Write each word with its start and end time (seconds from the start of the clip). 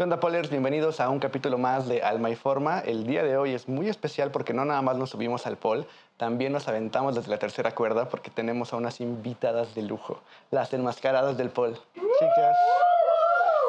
¿Qué 0.00 0.04
onda, 0.04 0.18
Polers? 0.18 0.48
Bienvenidos 0.48 0.98
a 0.98 1.10
un 1.10 1.18
capítulo 1.18 1.58
más 1.58 1.86
de 1.86 2.02
Alma 2.02 2.30
y 2.30 2.34
Forma. 2.34 2.78
El 2.78 3.06
día 3.06 3.22
de 3.22 3.36
hoy 3.36 3.52
es 3.52 3.68
muy 3.68 3.86
especial 3.86 4.30
porque 4.30 4.54
no 4.54 4.64
nada 4.64 4.80
más 4.80 4.96
nos 4.96 5.10
subimos 5.10 5.46
al 5.46 5.58
pol, 5.58 5.86
también 6.16 6.54
nos 6.54 6.66
aventamos 6.68 7.16
desde 7.16 7.28
la 7.28 7.38
tercera 7.38 7.74
cuerda 7.74 8.08
porque 8.08 8.30
tenemos 8.30 8.72
a 8.72 8.78
unas 8.78 9.02
invitadas 9.02 9.74
de 9.74 9.82
lujo, 9.82 10.18
las 10.50 10.72
enmascaradas 10.72 11.36
del 11.36 11.50
pol. 11.50 11.78
Chicas, 11.94 12.56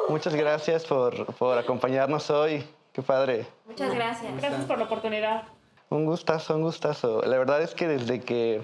muchas 0.08 0.34
gracias 0.34 0.86
por, 0.86 1.26
por 1.34 1.58
acompañarnos 1.58 2.30
hoy. 2.30 2.66
Qué 2.94 3.02
padre. 3.02 3.46
Muchas 3.66 3.94
gracias. 3.94 4.34
Gracias 4.38 4.64
por 4.64 4.78
la 4.78 4.84
oportunidad. 4.84 5.42
Un 5.90 6.06
gustazo, 6.06 6.56
un 6.56 6.62
gustazo. 6.62 7.20
La 7.26 7.36
verdad 7.36 7.60
es 7.60 7.74
que 7.74 7.86
desde 7.86 8.22
que 8.22 8.62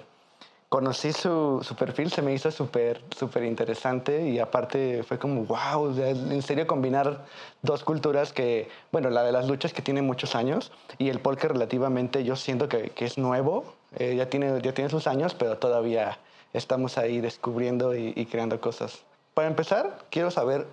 conocí 0.69 1.13
su, 1.13 1.61
su 1.63 1.75
perfil 1.77 2.11
se 2.11 2.21
me 2.21 2.33
hizo 2.33 2.51
súper, 2.51 3.03
súper 3.17 3.45
interesante 3.45 4.29
y 4.29 4.39
aparte 4.39 5.03
fue 5.03 5.19
como, 5.19 5.45
wow, 5.45 5.95
en 5.99 6.43
serio 6.43 6.67
combinar 6.67 7.25
dos 7.63 7.85
culturas 7.85 8.33
que, 8.33 8.69
bueno, 8.93 9.09
la 9.11 9.23
de 9.23 9.33
las 9.33 9.49
luchas 9.49 9.73
que 9.73 9.83
tiene 9.83 10.03
muchos 10.03 10.35
años 10.35 10.73
y 10.99 11.09
el 11.09 11.21
pol 11.21 11.39
que 11.39 11.49
relativamente 11.49 12.23
yo 12.25 12.37
siento 12.37 12.69
que, 12.69 12.91
que 12.91 13.07
es 13.07 13.17
nuevo, 13.17 13.65
eh, 13.97 14.15
ya, 14.17 14.29
tiene, 14.29 14.61
ya 14.61 14.75
tiene 14.75 14.91
sus 14.91 15.07
años, 15.07 15.35
pero 15.35 15.57
todavía 15.57 16.19
estamos 16.53 16.99
ahí 16.99 17.21
descubriendo 17.21 17.97
y, 17.97 18.13
y 18.15 18.27
creando 18.27 18.61
cosas. 18.61 19.05
Para 19.33 19.49
empezar, 19.49 20.05
quiero 20.11 20.31
saber 20.31 20.67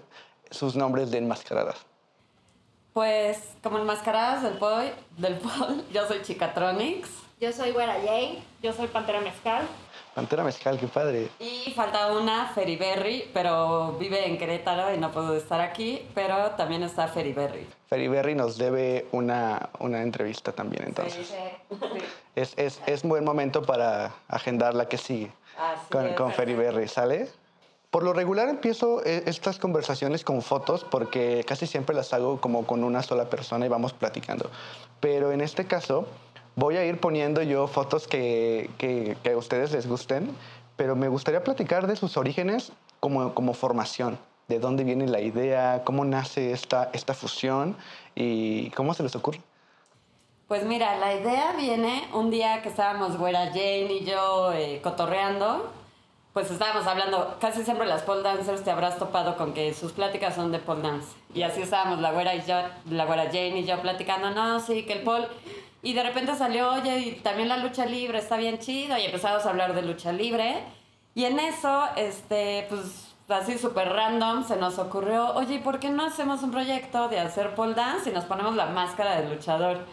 sus 0.51 0.75
nombres 0.75 1.11
de 1.11 1.19
enmascaradas. 1.19 1.85
Pues 2.91 3.39
como 3.61 3.77
enmascaradas 3.77 4.43
del 4.43 4.57
pol, 4.57 4.91
del 5.17 5.37
pol 5.37 5.83
yo 5.93 6.07
soy 6.07 6.21
Chicatronics. 6.21 7.09
Yo 7.41 7.51
soy 7.51 7.71
Güera 7.71 7.95
Jane. 7.95 8.41
Yo 8.63 8.71
soy 8.71 8.87
Pantera 8.87 9.19
Mezcal. 9.19 9.67
Pantera 10.15 10.45
Mezcal, 10.45 10.79
qué 10.79 10.87
padre. 10.87 11.27
Y 11.41 11.73
falta 11.75 12.13
una, 12.13 12.47
Feriberry, 12.47 13.29
pero 13.33 13.97
vive 13.99 14.25
en 14.25 14.37
Querétaro 14.37 14.93
y 14.95 14.97
no 14.97 15.11
puedo 15.11 15.35
estar 15.35 15.59
aquí, 15.59 16.07
pero 16.15 16.51
también 16.51 16.83
está 16.83 17.09
Feriberry. 17.09 17.67
Feriberry 17.89 18.33
nos 18.33 18.57
debe 18.57 19.07
una, 19.11 19.69
una 19.79 20.01
entrevista 20.01 20.53
también, 20.53 20.85
entonces. 20.87 21.27
Sí. 21.27 21.75
Es, 22.33 22.53
es, 22.55 22.81
es 22.85 23.03
buen 23.03 23.25
momento 23.25 23.63
para 23.63 24.13
agendar 24.29 24.73
la 24.73 24.87
que 24.87 24.97
sigue 24.97 25.33
Así 25.57 25.89
con, 25.91 26.13
con. 26.13 26.31
Feriberry, 26.31 26.87
¿sale? 26.87 27.27
Por 27.91 28.03
lo 28.03 28.13
regular 28.13 28.47
empiezo 28.47 29.05
eh, 29.05 29.23
estas 29.25 29.59
conversaciones 29.59 30.23
con 30.23 30.41
fotos 30.41 30.85
porque 30.85 31.43
casi 31.45 31.67
siempre 31.67 31.93
las 31.93 32.13
hago 32.13 32.39
como 32.39 32.65
con 32.65 32.85
una 32.85 33.03
sola 33.03 33.29
persona 33.29 33.65
y 33.65 33.69
vamos 33.69 33.91
platicando. 33.91 34.49
Pero 35.01 35.33
en 35.33 35.41
este 35.41 35.65
caso 35.65 36.07
voy 36.55 36.77
a 36.77 36.85
ir 36.85 36.99
poniendo 36.99 37.41
yo 37.41 37.67
fotos 37.67 38.07
que, 38.07 38.69
que- 38.77 39.17
a 39.31 39.37
ustedes 39.37 39.71
les 39.71 39.87
gusten, 39.87 40.35
pero 40.75 40.95
me 40.95 41.07
gustaría 41.07 41.43
platicar 41.43 41.87
de 41.87 41.95
sus 41.95 42.17
orígenes 42.17 42.71
como, 42.99 43.33
como 43.33 43.53
formación, 43.53 44.17
de 44.47 44.59
dónde 44.59 44.83
viene 44.83 45.07
la 45.07 45.21
idea, 45.21 45.83
cómo 45.85 46.05
nace 46.05 46.51
esta, 46.51 46.89
esta 46.93 47.13
fusión 47.13 47.75
y 48.15 48.69
cómo 48.71 48.93
se 48.93 49.03
les 49.03 49.15
ocurre. 49.15 49.41
Pues 50.47 50.63
mira, 50.63 50.95
la 50.97 51.15
idea 51.15 51.53
viene 51.57 52.07
un 52.13 52.29
día 52.29 52.61
que 52.61 52.69
estábamos 52.69 53.17
Güera 53.17 53.47
Jane 53.47 53.87
y 53.91 54.05
yo 54.05 54.53
eh, 54.53 54.79
cotorreando, 54.83 55.71
pues 56.33 56.51
estábamos 56.51 56.85
hablando, 56.85 57.37
casi 57.39 57.63
siempre 57.63 57.87
las 57.87 58.03
pole 58.03 58.21
dancers 58.21 58.63
te 58.63 58.69
habrás 58.69 58.99
topado 58.99 59.37
con 59.37 59.53
que 59.53 59.73
sus 59.73 59.91
pláticas 59.93 60.35
son 60.35 60.51
de 60.51 60.59
pole 60.59 60.83
dance. 60.83 61.07
Y 61.33 61.41
así 61.43 61.61
estábamos 61.61 61.99
la 61.99 62.11
Güera, 62.11 62.35
y 62.35 62.43
yo, 62.45 62.57
la 62.91 63.05
güera 63.05 63.25
Jane 63.25 63.59
y 63.61 63.65
yo 63.65 63.81
platicando, 63.81 64.29
no, 64.31 64.59
sí, 64.59 64.83
que 64.83 64.93
el 64.93 65.01
pole... 65.01 65.27
Y 65.85 65.93
de 65.93 66.01
repente 66.01 66.33
salió, 66.35 66.71
oye, 66.73 66.97
y 66.97 67.11
también 67.21 67.47
la 67.47 67.57
lucha 67.57 67.85
libre 67.85 68.17
está 68.17 68.37
bien 68.37 68.57
chido, 68.57 68.97
y 68.97 69.05
empezamos 69.05 69.45
a 69.45 69.49
hablar 69.51 69.75
de 69.75 69.83
lucha 69.83 70.11
libre. 70.11 70.63
Y 71.13 71.25
en 71.25 71.39
eso, 71.39 71.83
este, 71.95 72.65
pues 72.69 73.13
así 73.29 73.57
súper 73.59 73.89
random, 73.89 74.43
se 74.47 74.55
nos 74.57 74.79
ocurrió, 74.79 75.33
oye, 75.35 75.55
¿y 75.55 75.59
por 75.59 75.79
qué 75.79 75.89
no 75.89 76.03
hacemos 76.05 76.41
un 76.41 76.49
proyecto 76.49 77.07
de 77.07 77.19
hacer 77.19 77.53
pole 77.53 77.75
dance 77.75 78.09
y 78.09 78.13
nos 78.13 78.25
ponemos 78.25 78.55
la 78.55 78.65
máscara 78.65 79.21
del 79.21 79.29
luchador? 79.29 79.85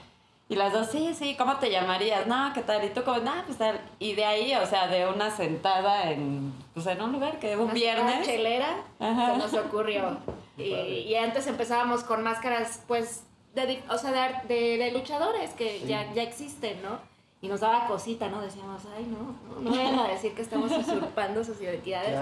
Y 0.49 0.57
las 0.57 0.73
dos, 0.73 0.89
sí, 0.91 1.13
sí, 1.15 1.35
¿cómo 1.37 1.57
te 1.57 1.71
llamarías? 1.71 2.27
No, 2.27 2.53
¿qué 2.55 2.63
tal? 2.63 2.83
Y 2.85 2.89
tú 2.91 3.05
como, 3.05 3.19
nah, 3.19 3.43
pues 3.45 3.59
tal. 3.59 3.79
Y 3.99 4.15
de 4.15 4.25
ahí, 4.25 4.55
o 4.55 4.67
sea, 4.67 4.87
de 4.87 5.07
una 5.07 5.31
sentada 5.31 6.11
en, 6.11 6.53
pues 6.75 6.87
en 6.87 7.01
un 7.03 7.13
lugar 7.13 7.39
que 7.39 7.55
un 7.57 7.65
Una 7.65 7.73
viernes. 7.75 8.27
chelera 8.27 8.77
Ajá. 8.99 9.33
se 9.33 9.39
nos 9.39 9.55
ocurrió. 9.55 10.19
Y, 10.57 10.65
y 10.73 11.15
antes 11.17 11.47
empezábamos 11.47 12.03
con 12.05 12.23
máscaras, 12.23 12.83
pues, 12.89 13.25
de, 13.55 13.83
o 13.91 13.99
sea, 13.99 14.11
de, 14.47 14.55
de- 14.55 14.79
de 14.79 14.91
luchadores 14.93 15.51
que 15.53 15.81
ya, 15.87 16.13
ya 16.15 16.23
existen, 16.23 16.83
¿no? 16.83 16.99
Y 17.41 17.49
nos 17.49 17.61
daba 17.61 17.87
cosita, 17.89 18.29
¿no? 18.29 18.41
Decíamos, 18.41 18.83
ay, 18.97 19.05
no, 19.05 19.37
no, 19.55 19.61
no 19.61 19.71
vayan 19.77 19.99
a 19.99 20.07
decir 20.09 20.33
que 20.35 20.43
estamos 20.43 20.71
usurpando 20.71 21.43
sus 21.43 21.61
identidades. 21.61 22.17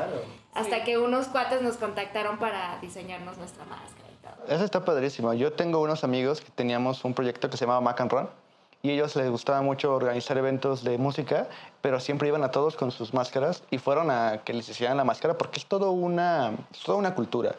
Hasta 0.54 0.82
que 0.82 0.96
unos 0.98 1.26
cuates 1.28 1.60
nos 1.60 1.76
contactaron 1.76 2.38
para 2.38 2.78
diseñarnos 2.80 3.36
nuestra 3.36 3.64
máscara 3.66 4.08
y 4.10 4.16
todo. 4.46 4.54
Eso 4.54 4.64
está 4.64 4.82
padrísimo. 4.82 5.34
Yo 5.34 5.52
tengo 5.52 5.80
unos 5.82 6.04
amigos 6.04 6.40
que 6.40 6.50
teníamos 6.50 7.04
un 7.04 7.12
proyecto 7.12 7.50
que 7.50 7.58
se 7.58 7.64
llamaba 7.66 7.82
Mac 7.82 8.00
and 8.00 8.10
Run 8.10 8.28
y 8.82 8.92
ellos 8.92 9.14
les 9.14 9.28
gustaba 9.30 9.60
mucho 9.60 9.94
organizar 9.94 10.38
eventos 10.38 10.82
de 10.84 10.96
música, 10.96 11.48
pero 11.82 12.00
siempre 12.00 12.28
iban 12.28 12.42
a 12.42 12.50
todos 12.50 12.74
con 12.76 12.90
sus 12.90 13.12
máscaras 13.12 13.62
y 13.70 13.76
fueron 13.76 14.10
a 14.10 14.40
que 14.42 14.54
les 14.54 14.70
hicieran 14.70 14.96
la 14.96 15.04
máscara 15.04 15.36
porque 15.36 15.60
es 15.60 15.66
todo 15.66 15.90
una, 15.92 16.52
es 16.72 16.80
toda 16.82 16.96
una 16.96 17.14
cultura. 17.14 17.56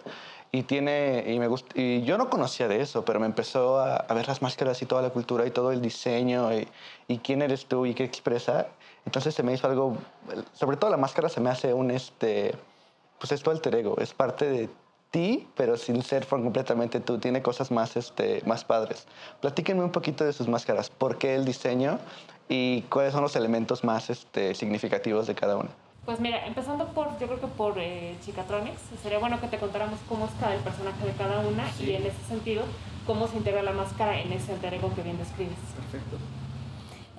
Y 0.52 0.64
tiene, 0.64 1.24
y 1.28 1.40
me 1.40 1.48
gusta, 1.48 1.70
y 1.80 2.04
yo 2.04 2.18
no 2.18 2.30
conocía 2.30 2.68
de 2.68 2.82
eso, 2.82 3.06
pero 3.06 3.22
me 3.22 3.26
empezó 3.26 3.80
a, 3.80 3.96
a 3.96 4.14
ver 4.14 4.28
las 4.28 4.42
máscaras 4.42 4.82
y 4.82 4.86
toda 4.86 5.02
la 5.02 5.10
cultura 5.10 5.46
y 5.48 5.52
todo 5.52 5.72
el 5.72 5.82
diseño 5.82 6.54
y, 6.54 6.68
y 7.08 7.20
quién 7.20 7.42
eres 7.42 7.68
tú 7.68 7.86
y 7.86 7.94
qué 7.94 8.04
expresa. 8.04 8.68
Entonces 9.06 9.34
se 9.34 9.44
me 9.44 9.54
hizo 9.54 9.68
algo, 9.68 9.98
sobre 10.54 10.78
todo 10.78 10.92
la 10.92 10.98
máscara 10.98 11.30
se 11.30 11.40
me 11.40 11.50
hace 11.50 11.74
un, 11.74 11.90
este, 11.90 12.54
pues 13.18 13.32
es 13.32 13.42
tu 13.42 13.50
alter 13.50 13.76
ego, 13.76 13.98
es 14.00 14.14
parte 14.14 14.50
de 14.50 14.70
ti, 15.12 15.48
pero 15.56 15.78
sin 15.78 16.02
ser 16.02 16.26
completamente 16.26 17.00
tú. 17.00 17.20
Tiene 17.20 17.42
cosas 17.42 17.70
más, 17.70 17.96
este, 17.98 18.42
más 18.46 18.64
padres. 18.64 19.06
Platíquenme 19.42 19.84
un 19.84 19.92
poquito 19.92 20.24
de 20.24 20.34
sus 20.34 20.48
máscaras. 20.48 20.90
¿Por 20.90 21.18
qué 21.18 21.36
el 21.36 21.46
diseño? 21.46 22.00
Y 22.50 22.82
cuáles 22.84 23.14
son 23.14 23.22
los 23.22 23.36
elementos 23.36 23.84
más 23.84 24.10
este, 24.10 24.56
significativos 24.56 25.28
de 25.28 25.36
cada 25.36 25.58
una. 25.58 25.70
Pues 26.06 26.20
mira, 26.20 26.48
empezando 26.48 26.88
por, 26.88 27.18
yo 27.20 27.28
creo 27.28 27.40
que 27.40 27.48
por 27.48 27.78
eh, 27.78 28.16
Chicatronics, 28.26 28.82
sería 29.04 29.20
bueno 29.20 29.40
que 29.40 29.48
te 29.48 29.58
contáramos 29.58 30.00
cómo 30.10 30.26
es 30.26 30.32
cada 30.40 30.56
el 30.56 30.62
personaje 30.62 31.06
de 31.06 31.14
cada 31.14 31.40
una 31.40 31.64
y 31.80 31.92
en 31.92 32.06
ese 32.06 32.22
sentido, 32.28 32.64
cómo 33.06 33.28
se 33.28 33.38
integra 33.38 33.62
la 33.62 33.72
máscara 33.72 34.20
en 34.20 34.34
ese 34.34 34.54
alter 34.54 34.74
ego 34.74 34.92
que 34.96 35.04
bien 35.04 35.20
describes. 35.20 35.58
Perfecto. 35.76 36.18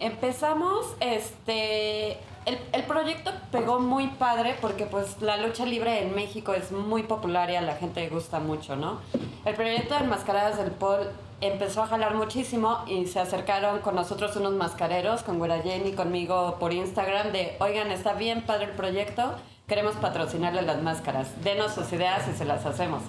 Empezamos, 0.00 0.96
este, 0.98 2.18
el, 2.44 2.58
el 2.72 2.82
proyecto 2.82 3.30
pegó 3.52 3.78
muy 3.78 4.08
padre 4.08 4.56
porque 4.60 4.86
pues 4.86 5.22
la 5.22 5.36
lucha 5.36 5.64
libre 5.64 6.02
en 6.02 6.16
México 6.16 6.52
es 6.52 6.72
muy 6.72 7.04
popular 7.04 7.50
y 7.50 7.54
a 7.54 7.60
la 7.60 7.76
gente 7.76 8.00
le 8.00 8.08
gusta 8.08 8.40
mucho, 8.40 8.74
¿no? 8.74 8.98
El 9.44 9.54
proyecto 9.54 9.94
de 9.94 10.00
Enmascaradas 10.00 10.58
del 10.58 10.72
Pol 10.72 11.08
empezó 11.42 11.82
a 11.82 11.88
jalar 11.88 12.14
muchísimo 12.14 12.78
y 12.86 13.06
se 13.06 13.18
acercaron 13.18 13.80
con 13.80 13.96
nosotros 13.96 14.36
unos 14.36 14.52
mascareros, 14.52 15.24
con 15.24 15.40
Jane 15.40 15.88
y 15.88 15.92
conmigo 15.92 16.56
por 16.60 16.72
Instagram 16.72 17.32
de, 17.32 17.56
oigan, 17.58 17.90
está 17.90 18.14
bien 18.14 18.42
padre 18.42 18.66
el 18.66 18.70
proyecto, 18.70 19.34
queremos 19.66 19.96
patrocinarle 19.96 20.62
las 20.62 20.80
máscaras, 20.82 21.42
denos 21.42 21.72
sus 21.72 21.92
ideas 21.92 22.28
y 22.32 22.36
se 22.38 22.44
las 22.44 22.64
hacemos. 22.64 23.02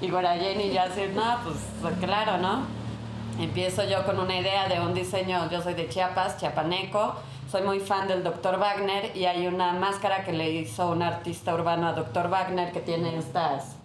Y 0.00 0.08
Jane 0.08 0.66
y 0.66 0.72
yo 0.72 0.80
así, 0.80 1.02
no, 1.14 1.38
pues 1.44 1.94
claro, 2.00 2.38
¿no? 2.38 2.62
Empiezo 3.38 3.84
yo 3.84 4.04
con 4.06 4.18
una 4.18 4.38
idea 4.38 4.66
de 4.66 4.80
un 4.80 4.94
diseño, 4.94 5.50
yo 5.50 5.60
soy 5.60 5.74
de 5.74 5.88
Chiapas, 5.88 6.38
chiapaneco, 6.38 7.16
soy 7.50 7.62
muy 7.62 7.80
fan 7.80 8.08
del 8.08 8.24
Dr. 8.24 8.58
Wagner 8.58 9.14
y 9.14 9.26
hay 9.26 9.46
una 9.46 9.72
máscara 9.74 10.24
que 10.24 10.32
le 10.32 10.50
hizo 10.50 10.90
un 10.90 11.02
artista 11.02 11.54
urbano 11.54 11.88
a 11.88 11.92
Dr. 11.92 12.28
Wagner 12.28 12.72
que 12.72 12.80
tiene 12.80 13.16
estas 13.18 13.76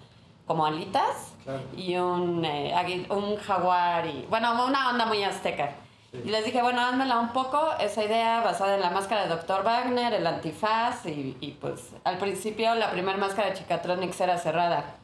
como 0.46 0.66
alitas 0.66 1.34
y 1.76 1.96
un, 1.98 2.44
eh, 2.46 3.06
un 3.10 3.38
jaguar 3.38 4.06
y 4.08 4.26
bueno, 4.30 4.66
una 4.66 4.90
onda 4.90 5.06
muy 5.06 5.24
azteca. 5.24 5.72
Y 6.12 6.30
les 6.30 6.44
dije, 6.44 6.62
bueno, 6.64 6.82
házmela 6.82 7.20
un 7.20 7.30
poco, 7.34 7.72
esa 7.80 8.04
idea 8.04 8.42
basada 8.42 8.74
en 8.76 8.82
la 8.82 8.90
máscara 8.90 9.28
de 9.28 9.30
Dr. 9.30 9.64
Wagner, 9.64 10.12
el 10.14 10.26
antifaz 10.26 11.06
y, 11.06 11.38
y 11.40 11.52
pues 11.52 11.92
al 12.04 12.18
principio 12.18 12.74
la 12.74 12.90
primera 12.90 13.18
máscara 13.18 13.50
de 13.50 13.56
Chicatronics 13.56 14.20
era 14.20 14.38
cerrada. 14.40 14.96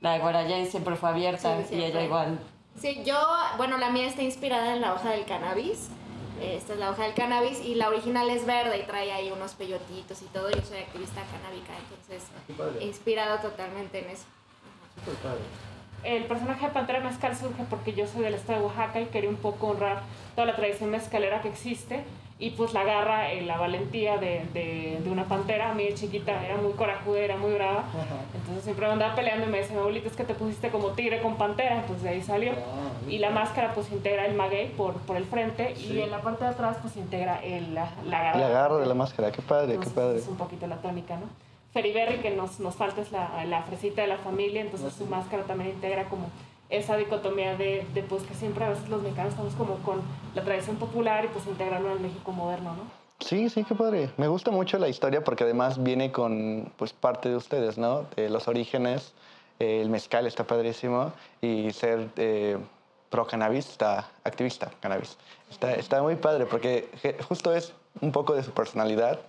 La 0.00 0.14
de 0.14 0.18
Guara 0.18 0.42
Jane 0.42 0.66
siempre 0.66 0.96
fue 0.96 1.10
abierta 1.10 1.58
Sí, 1.68 1.76
y 1.76 1.84
ella 1.84 2.02
igual. 2.02 2.40
Sí, 2.76 3.02
yo, 3.04 3.16
bueno, 3.56 3.78
la 3.78 3.90
mía 3.90 4.08
está 4.08 4.22
inspirada 4.22 4.74
en 4.74 4.80
la 4.80 4.94
hoja 4.94 5.10
del 5.10 5.24
cannabis. 5.26 5.90
Esta 6.40 6.72
es 6.72 6.78
la 6.80 6.90
hoja 6.90 7.04
del 7.04 7.14
cannabis 7.14 7.60
y 7.64 7.76
la 7.76 7.88
original 7.88 8.28
es 8.28 8.44
verde 8.44 8.78
y 8.78 8.82
trae 8.82 9.12
ahí 9.12 9.30
unos 9.30 9.52
peyotitos 9.54 10.22
y 10.22 10.24
todo. 10.26 10.50
Yo 10.50 10.60
soy 10.62 10.78
activista 10.78 11.20
canábica, 11.30 11.72
entonces 11.78 12.24
inspirado 12.80 13.38
totalmente 13.38 14.00
en 14.00 14.10
eso. 14.10 14.24
El 16.04 16.24
personaje 16.24 16.66
de 16.66 16.72
Pantera 16.72 17.00
Mezcal 17.00 17.36
surge 17.36 17.62
porque 17.70 17.92
yo 17.92 18.06
soy 18.06 18.22
del 18.22 18.34
estado 18.34 18.58
de 18.60 18.64
Oaxaca 18.66 19.00
y 19.00 19.06
quería 19.06 19.30
un 19.30 19.36
poco 19.36 19.68
honrar 19.68 20.02
toda 20.34 20.46
la 20.46 20.56
tradición 20.56 20.90
mezcalera 20.90 21.40
que 21.40 21.48
existe 21.48 22.02
y 22.40 22.50
pues 22.50 22.74
la 22.74 22.82
garra, 22.82 23.30
eh, 23.32 23.42
la 23.42 23.56
valentía 23.56 24.16
de, 24.16 24.44
de, 24.52 24.98
de 25.00 25.10
una 25.10 25.26
pantera. 25.26 25.70
A 25.70 25.74
mí 25.74 25.84
de 25.84 25.94
chiquita 25.94 26.44
era 26.44 26.56
muy 26.56 26.72
corajuda, 26.72 27.20
era 27.20 27.36
muy 27.36 27.52
brava. 27.52 27.84
Entonces 28.34 28.64
siempre 28.64 28.86
me 28.86 28.94
andaba 28.94 29.14
peleando 29.14 29.46
y 29.46 29.48
me 29.48 29.58
decía, 29.58 29.74
mi 29.76 29.80
abuelita, 29.80 30.08
es 30.08 30.16
que 30.16 30.24
te 30.24 30.34
pusiste 30.34 30.70
como 30.70 30.88
tigre 30.88 31.22
con 31.22 31.36
pantera. 31.36 31.84
Pues 31.86 32.02
de 32.02 32.08
ahí 32.08 32.20
salió. 32.20 32.52
Y 33.08 33.18
la 33.18 33.30
máscara 33.30 33.72
pues 33.74 33.92
integra 33.92 34.26
el 34.26 34.34
maguey 34.34 34.70
por, 34.70 34.94
por 35.02 35.16
el 35.16 35.24
frente 35.24 35.74
y 35.78 36.00
en 36.00 36.10
la 36.10 36.20
parte 36.20 36.42
de 36.42 36.50
atrás 36.50 36.78
pues 36.82 36.96
integra 36.96 37.40
el, 37.44 37.74
la, 37.74 37.90
la 38.08 38.22
garra. 38.22 38.38
La 38.40 38.48
garra 38.48 38.76
de 38.78 38.86
la 38.86 38.94
máscara, 38.94 39.30
qué 39.30 39.42
padre, 39.42 39.78
qué 39.78 39.90
padre. 39.90 40.18
Es 40.18 40.26
un 40.26 40.36
poquito 40.36 40.66
la 40.66 40.78
tónica, 40.78 41.14
¿no? 41.16 41.26
Feriberry, 41.72 42.18
que 42.18 42.30
nos, 42.30 42.60
nos 42.60 42.74
falta 42.74 43.00
es 43.00 43.12
la, 43.12 43.44
la 43.46 43.62
fresita 43.62 44.02
de 44.02 44.08
la 44.08 44.18
familia, 44.18 44.60
entonces 44.60 44.92
su 44.92 45.06
máscara 45.06 45.44
también 45.44 45.70
integra 45.70 46.08
como 46.08 46.30
esa 46.68 46.96
dicotomía 46.96 47.56
de, 47.56 47.86
de, 47.94 48.02
pues 48.02 48.22
que 48.22 48.34
siempre 48.34 48.64
a 48.64 48.70
veces 48.70 48.88
los 48.88 49.02
mexicanos 49.02 49.32
estamos 49.32 49.54
como 49.54 49.76
con 49.76 50.00
la 50.34 50.42
tradición 50.42 50.76
popular 50.76 51.24
y 51.24 51.28
pues 51.28 51.46
integrarlo 51.46 51.90
al 51.90 52.00
México 52.00 52.32
moderno, 52.32 52.74
¿no? 52.74 53.02
Sí, 53.20 53.48
sí, 53.50 53.62
qué 53.64 53.74
padre. 53.74 54.10
Me 54.16 54.26
gusta 54.26 54.50
mucho 54.50 54.78
la 54.78 54.88
historia 54.88 55.22
porque 55.22 55.44
además 55.44 55.82
viene 55.82 56.10
con 56.10 56.72
pues 56.76 56.92
parte 56.92 57.28
de 57.28 57.36
ustedes, 57.36 57.78
¿no? 57.78 58.06
De 58.16 58.28
los 58.28 58.48
orígenes, 58.48 59.14
el 59.58 59.90
mezcal 59.90 60.26
está 60.26 60.44
padrísimo 60.44 61.12
y 61.40 61.70
ser 61.72 62.08
eh, 62.16 62.58
pro 63.10 63.26
cannabis, 63.26 63.68
está 63.68 64.10
activista 64.24 64.72
cannabis. 64.80 65.16
Está, 65.50 65.74
está 65.74 66.02
muy 66.02 66.16
padre 66.16 66.46
porque 66.46 66.88
justo 67.28 67.54
es 67.54 67.72
un 68.00 68.10
poco 68.10 68.34
de 68.34 68.42
su 68.42 68.50
personalidad 68.50 69.20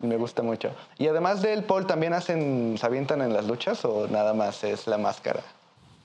me 0.00 0.16
gusta 0.16 0.42
mucho. 0.42 0.70
Y 0.98 1.08
además 1.08 1.42
del 1.42 1.64
Paul, 1.64 1.86
¿también 1.86 2.12
hacen, 2.12 2.76
se 2.78 2.86
avientan 2.86 3.22
en 3.22 3.32
las 3.32 3.46
luchas 3.46 3.84
o 3.84 4.08
nada 4.08 4.34
más 4.34 4.64
es 4.64 4.86
la 4.86 4.98
máscara? 4.98 5.40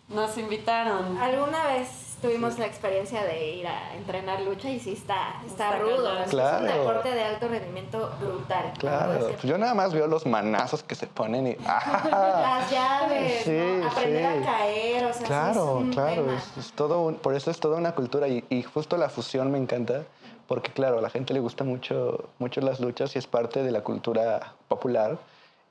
Nos 0.09 0.37
invitaron. 0.37 1.17
Alguna 1.17 1.65
vez 1.65 2.17
tuvimos 2.21 2.59
la 2.59 2.65
experiencia 2.65 3.23
de 3.23 3.55
ir 3.55 3.67
a 3.67 3.95
entrenar 3.95 4.41
lucha 4.41 4.69
y 4.69 4.79
sí 4.79 4.93
está, 4.93 5.41
está, 5.45 5.77
rudo. 5.79 6.09
Claro. 6.29 6.65
Es 6.65 6.73
un 6.73 6.79
deporte 6.79 7.11
de 7.11 7.23
alto 7.23 7.47
rendimiento 7.47 8.11
brutal. 8.19 8.73
Claro. 8.77 9.27
Pues 9.29 9.43
yo 9.43 9.57
nada 9.57 9.73
más 9.73 9.93
veo 9.93 10.07
los 10.07 10.25
manazos 10.25 10.83
que 10.83 10.95
se 10.95 11.07
ponen 11.07 11.47
y... 11.47 11.55
Las 11.65 12.69
llaves, 12.71 13.43
sí, 13.43 13.87
aprender 13.89 14.25
a 14.25 14.45
caer, 14.45 15.05
o 15.05 15.13
sea, 15.13 15.25
Claro, 15.25 15.83
claro. 15.91 16.27
Es, 16.57 16.71
todo 16.73 17.15
por 17.15 17.33
eso 17.33 17.49
es 17.49 17.59
toda 17.59 17.77
una 17.77 17.93
cultura 17.93 18.27
y, 18.27 18.43
y 18.49 18.63
justo 18.63 18.97
la 18.97 19.09
fusión 19.09 19.51
me 19.51 19.57
encanta 19.57 20.03
porque 20.47 20.71
claro, 20.71 20.99
a 20.99 21.01
la 21.01 21.09
gente 21.09 21.33
le 21.33 21.39
gusta 21.39 21.63
mucho, 21.63 22.29
mucho 22.39 22.61
las 22.61 22.79
luchas 22.79 23.15
y 23.15 23.19
es 23.19 23.27
parte 23.27 23.63
de 23.63 23.71
la 23.71 23.81
cultura 23.81 24.53
popular 24.67 25.17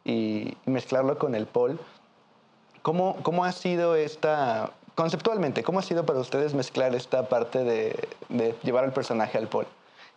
y 0.05 0.57
mezclarlo 0.67 1.19
con 1.19 1.35
el 1.35 1.47
pol 1.47 1.79
¿Cómo, 2.85 3.17
¿Cómo 3.23 3.47
ha 3.47 3.53
sido 3.53 3.97
esta, 3.97 4.73
conceptualmente, 4.95 5.63
cómo 5.63 5.79
ha 5.79 5.83
sido 5.83 6.05
para 6.05 6.19
ustedes 6.19 6.53
mezclar 6.53 6.95
esta 6.95 7.31
parte 7.31 7.65
de, 7.65 8.11
de 8.29 8.55
llevar 8.63 8.85
al 8.85 8.93
personaje 8.93 9.39
al 9.39 9.49
Paul? 9.49 9.67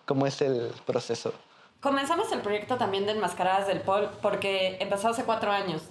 ¿Cómo 0.06 0.28
es 0.28 0.42
el 0.42 0.74
proceso? 0.86 1.32
Comenzamos 1.80 2.30
el 2.34 2.42
proyecto 2.42 2.76
también 2.76 3.06
de 3.06 3.14
Enmascaradas 3.14 3.68
del 3.68 3.80
Paul 3.80 4.10
porque 4.22 4.76
empezó 4.82 5.08
hace 5.08 5.24
cuatro 5.24 5.50
años. 5.50 5.84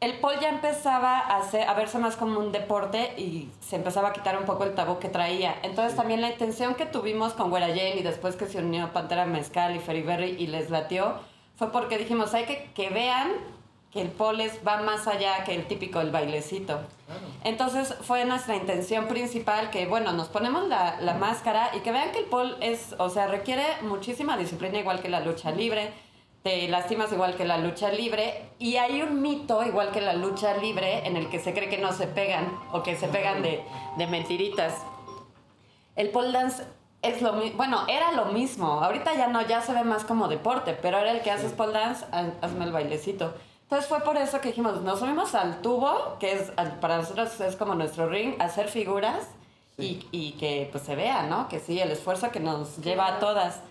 El 0.00 0.18
Paul 0.18 0.38
ya 0.40 0.50
empezaba 0.50 1.18
a, 1.18 1.38
hacer, 1.38 1.66
a 1.66 1.74
verse 1.74 1.98
más 1.98 2.16
como 2.16 2.38
un 2.38 2.52
deporte 2.52 3.14
y 3.16 3.48
se 3.60 3.76
empezaba 3.76 4.08
a 4.08 4.12
quitar 4.12 4.38
un 4.38 4.44
poco 4.44 4.64
el 4.64 4.74
tabú 4.74 4.98
que 4.98 5.08
traía. 5.08 5.56
Entonces 5.62 5.96
también 5.96 6.20
la 6.20 6.30
intención 6.30 6.74
que 6.74 6.84
tuvimos 6.84 7.32
con 7.32 7.48
Güera 7.48 7.70
y 7.70 8.02
después 8.02 8.36
que 8.36 8.46
se 8.46 8.58
unió 8.58 8.92
Pantera 8.92 9.24
Mezcal 9.24 9.74
y 9.76 9.78
Ferry 9.78 10.02
Berry 10.02 10.36
y 10.38 10.46
les 10.48 10.68
latió, 10.68 11.14
fue 11.56 11.72
porque 11.72 11.96
dijimos, 11.96 12.34
hay 12.34 12.44
que 12.44 12.70
que 12.74 12.90
vean 12.90 13.32
que 13.94 14.02
el 14.02 14.08
poles 14.08 14.58
va 14.66 14.82
más 14.82 15.06
allá 15.06 15.44
que 15.44 15.54
el 15.54 15.66
típico 15.66 16.00
el 16.00 16.10
bailecito. 16.10 16.80
Entonces 17.44 17.94
fue 18.02 18.24
nuestra 18.24 18.56
intención 18.56 19.06
principal 19.06 19.70
que, 19.70 19.86
bueno, 19.86 20.12
nos 20.12 20.26
ponemos 20.26 20.66
la, 20.66 21.00
la, 21.00 21.14
máscara 21.14 21.70
y 21.76 21.78
que 21.78 21.92
vean 21.92 22.10
que 22.10 22.18
el 22.18 22.24
pol 22.24 22.56
es, 22.60 22.96
o 22.98 23.08
sea, 23.08 23.28
requiere 23.28 23.64
muchísima 23.82 24.36
disciplina 24.36 24.80
igual 24.80 25.00
que 25.00 25.08
la 25.08 25.20
lucha 25.20 25.52
libre, 25.52 25.92
te 26.44 26.68
lastimas 26.68 27.10
igual 27.10 27.36
que 27.36 27.46
la 27.46 27.56
lucha 27.56 27.90
libre 27.90 28.50
y 28.58 28.76
hay 28.76 29.00
un 29.00 29.22
mito 29.22 29.64
igual 29.64 29.92
que 29.92 30.02
la 30.02 30.12
lucha 30.12 30.54
libre 30.58 31.06
en 31.06 31.16
el 31.16 31.30
que 31.30 31.40
se 31.40 31.54
cree 31.54 31.70
que 31.70 31.78
no 31.78 31.90
se 31.94 32.06
pegan 32.06 32.54
o 32.70 32.82
que 32.82 32.96
se 32.96 33.08
pegan 33.08 33.40
de, 33.40 33.64
de 33.96 34.06
mentiritas. 34.06 34.74
El 35.96 36.10
pole 36.10 36.32
dance 36.32 36.62
es 37.00 37.22
lo 37.22 37.32
mismo, 37.32 37.56
bueno, 37.56 37.86
era 37.88 38.12
lo 38.12 38.26
mismo, 38.26 38.66
ahorita 38.66 39.14
ya 39.14 39.28
no, 39.28 39.40
ya 39.40 39.62
se 39.62 39.72
ve 39.72 39.84
más 39.84 40.04
como 40.04 40.28
deporte, 40.28 40.74
pero 40.74 40.98
era 40.98 41.12
el 41.12 41.22
que 41.22 41.30
haces 41.30 41.52
pole 41.52 41.72
dance, 41.72 42.04
hazme 42.42 42.66
el 42.66 42.72
bailecito. 42.72 43.32
Entonces 43.62 43.88
fue 43.88 44.00
por 44.00 44.18
eso 44.18 44.42
que 44.42 44.48
dijimos, 44.48 44.82
nos 44.82 44.98
subimos 44.98 45.34
al 45.34 45.62
tubo, 45.62 46.18
que 46.20 46.32
es 46.32 46.52
para 46.78 46.98
nosotros 46.98 47.40
es 47.40 47.56
como 47.56 47.74
nuestro 47.74 48.06
ring, 48.06 48.34
hacer 48.38 48.68
figuras 48.68 49.28
y, 49.78 50.06
y, 50.12 50.32
que 50.32 50.68
pues 50.70 50.84
se 50.84 50.94
vea, 50.94 51.22
¿no? 51.22 51.48
Que 51.48 51.58
sí, 51.58 51.80
el 51.80 51.90
esfuerzo 51.90 52.30
que 52.30 52.40
nos 52.40 52.76
lleva 52.82 53.06
a 53.06 53.18
todas. 53.18 53.62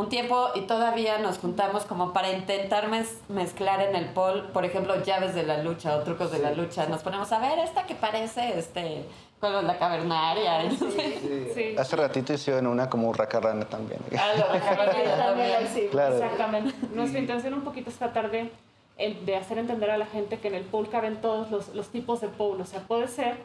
Un 0.00 0.08
tiempo 0.08 0.48
y 0.54 0.62
todavía 0.62 1.18
nos 1.18 1.36
juntamos 1.36 1.84
como 1.84 2.14
para 2.14 2.32
intentar 2.32 2.88
mezclar 3.28 3.82
en 3.82 3.94
el 3.94 4.06
pol, 4.06 4.48
por 4.50 4.64
ejemplo, 4.64 5.04
llaves 5.04 5.34
de 5.34 5.42
la 5.42 5.62
lucha 5.62 5.94
o 5.94 6.00
trucos 6.00 6.32
de 6.32 6.38
la 6.38 6.52
lucha. 6.52 6.86
Nos 6.86 7.02
ponemos 7.02 7.30
a 7.32 7.38
ver 7.38 7.58
esta 7.58 7.84
que 7.84 7.94
parece 7.94 8.58
este 8.58 9.04
con 9.40 9.66
la 9.66 9.78
cavernaria. 9.78 10.70
Sí, 10.70 11.50
sí. 11.54 11.74
Hace 11.78 11.96
ratito 11.96 12.32
hicieron 12.32 12.66
una 12.66 12.88
como 12.88 13.12
racarrana 13.12 13.66
también. 13.66 14.00
Ah, 14.18 14.32
la 14.38 14.46
racarrana 14.58 15.16
también. 15.18 15.68
Sí, 15.70 15.88
claro. 15.90 16.14
Exactamente. 16.14 16.74
Nuestra 16.94 17.20
intención 17.20 17.52
un 17.52 17.62
poquito 17.62 17.90
esta 17.90 18.10
tarde 18.10 18.50
de 18.96 19.36
hacer 19.36 19.58
entender 19.58 19.90
a 19.90 19.98
la 19.98 20.06
gente 20.06 20.38
que 20.38 20.48
en 20.48 20.54
el 20.54 20.64
pool 20.64 20.88
caben 20.88 21.20
todos 21.20 21.50
los, 21.50 21.74
los 21.74 21.88
tipos 21.88 22.22
de 22.22 22.28
pool. 22.28 22.58
O 22.58 22.64
sea, 22.64 22.80
puede 22.80 23.06
ser 23.06 23.36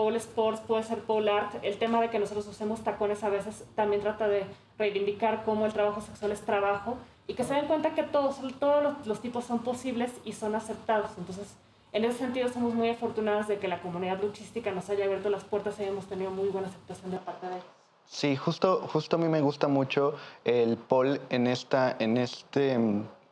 pole 0.00 0.16
sports, 0.16 0.62
puede 0.66 0.82
ser 0.82 1.00
pole 1.00 1.30
art. 1.30 1.56
El 1.60 1.76
tema 1.76 2.00
de 2.00 2.08
que 2.08 2.18
nosotros 2.18 2.46
usemos 2.46 2.80
tacones 2.80 3.22
a 3.22 3.28
veces 3.28 3.64
también 3.74 4.00
trata 4.00 4.28
de 4.28 4.46
reivindicar 4.78 5.44
cómo 5.44 5.66
el 5.66 5.74
trabajo 5.74 6.00
sexual 6.00 6.32
es 6.32 6.40
trabajo 6.40 6.96
y 7.26 7.34
que 7.34 7.44
se 7.44 7.52
den 7.52 7.66
cuenta 7.66 7.94
que 7.94 8.02
todos, 8.02 8.36
todos 8.58 8.82
los, 8.82 9.06
los 9.06 9.20
tipos 9.20 9.44
son 9.44 9.58
posibles 9.58 10.10
y 10.24 10.32
son 10.32 10.54
aceptados. 10.54 11.10
Entonces, 11.18 11.54
en 11.92 12.06
ese 12.06 12.16
sentido, 12.16 12.48
somos 12.48 12.72
muy 12.72 12.88
afortunadas 12.88 13.46
de 13.46 13.58
que 13.58 13.68
la 13.68 13.82
comunidad 13.82 14.22
luchística 14.22 14.70
nos 14.70 14.88
haya 14.88 15.04
abierto 15.04 15.28
las 15.28 15.44
puertas 15.44 15.78
y 15.78 15.84
hemos 15.84 16.06
tenido 16.06 16.30
muy 16.30 16.48
buena 16.48 16.68
aceptación 16.68 17.10
de 17.10 17.18
parte 17.18 17.48
de 17.48 17.52
ellos. 17.56 17.66
Sí, 18.06 18.36
justo, 18.36 18.88
justo 18.90 19.16
a 19.16 19.18
mí 19.18 19.28
me 19.28 19.42
gusta 19.42 19.68
mucho 19.68 20.14
el 20.46 20.78
pole 20.78 21.20
en, 21.28 21.46
esta, 21.46 21.94
en 21.98 22.16
este 22.16 22.78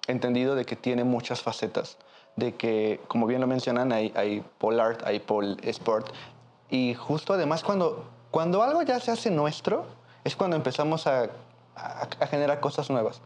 entendido 0.06 0.54
de 0.54 0.66
que 0.66 0.76
tiene 0.76 1.02
muchas 1.04 1.40
facetas, 1.40 1.96
de 2.36 2.56
que, 2.56 3.00
como 3.08 3.26
bien 3.26 3.40
lo 3.40 3.46
mencionan, 3.46 3.90
hay, 3.90 4.12
hay 4.14 4.44
pole 4.58 4.82
art, 4.82 5.00
hay 5.06 5.18
pole 5.18 5.56
sport, 5.62 6.12
y 6.70 6.94
justo 6.94 7.32
además 7.32 7.62
cuando, 7.62 8.04
cuando 8.30 8.62
algo 8.62 8.82
ya 8.82 9.00
se 9.00 9.10
hace 9.10 9.30
nuestro, 9.30 9.86
es 10.24 10.36
cuando 10.36 10.56
empezamos 10.56 11.06
a, 11.06 11.30
a, 11.74 12.26
generar 12.26 12.60
cosas 12.60 12.90
nuevas 12.90 13.20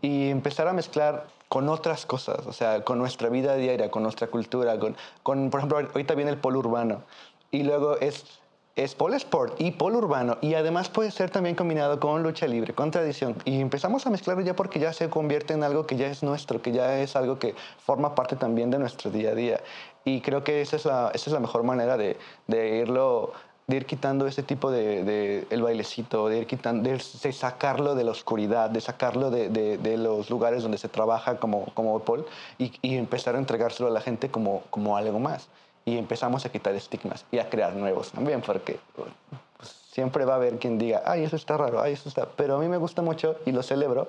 y 0.00 0.30
empezar 0.30 0.68
a 0.68 0.72
mezclar 0.72 1.26
con 1.48 1.68
otras 1.68 2.06
cosas, 2.06 2.46
o 2.46 2.52
sea, 2.52 2.84
con 2.84 2.98
nuestra 2.98 3.28
vida 3.28 3.56
diaria, 3.56 3.90
con 3.90 4.02
nuestra 4.02 4.28
cultura, 4.28 4.78
con, 4.78 4.96
con 5.22 5.50
por 5.50 5.60
ejemplo, 5.60 5.78
ahorita 5.78 6.14
viene 6.14 6.30
el 6.30 6.38
polo 6.38 6.60
urbano 6.60 7.02
y 7.50 7.64
luego 7.64 7.96
es 7.98 8.40
es 8.76 8.94
pole 8.94 9.16
sport 9.16 9.60
y 9.60 9.72
polo 9.72 9.98
urbano 9.98 10.38
y 10.40 10.54
además 10.54 10.88
puede 10.88 11.10
ser 11.10 11.28
también 11.28 11.56
combinado 11.56 11.98
con 11.98 12.22
lucha 12.22 12.46
libre, 12.46 12.72
con 12.72 12.90
tradición 12.90 13.36
y 13.44 13.60
empezamos 13.60 14.06
a 14.06 14.10
mezclarlo 14.10 14.42
ya 14.42 14.54
porque 14.54 14.78
ya 14.78 14.92
se 14.92 15.10
convierte 15.10 15.54
en 15.54 15.64
algo 15.64 15.86
que 15.86 15.96
ya 15.96 16.06
es 16.06 16.22
nuestro, 16.22 16.62
que 16.62 16.72
ya 16.72 17.00
es 17.00 17.16
algo 17.16 17.38
que 17.38 17.54
forma 17.84 18.14
parte 18.14 18.36
también 18.36 18.70
de 18.70 18.78
nuestro 18.78 19.10
día 19.10 19.30
a 19.30 19.34
día 19.34 19.60
y 20.04 20.20
creo 20.20 20.44
que 20.44 20.60
esa 20.62 20.76
es 20.76 20.84
la, 20.84 21.10
esa 21.14 21.30
es 21.30 21.32
la 21.32 21.40
mejor 21.40 21.62
manera 21.62 21.96
de, 21.96 22.16
de 22.46 22.78
irlo 22.78 23.32
de 23.70 23.76
ir 23.76 23.86
quitando 23.86 24.26
ese 24.26 24.42
tipo 24.42 24.70
de, 24.70 25.04
de, 25.04 25.46
el 25.48 25.62
bailecito, 25.62 26.28
de 26.28 26.38
ir 26.38 26.46
quitando, 26.46 26.90
de, 26.90 26.98
sacarlo 27.32 27.94
de 27.94 28.04
la 28.04 28.10
oscuridad, 28.10 28.68
de 28.68 28.80
sacarlo 28.80 29.30
de, 29.30 29.48
de, 29.48 29.96
los 29.96 30.28
lugares 30.28 30.62
donde 30.62 30.76
se 30.76 30.88
trabaja 30.88 31.38
como, 31.38 31.66
como 31.66 32.00
Paul 32.00 32.26
y, 32.58 32.72
y, 32.82 32.96
empezar 32.96 33.36
a 33.36 33.38
entregárselo 33.38 33.88
a 33.88 33.92
la 33.92 34.00
gente 34.00 34.28
como, 34.28 34.62
como 34.70 34.96
algo 34.96 35.20
más. 35.20 35.48
Y 35.84 35.96
empezamos 35.96 36.44
a 36.44 36.50
quitar 36.50 36.74
estigmas 36.74 37.24
y 37.30 37.38
a 37.38 37.48
crear 37.48 37.74
nuevos 37.74 38.10
también, 38.10 38.42
porque 38.42 38.80
pues, 38.96 39.70
siempre 39.92 40.24
va 40.24 40.34
a 40.34 40.36
haber 40.36 40.58
quien 40.58 40.76
diga, 40.76 41.02
ay, 41.06 41.22
eso 41.22 41.36
está 41.36 41.56
raro, 41.56 41.80
ay, 41.80 41.92
eso 41.92 42.08
está... 42.08 42.26
Pero 42.26 42.56
a 42.56 42.58
mí 42.58 42.68
me 42.68 42.76
gusta 42.76 43.02
mucho 43.02 43.36
y 43.46 43.52
lo 43.52 43.62
celebro 43.62 44.08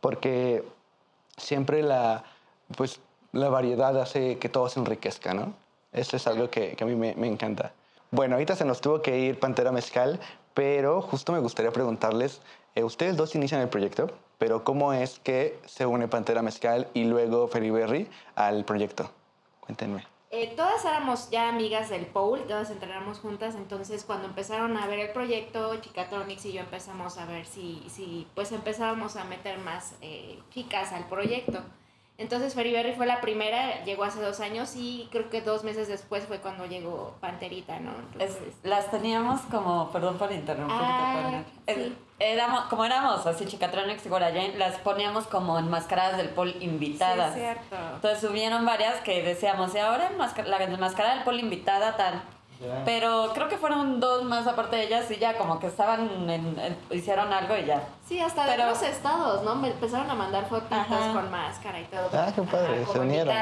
porque 0.00 0.64
siempre 1.36 1.82
la, 1.82 2.24
pues, 2.76 3.00
la 3.34 3.48
variedad 3.48 4.00
hace 4.00 4.38
que 4.38 4.48
todo 4.48 4.68
se 4.68 4.80
enriquezca, 4.80 5.34
¿no? 5.34 5.52
Eso 5.92 6.16
es 6.16 6.26
algo 6.26 6.48
que, 6.50 6.76
a 6.80 6.84
mí 6.84 6.94
me, 6.94 7.26
encanta. 7.26 7.72
Bueno, 8.10 8.36
ahorita 8.36 8.56
se 8.56 8.64
nos 8.64 8.80
tuvo 8.80 9.02
que 9.02 9.18
ir 9.18 9.38
Pantera 9.38 9.72
Mezcal, 9.72 10.20
pero 10.54 11.02
justo 11.02 11.32
me 11.32 11.40
gustaría 11.40 11.72
preguntarles, 11.72 12.40
eh, 12.74 12.84
ustedes 12.84 13.16
dos 13.16 13.34
inician 13.34 13.60
el 13.60 13.68
proyecto, 13.68 14.10
pero 14.38 14.64
¿cómo 14.64 14.92
es 14.92 15.18
que 15.18 15.58
se 15.66 15.86
une 15.86 16.08
Pantera 16.08 16.42
Mezcal 16.42 16.88
y 16.94 17.04
luego 17.04 17.48
Ferry 17.48 18.08
al 18.36 18.64
proyecto? 18.64 19.10
Cuéntenme. 19.60 20.06
Eh, 20.30 20.52
todas 20.56 20.84
éramos 20.84 21.30
ya 21.30 21.48
amigas 21.48 21.90
del 21.90 22.06
Paul, 22.06 22.40
todas 22.48 22.70
entrenamos 22.70 23.20
juntas, 23.20 23.54
entonces 23.54 24.04
cuando 24.04 24.26
empezaron 24.26 24.76
a 24.76 24.86
ver 24.88 24.98
el 24.98 25.12
proyecto, 25.12 25.76
Chicatronics 25.76 26.44
y 26.46 26.52
yo 26.52 26.60
empezamos 26.60 27.18
a 27.18 27.24
ver 27.26 27.46
si, 27.46 27.84
si 27.88 28.26
pues 28.34 28.50
empezábamos 28.50 29.14
a 29.14 29.24
meter 29.24 29.58
más 29.58 29.94
eh, 30.02 30.40
chicas 30.50 30.92
al 30.92 31.06
proyecto. 31.06 31.62
Entonces 32.16 32.54
Ferry 32.54 32.92
fue 32.96 33.06
la 33.06 33.20
primera, 33.20 33.82
llegó 33.84 34.04
hace 34.04 34.20
dos 34.20 34.38
años 34.38 34.76
y 34.76 35.08
creo 35.10 35.30
que 35.30 35.40
dos 35.40 35.64
meses 35.64 35.88
después 35.88 36.24
fue 36.26 36.38
cuando 36.38 36.64
llegó 36.64 37.16
Panterita, 37.20 37.80
¿no? 37.80 37.90
las 38.62 38.90
teníamos 38.92 39.40
como, 39.50 39.90
perdón 39.90 40.16
por 40.16 40.30
interrumpirte, 40.30 40.84
ah, 40.84 41.42
sí. 41.66 41.96
éramos, 42.20 42.66
como 42.66 42.84
éramos 42.84 43.26
así 43.26 43.46
Chicatronics 43.46 44.06
y 44.06 44.08
Gorayen, 44.08 44.60
las 44.60 44.76
poníamos 44.78 45.26
como 45.26 45.58
enmascaradas 45.58 46.16
del 46.16 46.28
pol 46.28 46.54
invitadas. 46.60 47.34
Sí, 47.34 47.40
cierto. 47.40 47.76
Entonces 47.96 48.20
subieron 48.20 48.64
varias 48.64 49.00
que 49.00 49.24
decíamos, 49.24 49.74
y 49.74 49.78
ahora 49.78 50.12
la 50.46 50.62
enmascarada 50.62 51.16
del 51.16 51.24
pol 51.24 51.40
invitada 51.40 51.96
tal. 51.96 52.22
Pero 52.84 53.30
creo 53.34 53.48
que 53.48 53.58
fueron 53.58 54.00
dos 54.00 54.22
más 54.24 54.46
aparte 54.46 54.76
de 54.76 54.84
ellas 54.84 55.10
y 55.10 55.16
ya 55.16 55.36
como 55.36 55.58
que 55.58 55.66
estaban 55.66 56.30
en, 56.30 56.58
en- 56.58 56.76
hicieron 56.90 57.32
algo 57.32 57.56
y 57.56 57.64
ya. 57.66 57.82
Sí, 58.08 58.20
hasta 58.20 58.44
de 58.44 58.52
Pero- 58.52 58.64
otros 58.70 58.82
estados, 58.82 59.42
¿no? 59.42 59.54
Me 59.56 59.68
empezaron 59.68 60.10
a 60.10 60.14
mandar 60.14 60.46
fotitos 60.48 60.72
Ajá. 60.78 61.12
con 61.12 61.30
máscara 61.30 61.80
y 61.80 61.84
todo. 61.84 62.08
Ah, 62.12 62.32
qué 62.34 62.42
padre, 62.42 62.82
Ajá, 62.82 62.92
se 62.92 62.98
unieron. 63.00 63.34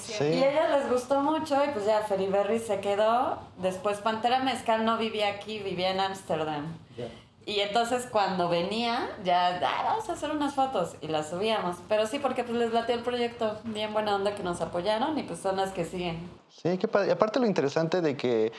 Sí. 0.00 0.24
Y 0.24 0.42
a 0.42 0.50
ellas 0.50 0.70
les 0.80 0.90
gustó 0.90 1.20
mucho 1.20 1.62
y 1.64 1.68
pues 1.68 1.84
ya 1.86 2.00
Feriberry 2.02 2.58
se 2.58 2.80
quedó. 2.80 3.38
Después 3.58 3.98
Pantera 3.98 4.38
Mezcal 4.40 4.84
no 4.84 4.96
vivía 4.98 5.28
aquí, 5.28 5.58
vivía 5.60 5.90
en 5.90 6.00
Ámsterdam. 6.00 6.66
Y 7.46 7.60
entonces 7.60 8.06
cuando 8.10 8.48
venía, 8.48 9.08
ya 9.24 9.58
"Ah, 9.64 9.82
vamos 9.84 10.08
a 10.08 10.12
hacer 10.12 10.30
unas 10.30 10.54
fotos 10.54 10.94
y 11.00 11.08
las 11.08 11.30
subíamos. 11.30 11.76
Pero 11.88 12.06
sí, 12.06 12.18
porque 12.18 12.44
pues 12.44 12.58
les 12.58 12.72
latió 12.72 12.94
el 12.94 13.02
proyecto. 13.02 13.58
Bien 13.64 13.92
buena 13.92 14.14
onda 14.14 14.34
que 14.34 14.42
nos 14.42 14.60
apoyaron 14.60 15.18
y 15.18 15.22
pues 15.22 15.40
son 15.40 15.56
las 15.56 15.70
que 15.72 15.84
siguen. 15.84 16.30
Sí, 16.50 16.76
qué 16.78 16.86
padre. 16.86 17.08
Y 17.08 17.10
aparte 17.12 17.40
lo 17.40 17.46
interesante 17.46 18.02
de 18.02 18.16
que 18.16 18.52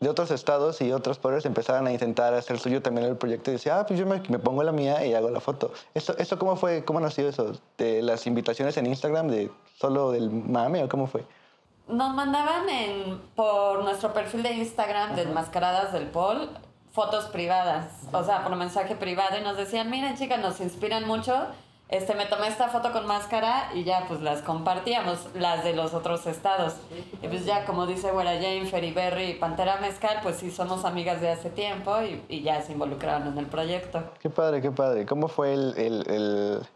de 0.00 0.10
otros 0.10 0.30
estados 0.30 0.82
y 0.82 0.92
otros 0.92 1.18
poderes 1.18 1.46
empezaran 1.46 1.86
a 1.86 1.92
intentar 1.92 2.34
hacer 2.34 2.58
suyo 2.58 2.82
también 2.82 3.06
el 3.06 3.16
proyecto 3.16 3.50
y 3.50 3.54
decía, 3.54 3.80
ah, 3.80 3.86
pues 3.86 3.98
yo 3.98 4.04
me, 4.06 4.20
me 4.28 4.38
pongo 4.38 4.62
la 4.62 4.72
mía 4.72 5.06
y 5.06 5.14
hago 5.14 5.30
la 5.30 5.40
foto. 5.40 5.72
¿Esto, 5.94 6.14
¿Esto 6.18 6.38
cómo 6.38 6.56
fue? 6.56 6.84
¿Cómo 6.84 7.00
nació 7.00 7.28
eso? 7.28 7.52
¿De 7.78 8.02
las 8.02 8.26
invitaciones 8.26 8.76
en 8.76 8.86
Instagram 8.86 9.28
de 9.28 9.50
solo 9.78 10.10
del 10.10 10.30
mame 10.30 10.82
o 10.84 10.88
cómo 10.88 11.06
fue? 11.06 11.24
Nos 11.88 12.12
mandaban 12.14 12.68
en, 12.68 13.20
por 13.36 13.84
nuestro 13.84 14.12
perfil 14.12 14.42
de 14.42 14.50
Instagram 14.52 15.14
de 15.14 15.22
Enmascaradas 15.22 15.92
del 15.92 16.08
Pol 16.08 16.50
fotos 16.96 17.26
privadas, 17.26 17.88
o 18.10 18.24
sea, 18.24 18.42
por 18.42 18.56
mensaje 18.56 18.96
privado 18.96 19.36
y 19.38 19.42
nos 19.42 19.58
decían, 19.58 19.90
miren 19.90 20.16
chicas, 20.16 20.40
nos 20.40 20.60
inspiran 20.62 21.06
mucho, 21.06 21.46
este, 21.90 22.14
me 22.14 22.24
tomé 22.24 22.48
esta 22.48 22.68
foto 22.68 22.90
con 22.90 23.06
máscara 23.06 23.68
y 23.74 23.84
ya 23.84 24.06
pues 24.08 24.22
las 24.22 24.40
compartíamos, 24.40 25.28
las 25.34 25.62
de 25.62 25.74
los 25.74 25.92
otros 25.92 26.26
estados. 26.26 26.72
Y 27.22 27.28
pues 27.28 27.44
ya 27.44 27.66
como 27.66 27.86
dice 27.86 28.12
Güera 28.12 28.32
Jane, 28.32 28.64
Ferryberry 28.64 29.24
y 29.24 29.34
Pantera 29.34 29.76
Mezcal, 29.76 30.20
pues 30.22 30.36
sí 30.36 30.50
somos 30.50 30.86
amigas 30.86 31.20
de 31.20 31.30
hace 31.30 31.50
tiempo 31.50 32.00
y, 32.00 32.24
y 32.30 32.42
ya 32.42 32.62
se 32.62 32.72
involucraron 32.72 33.28
en 33.28 33.36
el 33.36 33.46
proyecto. 33.46 34.02
Qué 34.18 34.30
padre, 34.30 34.62
qué 34.62 34.70
padre. 34.70 35.04
¿Cómo 35.04 35.28
fue 35.28 35.52
el, 35.52 35.74
el, 35.76 36.10
el, 36.10 36.66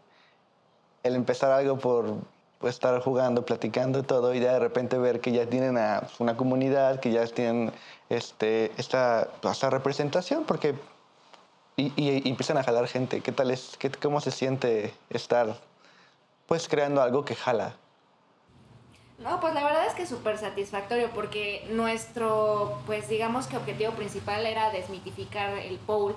el 1.01 1.15
empezar 1.15 1.51
algo 1.51 1.79
por 1.79 2.13
pues, 2.59 2.75
estar 2.75 3.01
jugando, 3.01 3.43
platicando 3.43 4.03
todo, 4.03 4.35
y 4.35 4.39
ya 4.39 4.53
de 4.53 4.59
repente 4.59 4.99
ver 4.99 5.19
que 5.19 5.31
ya 5.31 5.47
tienen 5.47 5.79
a 5.79 6.03
una 6.19 6.37
comunidad, 6.37 6.99
que 6.99 7.11
ya 7.11 7.25
tienen 7.25 7.73
este, 8.15 8.71
esta, 8.77 9.27
esta 9.43 9.69
representación? 9.69 10.43
Porque. 10.45 10.75
Y, 11.77 11.93
y- 11.95 12.21
y 12.25 12.29
empiezan 12.29 12.57
a 12.57 12.63
jalar 12.63 12.87
gente. 12.87 13.21
¿Qué 13.21 13.31
tal 13.31 13.49
es? 13.51 13.75
Qué, 13.79 13.89
¿Cómo 13.89 14.19
se 14.21 14.31
siente 14.31 14.93
estar 15.09 15.55
pues 16.45 16.67
creando 16.67 17.01
algo 17.01 17.23
que 17.25 17.35
jala? 17.35 17.75
No, 19.19 19.39
pues 19.39 19.53
la 19.53 19.63
verdad 19.63 19.85
es 19.85 19.93
que 19.93 20.01
es 20.03 20.09
súper 20.09 20.37
satisfactorio 20.37 21.09
porque 21.11 21.65
nuestro, 21.71 22.79
pues 22.87 23.07
digamos 23.07 23.45
que 23.47 23.55
objetivo 23.55 23.91
principal 23.93 24.45
era 24.47 24.71
desmitificar 24.71 25.57
el 25.59 25.77
pole, 25.77 26.15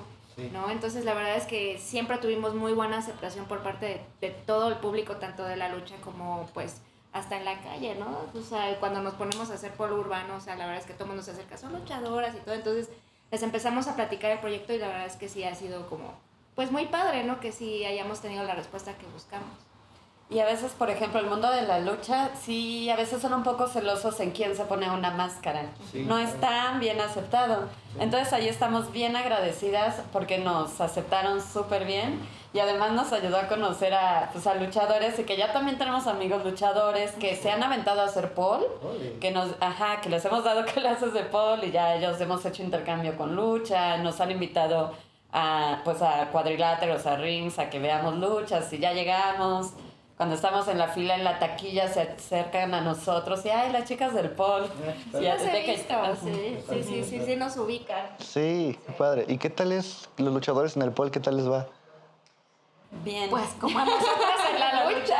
¿no? 0.52 0.70
Entonces 0.70 1.04
la 1.04 1.12
verdad 1.12 1.36
es 1.36 1.44
que 1.44 1.78
siempre 1.78 2.16
tuvimos 2.18 2.54
muy 2.54 2.72
buena 2.72 2.96
aceptación 2.98 3.44
por 3.44 3.60
parte 3.62 3.86
de, 4.20 4.26
de 4.28 4.30
todo 4.30 4.68
el 4.68 4.76
público, 4.76 5.16
tanto 5.16 5.44
de 5.44 5.56
la 5.56 5.68
lucha 5.68 5.96
como 6.02 6.48
pues 6.54 6.80
hasta 7.14 7.37
en 7.38 7.44
la 7.44 7.61
calle, 7.62 7.94
¿no? 7.94 8.26
O 8.35 8.42
sea, 8.42 8.78
cuando 8.80 9.00
nos 9.00 9.14
ponemos 9.14 9.49
a 9.49 9.54
hacer 9.54 9.73
pole 9.73 9.94
urbano, 9.94 10.35
o 10.35 10.40
sea, 10.40 10.56
la 10.56 10.66
verdad 10.66 10.83
es 10.83 10.87
que 10.87 10.94
todo 10.94 11.04
el 11.04 11.11
mundo 11.11 11.23
se 11.23 11.30
acerca, 11.30 11.56
son 11.56 11.73
luchadoras 11.73 12.35
y 12.35 12.40
todo, 12.40 12.54
entonces 12.56 12.90
les 13.30 13.42
empezamos 13.42 13.87
a 13.87 13.94
platicar 13.94 14.33
el 14.33 14.40
proyecto 14.40 14.73
y 14.73 14.78
la 14.78 14.88
verdad 14.88 15.06
es 15.06 15.14
que 15.14 15.28
sí 15.28 15.44
ha 15.44 15.54
sido 15.54 15.88
como, 15.88 16.12
pues 16.56 16.73
muy 16.73 16.87
padre, 16.87 17.23
¿no? 17.23 17.38
Que 17.38 17.52
sí 17.52 17.85
hayamos 17.85 18.21
tenido 18.21 18.42
la 18.42 18.56
respuesta 18.56 18.99
que 18.99 19.06
buscamos. 19.06 19.56
Y 20.31 20.38
a 20.38 20.47
veces, 20.47 20.73
por 20.73 20.88
ejemplo, 20.88 21.21
el 21.21 21.26
mundo 21.26 21.50
de 21.50 21.62
la 21.62 21.81
lucha, 21.81 22.31
sí, 22.35 22.88
a 22.88 22.97
veces 22.97 23.21
son 23.21 23.35
un 23.35 23.43
poco 23.43 23.69
celosos 23.69 24.19
en 24.21 24.31
quién 24.31 24.57
se 24.57 24.64
pone 24.64 24.90
una 24.90 25.11
máscara. 25.11 25.66
no 25.93 26.19
es 26.19 26.40
tan 26.40 26.81
bien 26.81 27.00
aceptado. 27.00 27.69
Entonces 28.00 28.33
ahí 28.33 28.49
estamos 28.49 28.90
bien 28.90 29.16
agradecidas 29.16 30.00
porque 30.12 30.38
nos 30.38 30.81
aceptaron 30.81 31.40
súper 31.40 31.85
bien 31.85 32.21
y 32.54 32.61
además 32.61 32.93
nos 32.93 33.12
ayudó 33.12 33.37
a 33.37 33.49
conocer 33.49 33.93
a, 33.95 34.31
pues, 34.33 34.47
a 34.47 34.54
luchadores 34.54 35.19
y 35.19 35.25
que 35.25 35.37
ya 35.37 35.52
también 35.52 35.76
tenemos 35.76 36.07
amigos 36.07 36.45
luchadores 36.45 37.12
que 37.12 37.37
se 37.37 37.50
han 37.50 37.62
aventado 37.62 38.00
a 38.00 38.04
hacer 38.04 38.33
pole, 38.33 38.66
que 39.21 39.31
nos, 39.31 39.50
ajá, 39.61 40.00
que 40.00 40.09
les 40.09 40.25
hemos 40.25 40.43
dado 40.43 40.64
clases 40.75 41.12
de 41.12 41.23
pole 41.25 41.66
y 41.66 41.71
ya 41.71 41.97
ellos 41.97 42.21
hemos 42.21 42.45
hecho 42.47 42.62
intercambio 42.62 43.16
con 43.16 43.37
lucha, 43.37 43.99
nos 43.99 44.21
han 44.21 44.31
invitado 44.31 44.93
a, 45.33 45.81
pues 45.85 46.00
a 46.00 46.28
cuadriláteros, 46.31 47.04
a 47.07 47.16
rings, 47.16 47.59
a 47.59 47.69
que 47.69 47.78
veamos 47.78 48.14
luchas 48.16 48.73
y 48.73 48.78
ya 48.78 48.93
llegamos. 48.93 49.75
Cuando 50.16 50.37
estamos 50.37 50.68
en 50.68 50.78
la 50.78 50.88
fila 50.88 51.16
en 51.16 51.25
la 51.25 51.40
taquilla 51.40 51.88
se 51.88 52.02
acercan 52.02 52.73
a 52.73 52.80
nosotros 52.80 53.44
y 53.44 53.49
ay 53.50 53.73
las 53.73 53.85
chicas 53.88 54.14
del 54.14 54.30
pol. 54.30 54.71
Sí, 55.12 55.18
Y 55.21 55.26
a- 55.26 55.35
los 55.35 55.42
he 55.42 55.47
de 55.50 55.64
que- 55.64 55.73
visto, 55.73 55.94
sí, 56.23 56.59
sí, 56.71 56.83
sí, 56.85 57.04
sí, 57.04 57.23
sí, 57.26 57.37
nos 57.37 57.56
ubican. 57.56 58.06
Sí, 58.21 58.78
qué 58.87 58.92
padre. 58.92 59.25
¿Y 59.26 59.38
qué 59.38 59.50
tal 59.50 59.73
es 59.73 60.09
los 60.16 60.33
luchadores 60.33 60.76
en 60.76 60.83
el 60.83 60.92
pol? 60.92 61.11
¿Qué 61.11 61.18
tal 61.18 61.37
les 61.37 61.50
va? 61.50 61.66
Bien. 63.02 63.28
Pues 63.28 63.49
como 63.61 63.76
a 63.76 63.85
nosotras 63.85 64.40
en 64.52 64.61
la 64.61 64.85
lucha. 64.90 65.18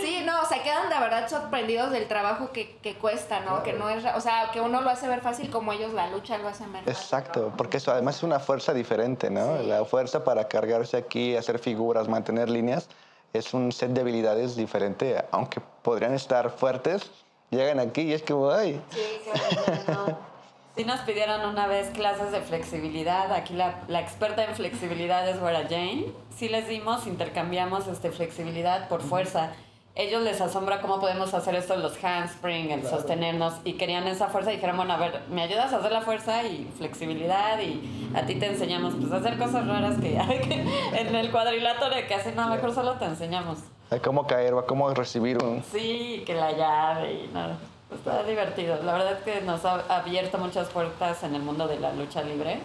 Sí, 0.00 0.22
no, 0.24 0.44
se 0.46 0.60
quedan 0.62 0.88
de 0.88 1.00
verdad 1.00 1.28
sorprendidos 1.28 1.90
del 1.90 2.06
trabajo 2.06 2.52
que, 2.52 2.76
que 2.76 2.94
cuesta, 2.94 3.40
¿no? 3.40 3.64
Que 3.64 3.72
no 3.72 3.88
es, 3.90 4.04
ra- 4.04 4.16
o 4.16 4.20
sea, 4.20 4.50
que 4.52 4.60
uno 4.60 4.80
lo 4.80 4.90
hace 4.90 5.08
ver 5.08 5.22
fácil 5.22 5.50
como 5.50 5.72
ellos 5.72 5.92
la 5.92 6.08
lucha 6.08 6.38
lo 6.38 6.46
hacen 6.46 6.72
ver 6.72 6.84
fácil. 6.84 6.96
Exacto, 7.02 7.52
porque 7.56 7.78
eso 7.78 7.90
además 7.90 8.18
es 8.18 8.22
una 8.22 8.38
fuerza 8.38 8.72
diferente, 8.72 9.28
¿no? 9.28 9.58
La 9.62 9.84
fuerza 9.84 10.22
para 10.22 10.46
cargarse 10.46 10.96
aquí, 10.96 11.34
hacer 11.36 11.58
figuras, 11.58 12.06
mantener 12.06 12.48
líneas, 12.48 12.88
es 13.36 13.54
un 13.54 13.72
set 13.72 13.90
de 13.90 14.00
habilidades 14.00 14.56
diferente, 14.56 15.24
aunque 15.30 15.60
podrían 15.82 16.14
estar 16.14 16.50
fuertes, 16.50 17.10
llegan 17.50 17.78
aquí 17.78 18.02
y 18.02 18.12
es 18.12 18.22
como, 18.22 18.50
ay, 18.50 18.80
Sí, 18.90 19.00
claro, 19.24 20.06
no. 20.06 20.18
Sí 20.76 20.84
nos 20.84 21.00
pidieron 21.00 21.48
una 21.48 21.66
vez 21.66 21.88
clases 21.88 22.32
de 22.32 22.42
flexibilidad. 22.42 23.32
Aquí 23.32 23.54
la, 23.54 23.80
la 23.88 24.00
experta 24.00 24.44
en 24.44 24.54
flexibilidad 24.54 25.26
es 25.26 25.40
Wera 25.40 25.62
Jane. 25.62 26.12
Sí 26.36 26.50
les 26.50 26.68
dimos, 26.68 27.06
intercambiamos 27.06 27.86
este, 27.86 28.12
flexibilidad 28.12 28.86
por 28.90 29.00
fuerza. 29.00 29.52
Ellos 29.96 30.20
les 30.20 30.38
asombra 30.42 30.82
cómo 30.82 31.00
podemos 31.00 31.32
hacer 31.32 31.54
esto, 31.54 31.74
los 31.74 31.96
handspring, 32.04 32.70
el 32.70 32.86
sostenernos, 32.86 33.54
y 33.64 33.72
querían 33.72 34.06
esa 34.06 34.28
fuerza 34.28 34.52
y 34.52 34.56
dijeron, 34.56 34.76
bueno, 34.76 34.92
a 34.92 34.98
ver, 34.98 35.22
me 35.30 35.40
ayudas 35.40 35.72
a 35.72 35.78
hacer 35.78 35.90
la 35.90 36.02
fuerza 36.02 36.42
y 36.44 36.70
flexibilidad 36.76 37.58
y 37.60 38.12
a 38.14 38.26
ti 38.26 38.34
te 38.34 38.44
enseñamos 38.44 38.92
pues 38.94 39.10
a 39.10 39.16
hacer 39.16 39.38
cosas 39.38 39.66
raras 39.66 39.96
que, 39.98 40.10
que 40.46 40.64
en 41.00 41.14
el 41.14 41.30
cuadrilátero 41.30 41.94
que 42.06 42.14
hacen, 42.14 42.36
no, 42.36 42.46
mejor 42.48 42.74
solo 42.74 42.92
te 42.96 43.06
enseñamos. 43.06 43.60
a 43.90 43.98
cómo 43.98 44.26
caer 44.26 44.52
a 44.52 44.62
cómo 44.62 44.92
recibir 44.92 45.42
un... 45.42 45.64
Sí, 45.72 46.22
que 46.26 46.34
la 46.34 46.52
llave 46.52 47.14
y 47.14 47.30
nada. 47.32 47.56
Está 47.90 48.22
divertido. 48.24 48.82
La 48.82 48.92
verdad 48.92 49.12
es 49.12 49.22
que 49.22 49.40
nos 49.40 49.64
ha 49.64 49.80
abierto 49.88 50.36
muchas 50.36 50.68
puertas 50.68 51.22
en 51.22 51.34
el 51.34 51.42
mundo 51.42 51.66
de 51.68 51.80
la 51.80 51.94
lucha 51.94 52.22
libre. 52.22 52.58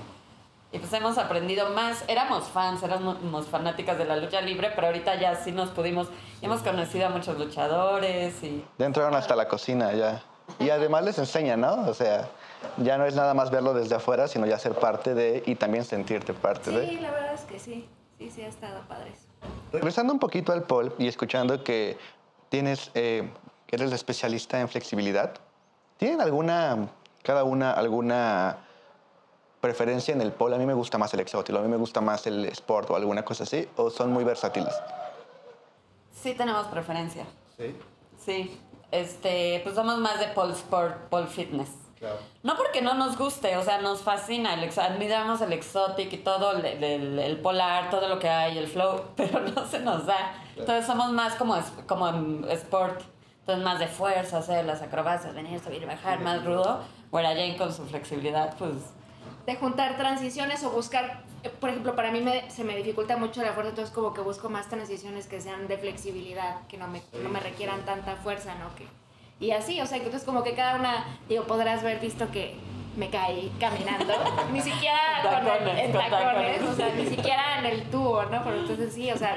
Y 0.73 0.79
pues 0.79 0.91
hemos 0.93 1.17
aprendido 1.17 1.69
más. 1.71 2.03
Éramos 2.07 2.45
fans, 2.45 2.81
éramos 2.81 3.47
fanáticas 3.47 3.97
de 3.97 4.05
la 4.05 4.15
lucha 4.15 4.39
libre, 4.41 4.71
pero 4.73 4.87
ahorita 4.87 5.19
ya 5.19 5.35
sí 5.35 5.51
nos 5.51 5.69
pudimos. 5.69 6.07
Hemos 6.41 6.61
conocido 6.61 7.07
a 7.07 7.09
muchos 7.09 7.37
luchadores 7.37 8.41
y. 8.41 8.63
Ya 8.77 8.85
entraron 8.85 9.13
hasta 9.15 9.35
la 9.35 9.47
cocina, 9.47 9.93
ya. 9.93 10.23
Y 10.59 10.69
además 10.69 11.03
les 11.03 11.17
enseñan, 11.17 11.61
¿no? 11.61 11.89
O 11.89 11.93
sea, 11.93 12.29
ya 12.77 12.97
no 12.97 13.05
es 13.05 13.15
nada 13.15 13.33
más 13.33 13.51
verlo 13.51 13.73
desde 13.73 13.95
afuera, 13.95 14.27
sino 14.27 14.45
ya 14.45 14.57
ser 14.57 14.73
parte 14.73 15.13
de 15.13 15.43
y 15.45 15.55
también 15.55 15.83
sentirte 15.83 16.33
parte 16.33 16.71
de... 16.71 16.87
Sí, 16.87 16.97
la 16.99 17.11
verdad 17.11 17.33
es 17.33 17.41
que 17.41 17.59
sí. 17.59 17.87
Sí, 18.17 18.29
sí, 18.29 18.41
ha 18.43 18.47
estado 18.47 18.81
padre 18.87 19.09
eso. 19.09 19.27
Regresando 19.71 20.13
un 20.13 20.19
poquito 20.19 20.53
al 20.53 20.63
pole 20.63 20.91
y 20.99 21.07
escuchando 21.07 21.63
que 21.63 21.97
tienes, 22.49 22.91
eh, 22.93 23.29
que 23.65 23.75
eres 23.75 23.89
la 23.89 23.95
especialista 23.95 24.59
en 24.59 24.69
flexibilidad, 24.69 25.33
¿tienen 25.97 26.21
alguna, 26.21 26.89
cada 27.23 27.43
una, 27.43 27.71
alguna 27.71 28.57
preferencia 29.62 30.13
en 30.13 30.22
el 30.22 30.32
pole? 30.34 30.56
A 30.56 30.60
mí 30.60 30.65
me 30.65 30.74
gusta 30.74 30.98
más 30.98 31.13
el 31.13 31.20
exótico, 31.22 31.58
a 31.60 31.62
mí 31.62 31.68
me 31.70 31.77
gusta 31.77 32.01
más 32.01 32.25
el 32.27 32.46
sport 32.46 32.89
o 32.91 32.96
alguna 32.96 33.24
cosa 33.24 33.44
así, 33.44 33.70
o 33.77 33.89
son 33.89 34.12
muy 34.12 34.24
versátiles. 34.24 34.74
Sí 36.12 36.34
tenemos 36.34 36.68
preferencia. 36.68 37.25
Sí. 37.58 37.75
Sí. 38.25 38.62
Este, 38.91 39.62
pues 39.63 39.75
somos 39.75 39.98
más 40.00 40.20
de 40.20 40.27
pole 40.27 40.53
sport, 40.53 40.96
pole 41.10 41.27
fitness. 41.27 41.70
No 42.41 42.58
porque 42.58 42.82
no 42.82 42.96
nos 42.96 43.15
guste, 43.15 43.56
o 43.58 43.63
sea, 43.63 43.80
nos 43.80 44.01
fascina, 44.01 44.56
el 44.56 44.63
ex- 44.63 44.80
admiramos 44.80 45.39
el 45.41 45.53
exotic 45.53 46.12
y 46.12 46.18
todo, 46.18 46.53
el, 46.53 46.65
el- 46.84 47.20
el 47.20 47.39
polar, 47.41 47.91
todo 47.91 48.08
lo 48.08 48.18
que 48.18 48.27
hay, 48.27 48.58
el 48.58 48.68
flow, 48.68 49.03
pero 49.15 49.39
no 49.41 49.68
se 49.68 49.80
nos 49.80 50.08
da. 50.08 50.34
Entonces 50.58 50.88
somos 50.88 51.12
más 51.12 51.36
como, 51.36 51.56
como 51.88 52.08
en 52.08 52.44
sport, 52.50 53.01
entonces 53.41 53.63
más 53.63 53.77
de 53.77 53.88
fuerza, 53.88 54.39
hacer 54.39 54.65
las 54.65 54.82
acrobacias, 54.82 55.36
venir, 55.36 55.60
subir, 55.60 55.86
bajar, 55.86 56.20
más 56.22 56.44
rudo. 56.44 56.80
Bueno, 57.12 57.30
Jane 57.30 57.56
con 57.56 57.72
su 57.72 57.86
flexibilidad, 57.86 58.56
pues 58.58 58.72
De 59.51 59.58
juntar 59.58 59.98
transiciones 59.98 60.63
o 60.63 60.70
buscar, 60.70 61.24
por 61.60 61.70
ejemplo, 61.72 61.93
para 61.93 62.10
mí 62.10 62.22
me- 62.22 62.50
se 62.50 62.63
me 62.63 62.74
dificulta 62.74 63.17
mucho 63.17 63.41
la 63.41 63.51
fuerza, 63.51 63.72
entonces 63.72 63.93
como 63.93 64.13
que 64.13 64.22
busco 64.22 64.48
más 64.48 64.70
transiciones 64.70 65.27
que 65.27 65.41
sean 65.41 65.67
de 65.67 65.77
flexibilidad, 65.77 66.65
que 66.70 66.77
no 66.77 66.88
me, 66.88 67.01
no 67.22 67.27
me 67.27 67.41
requieran 67.41 67.81
tanta 67.84 68.15
fuerza, 68.15 68.55
¿no? 68.55 68.74
Que, 68.75 68.88
y 69.46 69.51
así, 69.51 69.81
o 69.81 69.86
sea, 69.86 69.98
que 70.00 70.05
entonces 70.05 70.25
como 70.25 70.41
que 70.41 70.53
cada 70.53 70.75
una, 70.77 71.05
digo, 71.27 71.43
podrás 71.43 71.84
ver 71.84 72.00
visto 72.00 72.31
que 72.31 72.55
me 72.96 73.10
caí 73.10 73.51
caminando, 73.60 74.13
ni 74.53 74.62
siquiera 74.70 75.22
con 75.22 75.34
el- 75.34 75.46
Tacones, 75.46 75.79
en 75.84 75.91
con 75.91 76.01
tacones, 76.01 76.58
tacones. 76.58 76.62
o 76.70 76.74
sea, 76.77 76.89
ni 76.96 77.05
siquiera 77.08 77.60
en 77.60 77.65
el 77.65 77.84
tubo, 77.89 78.24
¿no? 78.24 78.41
Pero 78.46 78.55
entonces 78.62 78.93
sí, 78.93 79.12
o 79.12 79.17
sea, 79.17 79.36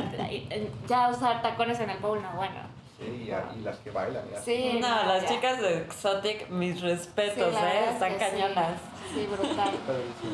ya 0.86 1.08
usar 1.08 1.42
tacones 1.42 1.80
en 1.80 1.90
el 1.90 1.98
bowl, 1.98 2.22
no, 2.22 2.30
bueno. 2.36 2.60
Sí, 2.98 3.28
y, 3.28 3.60
las 3.62 3.78
que 3.78 3.90
bailan. 3.90 4.24
Sí, 4.44 4.78
no, 4.80 4.88
las 4.88 5.26
chicas 5.26 5.60
de 5.60 5.78
Exotic, 5.78 6.48
mis 6.48 6.80
respetos, 6.80 7.54
¿eh? 7.54 7.90
Están 7.92 8.16
cañonas. 8.18 8.80
Sí. 9.12 9.26
brutal. 9.26 9.70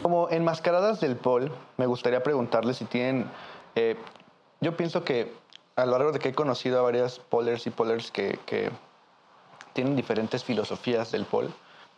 Como 0.03 0.29
enmascaradas 0.31 1.01
del 1.01 1.17
pol, 1.17 1.53
me 1.77 1.87
gustaría 1.87 2.23
preguntarles 2.23 2.77
si 2.77 2.85
tienen... 2.85 3.31
Eh, 3.75 3.97
yo 4.61 4.77
pienso 4.77 5.05
que 5.05 5.33
a 5.77 5.87
lo 5.87 5.93
largo 5.93 6.13
de 6.13 6.19
que 6.19 6.29
he 6.29 6.35
conocido 6.35 6.79
a 6.79 6.83
varias 6.83 7.19
polers 7.19 7.67
y 7.67 7.71
polers 7.71 8.11
que, 8.11 8.39
que 8.45 8.71
tienen 9.73 9.97
diferentes 9.97 10.45
filosofías 10.45 11.13
del 11.13 11.25
pol, 11.25 11.51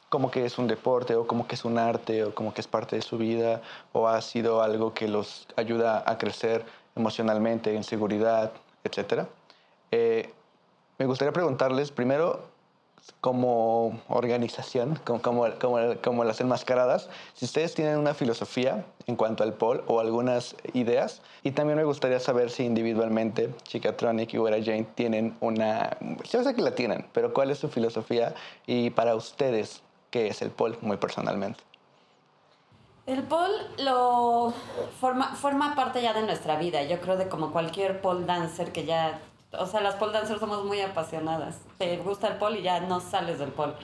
como 0.09 0.31
que 0.31 0.45
es 0.45 0.59
un 0.59 0.69
deporte 0.69 1.17
o 1.17 1.27
como 1.27 1.49
que 1.49 1.55
es 1.55 1.65
un 1.65 1.79
arte 1.79 2.25
o 2.25 2.35
como 2.35 2.55
que 2.55 2.61
es 2.61 2.69
parte 2.69 2.97
de 2.97 3.03
su 3.03 3.19
vida 3.19 3.63
o 3.93 4.09
ha 4.09 4.21
sido 4.21 4.63
algo 4.63 4.95
que 4.95 5.09
los 5.09 5.49
ayuda 5.57 6.05
a 6.07 6.19
crecer 6.19 6.65
emocionalmente, 6.95 7.75
en 7.75 7.83
seguridad, 7.83 8.53
etc. 8.85 9.27
Eh, 9.91 10.33
me 10.99 11.07
gustaría 11.07 11.33
preguntarles 11.33 11.91
primero, 11.91 12.53
como 13.21 14.01
organización, 14.09 14.99
como, 15.05 15.21
como, 15.23 15.47
como, 16.03 16.25
las 16.25 16.41
enmascaradas, 16.41 17.09
si 17.35 17.45
ustedes 17.45 17.75
tienen 17.75 17.99
una 17.99 18.15
filosofía 18.15 18.85
en 19.07 19.17
cuanto 19.17 19.43
al 19.43 19.55
pol 19.55 19.83
o 19.89 20.01
algunas 20.01 20.55
ideas. 20.73 21.23
Y 21.43 21.51
también 21.53 21.77
me 21.77 21.85
gustaría 21.85 22.21
saber 22.21 22.51
si 22.51 22.65
individualmente 22.65 23.53
Chicatronic 23.65 24.33
y 24.35 24.39
Wera 24.39 24.59
Jane 24.63 24.87
tienen 24.95 25.37
una... 25.41 25.97
Yo 26.31 26.45
sé 26.45 26.55
que 26.55 26.63
la 26.63 26.75
tienen, 26.75 27.07
pero 27.13 27.33
¿cuál 27.35 27.51
es 27.51 27.59
su 27.59 27.69
filosofía? 27.69 28.35
Y 28.67 28.91
para 28.91 29.17
ustedes, 29.17 29.83
¿qué 30.11 30.29
es 30.29 30.43
el 30.43 30.51
pol 30.51 30.79
muy 30.81 30.97
personalmente? 30.97 31.61
El 33.07 33.25
pol 33.25 33.51
lo 33.79 34.55
forma, 35.01 35.35
forma 35.35 35.75
parte 35.75 36.01
ya 36.01 36.13
de 36.13 36.23
nuestra 36.23 36.57
vida. 36.57 36.85
Yo 36.85 37.01
creo 37.01 37.17
de 37.17 37.29
como 37.29 37.51
cualquier 37.51 38.01
pole 38.01 38.27
dancer 38.27 38.71
que 38.71 38.85
ya 38.85 39.21
o 39.59 39.67
sea, 39.67 39.81
las 39.81 39.97
pole 39.97 40.13
dancers 40.13 40.41
somos 40.41 40.65
muy 40.65 40.81
apasionadas. 40.81 41.61
Te 41.79 41.97
gusta 41.99 42.29
el 42.29 42.37
pole 42.37 42.61
y 42.61 42.63
ya 42.63 42.81
no 42.81 43.01
sales 43.01 43.39
del 43.39 43.53
pole. 43.53 43.75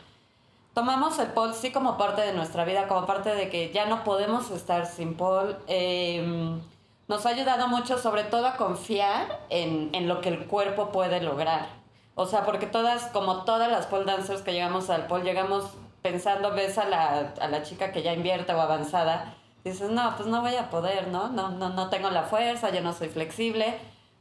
Tomamos 0.74 1.18
el 1.18 1.28
pole 1.28 1.54
sí 1.54 1.72
como 1.72 1.98
parte 1.98 2.22
de 2.22 2.32
nuestra 2.32 2.64
vida, 2.64 2.88
como 2.88 3.06
parte 3.06 3.34
de 3.34 3.50
que 3.50 3.70
ya 3.72 3.86
no 3.86 4.04
podemos 4.04 4.50
estar 4.50 4.86
sin 4.86 5.14
pole. 5.14 5.56
Em, 5.66 6.60
nos 7.08 7.26
ha 7.26 7.30
ayudado 7.30 7.68
mucho, 7.68 7.98
sobre 7.98 8.24
todo, 8.24 8.46
a 8.46 8.56
confiar 8.56 9.40
en, 9.50 9.90
en, 9.92 10.08
lo 10.08 10.20
que 10.20 10.28
el 10.28 10.46
cuerpo 10.46 10.90
puede 10.90 11.20
lograr. 11.20 11.68
O 12.14 12.26
sea, 12.26 12.44
porque 12.44 12.66
todas, 12.66 13.06
como 13.06 13.44
todas 13.44 13.70
las 13.70 13.86
pole 13.86 14.04
dancers 14.04 14.42
que 14.42 14.52
llegamos 14.52 14.88
al 14.90 15.06
pole, 15.06 15.24
llegamos 15.24 15.64
pensando, 16.02 16.52
ves 16.52 16.78
a 16.78 16.88
la, 16.88 17.34
a 17.40 17.48
la 17.48 17.62
chica 17.62 17.92
que 17.92 18.02
ya 18.02 18.12
invierte 18.12 18.54
o 18.54 18.60
avanzada, 18.60 19.34
dices, 19.64 19.90
no, 19.90 20.14
pues 20.16 20.28
no 20.28 20.40
voy 20.40 20.54
a 20.54 20.70
poder, 20.70 21.08
¿no? 21.08 21.28
No, 21.28 21.50
no, 21.50 21.70
no 21.70 21.90
tengo 21.90 22.10
la 22.10 22.22
fuerza, 22.22 22.70
yo 22.70 22.80
no 22.80 22.92
soy 22.92 23.08
flexible 23.08 23.78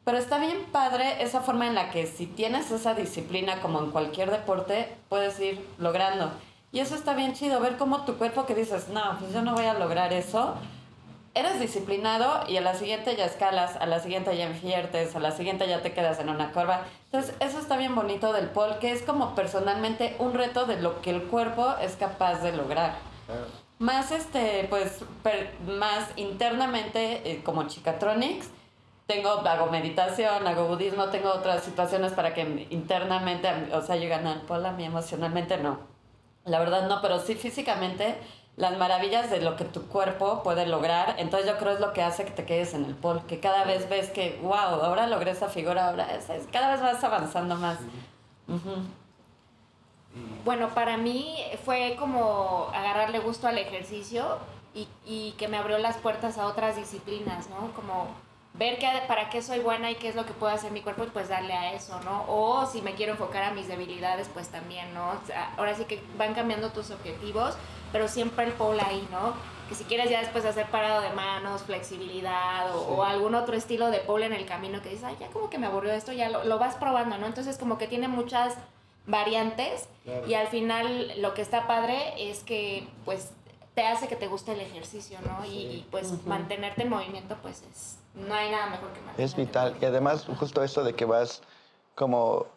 pero 0.07 0.19
está 0.19 0.37
bien 0.37 0.63
padre 0.71 1.21
esa 1.21 1.41
forma 1.41 1.67
en 1.67 1.75
la 1.75 1.89
que 1.89 2.07
si 2.07 2.27
tienes 2.27 2.71
esa 2.71 2.93
disciplina 2.93 3.59
como 3.59 3.79
en 3.79 3.91
cualquier 3.91 4.31
deporte, 4.31 4.87
puedes 5.09 5.37
ir 5.41 5.67
logrando. 5.79 6.31
Y 6.71 6.79
eso 6.79 6.95
está 6.95 7.13
bien 7.13 7.33
chido, 7.33 7.59
ver 7.59 7.75
cómo 7.75 8.05
tu 8.05 8.15
cuerpo 8.15 8.45
que 8.45 8.55
dices, 8.55 8.87
no, 8.87 9.17
pues 9.19 9.33
yo 9.33 9.41
no 9.41 9.53
voy 9.53 9.65
a 9.65 9.73
lograr 9.73 10.13
eso. 10.13 10.55
Eres 11.33 11.59
disciplinado 11.59 12.45
y 12.47 12.55
a 12.55 12.61
la 12.61 12.73
siguiente 12.75 13.17
ya 13.17 13.25
escalas, 13.25 13.75
a 13.75 13.85
la 13.85 13.99
siguiente 13.99 14.37
ya 14.37 14.45
inviertes, 14.45 15.13
a 15.13 15.19
la 15.19 15.31
siguiente 15.31 15.67
ya 15.67 15.81
te 15.81 15.91
quedas 15.91 16.21
en 16.21 16.29
una 16.29 16.53
curva. 16.53 16.85
Entonces, 17.11 17.35
eso 17.41 17.59
está 17.59 17.75
bien 17.75 17.93
bonito 17.93 18.31
del 18.31 18.47
pole, 18.47 18.77
que 18.79 18.93
es 18.93 19.01
como 19.01 19.35
personalmente 19.35 20.15
un 20.19 20.33
reto 20.33 20.65
de 20.65 20.81
lo 20.81 21.01
que 21.01 21.09
el 21.09 21.23
cuerpo 21.23 21.75
es 21.81 21.97
capaz 21.97 22.35
de 22.35 22.55
lograr. 22.55 22.95
Más, 23.77 24.13
este, 24.13 24.67
pues, 24.69 25.03
más 25.65 26.07
internamente, 26.15 27.29
eh, 27.29 27.41
como 27.43 27.67
Chicatronics, 27.67 28.51
tengo, 29.07 29.29
hago 29.29 29.67
meditación, 29.67 30.45
hago 30.45 30.67
budismo, 30.67 31.05
tengo 31.07 31.29
otras 31.29 31.63
situaciones 31.63 32.11
para 32.11 32.33
que 32.33 32.67
internamente, 32.69 33.49
o 33.73 33.81
sea, 33.81 33.95
llegan 33.95 34.27
al 34.27 34.41
polo, 34.41 34.67
a 34.67 34.71
mí 34.73 34.83
emocionalmente 34.83 35.57
no. 35.57 35.79
La 36.43 36.59
verdad 36.59 36.87
no, 36.87 37.01
pero 37.01 37.19
sí 37.19 37.35
físicamente 37.35 38.17
las 38.57 38.77
maravillas 38.77 39.29
de 39.29 39.39
lo 39.39 39.55
que 39.55 39.65
tu 39.65 39.87
cuerpo 39.87 40.43
puede 40.43 40.65
lograr. 40.67 41.15
Entonces 41.19 41.49
yo 41.49 41.57
creo 41.57 41.73
es 41.73 41.79
lo 41.79 41.93
que 41.93 42.01
hace 42.01 42.25
que 42.25 42.31
te 42.31 42.45
quedes 42.45 42.73
en 42.73 42.83
el 42.83 42.95
pol, 42.95 43.21
que 43.27 43.39
cada 43.39 43.63
vez 43.63 43.87
ves 43.87 44.09
que, 44.09 44.39
wow, 44.41 44.55
ahora 44.55 45.07
logré 45.07 45.31
esa 45.31 45.47
figura, 45.47 45.89
ahora 45.89 46.13
es, 46.13 46.27
cada 46.51 46.71
vez 46.71 46.81
vas 46.81 47.03
avanzando 47.03 47.55
más. 47.55 47.77
Bueno, 50.43 50.69
para 50.69 50.97
mí 50.97 51.37
fue 51.63 51.95
como 51.97 52.69
agarrarle 52.73 53.19
gusto 53.19 53.47
al 53.47 53.57
ejercicio 53.57 54.39
y, 54.73 54.87
y 55.05 55.31
que 55.33 55.47
me 55.47 55.57
abrió 55.57 55.77
las 55.77 55.97
puertas 55.97 56.37
a 56.37 56.47
otras 56.47 56.75
disciplinas, 56.75 57.49
¿no? 57.49 57.71
Como 57.73 58.07
ver 58.57 58.79
que, 58.79 58.87
para 59.07 59.29
qué 59.29 59.41
soy 59.41 59.59
buena 59.59 59.91
y 59.91 59.95
qué 59.95 60.09
es 60.09 60.15
lo 60.15 60.25
que 60.25 60.33
puede 60.33 60.53
hacer 60.53 60.71
mi 60.71 60.81
cuerpo, 60.81 61.05
pues 61.13 61.29
darle 61.29 61.53
a 61.53 61.73
eso, 61.73 61.99
¿no? 62.01 62.25
O 62.27 62.65
si 62.65 62.81
me 62.81 62.93
quiero 62.95 63.13
enfocar 63.13 63.43
a 63.43 63.51
mis 63.51 63.67
debilidades, 63.67 64.29
pues 64.33 64.49
también, 64.49 64.93
¿no? 64.93 65.11
ahora 65.57 65.75
sí 65.75 65.85
que 65.85 66.01
van 66.17 66.33
cambiando 66.33 66.71
tus 66.71 66.91
objetivos, 66.91 67.55
pero 67.91 68.07
siempre 68.07 68.45
el 68.45 68.53
pole 68.53 68.81
ahí, 68.81 69.07
¿no? 69.11 69.33
Que 69.69 69.75
si 69.75 69.83
quieres 69.83 70.09
ya 70.09 70.21
después 70.21 70.45
hacer 70.45 70.65
parado 70.67 71.01
de 71.01 71.09
manos, 71.11 71.63
flexibilidad 71.63 72.75
o, 72.75 73.03
algún 73.03 73.35
otro 73.35 73.55
estilo 73.55 73.91
de 73.91 73.99
pole 73.99 74.25
en 74.25 74.33
el 74.33 74.45
camino 74.45 74.81
que 74.81 74.89
dices, 74.89 75.05
ay, 75.05 75.17
ya 75.19 75.27
como 75.27 75.49
que 75.49 75.57
me 75.57 75.67
aburrió 75.67 75.93
esto, 75.93 76.11
ya 76.13 76.29
lo, 76.29 76.59
vas 76.59 76.75
probando, 76.75 77.17
¿no? 77.17 77.27
Entonces 77.27 77.57
como 77.57 77.77
que 77.77 77.87
tiene 77.87 78.07
muchas 78.07 78.55
variantes 79.05 79.87
y 80.27 80.33
al 80.33 80.47
final 80.47 81.13
lo 81.21 81.33
que 81.33 81.41
está 81.41 81.65
padre 81.65 82.13
es 82.17 82.43
que 82.43 82.87
pues 83.05 83.31
te 83.77 83.85
hace 83.85 84.07
que 84.07 84.15
te 84.15 84.25
guste 84.25 84.53
el 84.53 84.59
ejercicio, 84.59 85.19
¿no? 85.21 85.45
Y, 85.45 85.85
pues 85.91 86.25
mantenerte 86.25 86.81
en 86.81 86.89
movimiento 86.89 87.37
pues 87.43 87.61
es 87.61 87.99
no 88.15 88.33
hay 88.33 88.49
nada 88.49 88.71
mejor 88.71 88.91
que 88.91 89.01
mantener. 89.01 89.23
Es 89.23 89.35
vital. 89.35 89.77
Y 89.79 89.85
además, 89.85 90.25
justo 90.39 90.63
eso 90.63 90.83
de 90.83 90.95
que 90.95 91.05
vas 91.05 91.43
como 91.93 92.47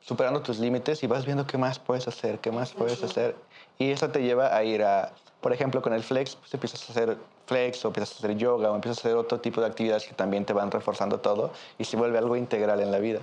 superando 0.00 0.40
tus 0.40 0.58
límites 0.58 1.02
y 1.02 1.06
vas 1.06 1.26
viendo 1.26 1.46
qué 1.46 1.58
más 1.58 1.78
puedes 1.78 2.08
hacer, 2.08 2.38
qué 2.38 2.50
más 2.50 2.72
puedes 2.72 3.02
hacer. 3.02 3.36
Y 3.78 3.90
eso 3.90 4.08
te 4.08 4.22
lleva 4.22 4.56
a 4.56 4.64
ir 4.64 4.82
a, 4.82 5.12
por 5.42 5.52
ejemplo, 5.52 5.82
con 5.82 5.92
el 5.92 6.02
flex, 6.02 6.36
pues 6.36 6.54
empiezas 6.54 6.88
a 6.88 6.92
hacer 6.92 7.18
flex 7.44 7.84
o 7.84 7.88
empiezas 7.88 8.14
a 8.14 8.18
hacer 8.20 8.38
yoga 8.38 8.70
o 8.70 8.74
empiezas 8.76 9.04
a 9.04 9.08
hacer 9.08 9.18
otro 9.18 9.40
tipo 9.40 9.60
de 9.60 9.66
actividades 9.66 10.06
que 10.06 10.14
también 10.14 10.46
te 10.46 10.54
van 10.54 10.70
reforzando 10.70 11.20
todo 11.20 11.52
y 11.76 11.84
se 11.84 11.98
vuelve 11.98 12.16
algo 12.16 12.36
integral 12.36 12.80
en 12.80 12.90
la 12.90 12.98
vida. 12.98 13.20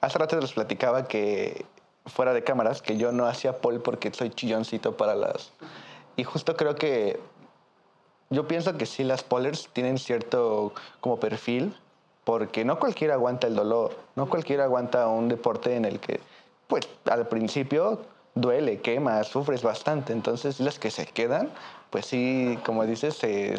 Hace 0.00 0.18
rato 0.18 0.40
les 0.40 0.52
platicaba 0.52 1.06
que 1.06 1.64
fuera 2.06 2.32
de 2.32 2.42
cámaras, 2.42 2.82
que 2.82 2.96
yo 2.96 3.12
no 3.12 3.26
hacía 3.26 3.58
pole 3.58 3.78
porque 3.78 4.12
soy 4.12 4.30
chilloncito 4.30 4.96
para 4.96 5.14
las... 5.14 5.52
Y 6.16 6.24
justo 6.24 6.56
creo 6.56 6.74
que 6.74 7.20
yo 8.30 8.48
pienso 8.48 8.76
que 8.76 8.86
sí, 8.86 9.04
las 9.04 9.22
polers 9.22 9.68
tienen 9.72 9.98
cierto 9.98 10.72
como 11.00 11.18
perfil, 11.18 11.76
porque 12.24 12.64
no 12.64 12.78
cualquiera 12.78 13.14
aguanta 13.14 13.46
el 13.46 13.56
dolor, 13.56 13.96
no 14.16 14.28
cualquiera 14.28 14.64
aguanta 14.64 15.06
un 15.08 15.28
deporte 15.28 15.76
en 15.76 15.84
el 15.84 16.00
que, 16.00 16.20
pues, 16.68 16.88
al 17.10 17.28
principio 17.28 18.00
duele, 18.34 18.80
quema, 18.80 19.22
sufres 19.24 19.62
bastante. 19.62 20.12
Entonces, 20.12 20.60
las 20.60 20.78
que 20.78 20.90
se 20.90 21.06
quedan, 21.06 21.50
pues 21.90 22.06
sí, 22.06 22.58
como 22.64 22.86
dices, 22.86 23.14
se, 23.16 23.58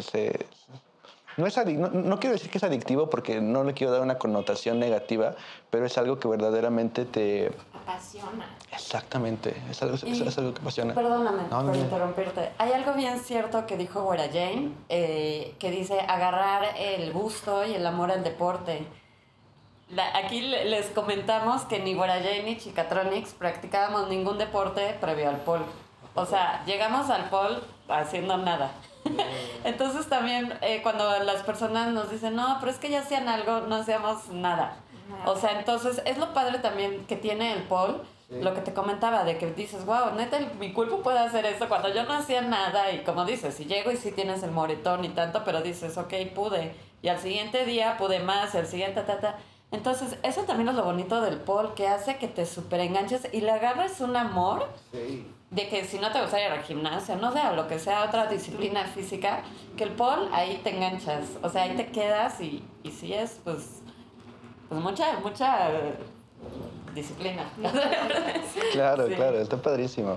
no, 1.36 1.46
es 1.46 1.56
no, 1.56 2.20
quiero 2.20 2.34
decir 2.34 2.50
que 2.50 2.58
es 2.58 2.64
adictivo 2.64 3.10
porque 3.10 3.40
no 3.40 3.64
le 3.64 3.74
quiero 3.74 3.92
dar 3.92 4.02
una 4.02 4.18
connotación 4.18 4.78
negativa, 4.78 5.34
pero 5.70 5.86
es 5.86 5.98
algo 5.98 6.18
que 6.18 6.28
verdaderamente 6.28 7.04
te... 7.04 7.52
Apasiona. 7.84 8.46
Exactamente, 8.72 9.54
es 9.70 9.82
algo, 9.82 9.96
es, 9.96 10.38
algo 10.38 10.54
que 10.54 10.60
apasiona. 10.60 10.94
Perdóname 10.94 11.42
por 11.44 11.76
interrumpirte. 11.76 12.50
Hay 12.56 12.72
algo 12.72 12.94
bien 12.94 13.20
cierto 13.20 13.66
que 13.66 13.76
dijo 13.76 14.02
Wera 14.04 14.28
Jane, 14.28 14.72
eh, 14.88 15.54
que 15.58 15.70
dice 15.70 16.00
agarrar 16.00 16.64
el 16.78 17.12
gusto 17.12 17.66
y 17.66 17.74
el 17.74 17.86
amor 17.86 18.10
al 18.10 18.24
deporte. 18.24 18.86
aquí 20.14 20.40
les 20.40 20.86
comentamos 20.86 21.62
que 21.62 21.78
ni 21.80 21.94
Wera 21.94 22.14
Jane 22.14 22.44
ni 22.44 22.56
Chicatronics 22.56 23.34
practicábamos 23.34 24.08
ningún 24.08 24.38
deporte 24.38 24.96
previo 25.00 25.28
al 25.28 25.40
pol. 25.42 25.60
O 26.14 26.24
sea, 26.24 26.64
llegamos 26.64 27.10
al 27.10 27.28
pol 27.28 27.62
haciendo 27.88 28.38
nada. 28.38 28.72
Entonces 29.64 30.08
también 30.08 30.56
eh, 30.62 30.80
cuando 30.82 31.18
las 31.22 31.42
personas 31.42 31.92
nos 31.92 32.10
dicen, 32.10 32.34
no, 32.34 32.56
pero 32.60 32.72
es 32.72 32.78
que 32.78 32.88
ya 32.88 33.00
hacían 33.00 33.28
algo, 33.28 33.60
no 33.60 33.76
hacíamos 33.76 34.28
nada. 34.28 34.76
O 35.26 35.36
sea, 35.36 35.58
entonces 35.58 36.02
es 36.04 36.18
lo 36.18 36.32
padre 36.32 36.58
también 36.58 37.04
que 37.06 37.16
tiene 37.16 37.52
el 37.52 37.62
Paul, 37.62 38.02
lo 38.30 38.54
que 38.54 38.62
te 38.62 38.74
comentaba, 38.74 39.24
de 39.24 39.38
que 39.38 39.52
dices, 39.52 39.84
wow, 39.84 40.14
neta, 40.16 40.40
mi 40.58 40.72
cuerpo 40.72 41.02
puede 41.02 41.18
hacer 41.18 41.44
eso 41.46 41.68
cuando 41.68 41.92
yo 41.92 42.04
no 42.04 42.14
hacía 42.14 42.40
nada 42.40 42.90
y 42.90 43.04
como 43.04 43.24
dices, 43.24 43.54
si 43.54 43.66
llego 43.66 43.92
y 43.92 43.96
si 43.96 44.12
tienes 44.12 44.42
el 44.42 44.50
moretón 44.50 45.04
y 45.04 45.10
tanto, 45.10 45.42
pero 45.44 45.62
dices, 45.62 45.96
ok, 45.98 46.12
pude. 46.34 46.74
Y 47.02 47.08
al 47.08 47.18
siguiente 47.18 47.64
día 47.64 47.96
pude 47.96 48.18
más, 48.20 48.54
y 48.54 48.58
al 48.58 48.66
siguiente, 48.66 49.02
tata. 49.02 49.38
Entonces, 49.70 50.16
eso 50.22 50.42
también 50.42 50.68
es 50.68 50.74
lo 50.74 50.84
bonito 50.84 51.20
del 51.20 51.36
Paul, 51.36 51.74
que 51.74 51.86
hace 51.86 52.16
que 52.16 52.28
te 52.28 52.46
super 52.46 52.80
enganches 52.80 53.28
y 53.32 53.40
le 53.40 53.50
agarres 53.50 54.00
un 54.00 54.16
amor. 54.16 54.68
Sí 54.90 55.26
de 55.54 55.68
que 55.68 55.84
si 55.84 55.98
no 55.98 56.10
te 56.10 56.20
gusta 56.20 56.40
ir 56.40 56.50
a 56.50 56.56
la 56.56 56.62
gimnasia, 56.62 57.14
no 57.14 57.32
sé, 57.32 57.38
o 57.46 57.54
lo 57.54 57.68
que 57.68 57.78
sea, 57.78 58.04
otra 58.04 58.26
disciplina 58.26 58.84
física, 58.86 59.42
que 59.76 59.84
el 59.84 59.90
pol 59.90 60.28
ahí 60.32 60.60
te 60.64 60.70
enganchas, 60.70 61.38
o 61.42 61.48
sea, 61.48 61.62
ahí 61.62 61.76
te 61.76 61.86
quedas 61.86 62.40
y, 62.40 62.64
y 62.82 62.90
sí 62.90 63.14
es, 63.14 63.40
pues, 63.44 63.83
pues 64.68 64.80
mucha, 64.80 65.18
mucha 65.20 65.68
disciplina. 66.94 67.44
claro, 68.72 69.06
claro, 69.08 69.38
está 69.38 69.56
padrísimo. 69.56 70.16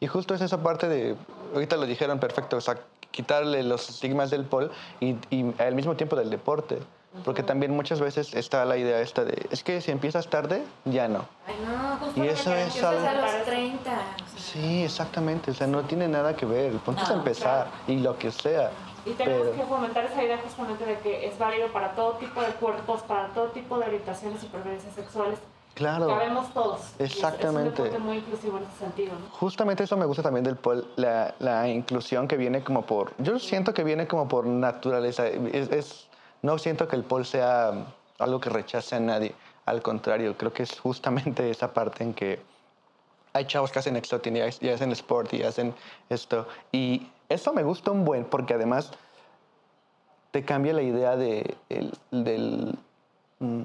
Y 0.00 0.06
justo 0.06 0.34
es 0.34 0.40
esa 0.40 0.62
parte 0.62 0.88
de, 0.88 1.16
ahorita 1.54 1.76
lo 1.76 1.86
dijeron 1.86 2.18
perfecto, 2.20 2.56
o 2.56 2.60
sea, 2.60 2.78
quitarle 3.10 3.62
los 3.62 3.88
estigmas 3.88 4.30
del 4.30 4.44
pol 4.44 4.70
y, 5.00 5.16
y 5.30 5.52
al 5.58 5.74
mismo 5.74 5.96
tiempo 5.96 6.16
del 6.16 6.30
deporte. 6.30 6.78
Porque 7.24 7.42
también 7.42 7.74
muchas 7.74 8.00
veces 8.00 8.32
está 8.34 8.64
la 8.66 8.76
idea 8.76 9.00
esta 9.00 9.24
de, 9.24 9.48
es 9.50 9.64
que 9.64 9.80
si 9.80 9.90
empiezas 9.90 10.28
tarde, 10.28 10.62
ya 10.84 11.08
no. 11.08 11.24
Ay, 11.48 11.54
no, 11.66 11.96
justo 11.96 12.22
Y 12.22 12.28
eso 12.28 12.54
es 12.54 12.66
empiezas 12.66 12.94
algo- 12.94 13.08
a 13.08 13.32
los 13.38 13.44
30. 13.46 13.80
o 13.90 13.94
sea. 13.94 14.38
Sí, 14.38 14.82
exactamente, 14.84 15.50
o 15.50 15.54
sea, 15.54 15.66
no 15.66 15.82
tiene 15.82 16.06
nada 16.06 16.36
que 16.36 16.46
ver, 16.46 16.66
el 16.72 16.78
punto 16.78 17.02
es 17.02 17.08
No, 17.08 17.16
empezar 17.16 17.66
y 17.88 17.96
lo 17.96 18.16
que 18.18 18.30
sea. 18.30 18.70
Y 19.08 19.14
tenemos 19.14 19.48
Pero- 19.48 19.56
que 19.56 19.64
fomentar 19.64 20.04
esa 20.04 20.22
idea 20.22 20.38
justamente 20.38 20.84
de 20.84 20.98
que 20.98 21.26
es 21.26 21.38
válido 21.38 21.68
para 21.72 21.92
todo 21.94 22.12
tipo 22.14 22.40
de 22.40 22.48
cuerpos, 22.52 23.02
para 23.02 23.28
todo 23.28 23.46
tipo 23.48 23.78
de 23.78 23.86
orientaciones 23.86 24.42
y 24.42 24.46
preferencias 24.46 24.94
sexuales. 24.94 25.38
Claro. 25.74 26.08
Cabemos 26.08 26.52
todos. 26.52 26.80
Y 26.98 27.04
es- 27.04 27.12
Exactamente. 27.12 27.86
Es, 27.88 27.94
un 27.94 28.02
muy 28.02 28.16
inclusivo 28.18 28.58
en 28.58 28.64
ese 28.64 28.78
sentido, 28.78 29.12
¿no? 29.14 29.30
Justamente 29.38 29.84
eso 29.84 29.96
me 29.96 30.06
gusta 30.06 30.22
también 30.22 30.44
del 30.44 30.56
pole, 30.56 30.84
la, 30.96 31.34
la 31.38 31.68
inclusión 31.68 32.26
que 32.26 32.36
viene 32.36 32.62
como 32.64 32.82
por, 32.82 33.12
yo 33.18 33.38
siento 33.38 33.72
que 33.72 33.84
viene 33.84 34.06
como 34.08 34.26
por 34.28 34.44
naturaleza, 34.46 35.26
es, 35.28 35.70
es- 35.70 36.08
no 36.42 36.58
siento 36.58 36.88
que 36.88 36.96
el 36.96 37.04
pole 37.04 37.24
sea 37.24 37.72
algo 38.18 38.40
que 38.40 38.50
rechace 38.50 38.96
a 38.96 39.00
nadie, 39.00 39.34
al 39.66 39.80
contrario, 39.82 40.36
creo 40.36 40.52
que 40.52 40.64
es 40.64 40.78
justamente 40.80 41.48
esa 41.50 41.72
parte 41.72 42.02
en 42.02 42.12
que 42.14 42.40
hay 43.32 43.44
chavos 43.44 43.70
que 43.70 43.78
hacen 43.78 43.94
exotin 43.96 44.36
y, 44.36 44.40
y 44.60 44.68
hacen 44.70 44.90
sport 44.92 45.32
y 45.34 45.42
hacen 45.44 45.74
esto, 46.08 46.48
y 46.72 47.06
eso 47.28 47.52
me 47.52 47.62
gusta 47.62 47.90
un 47.90 48.04
buen, 48.04 48.24
porque 48.24 48.54
además 48.54 48.90
te 50.30 50.44
cambia 50.44 50.72
la 50.72 50.82
idea 50.82 51.16
de, 51.16 51.56
el- 51.68 51.96
del... 52.10 52.78
mm, 53.40 53.62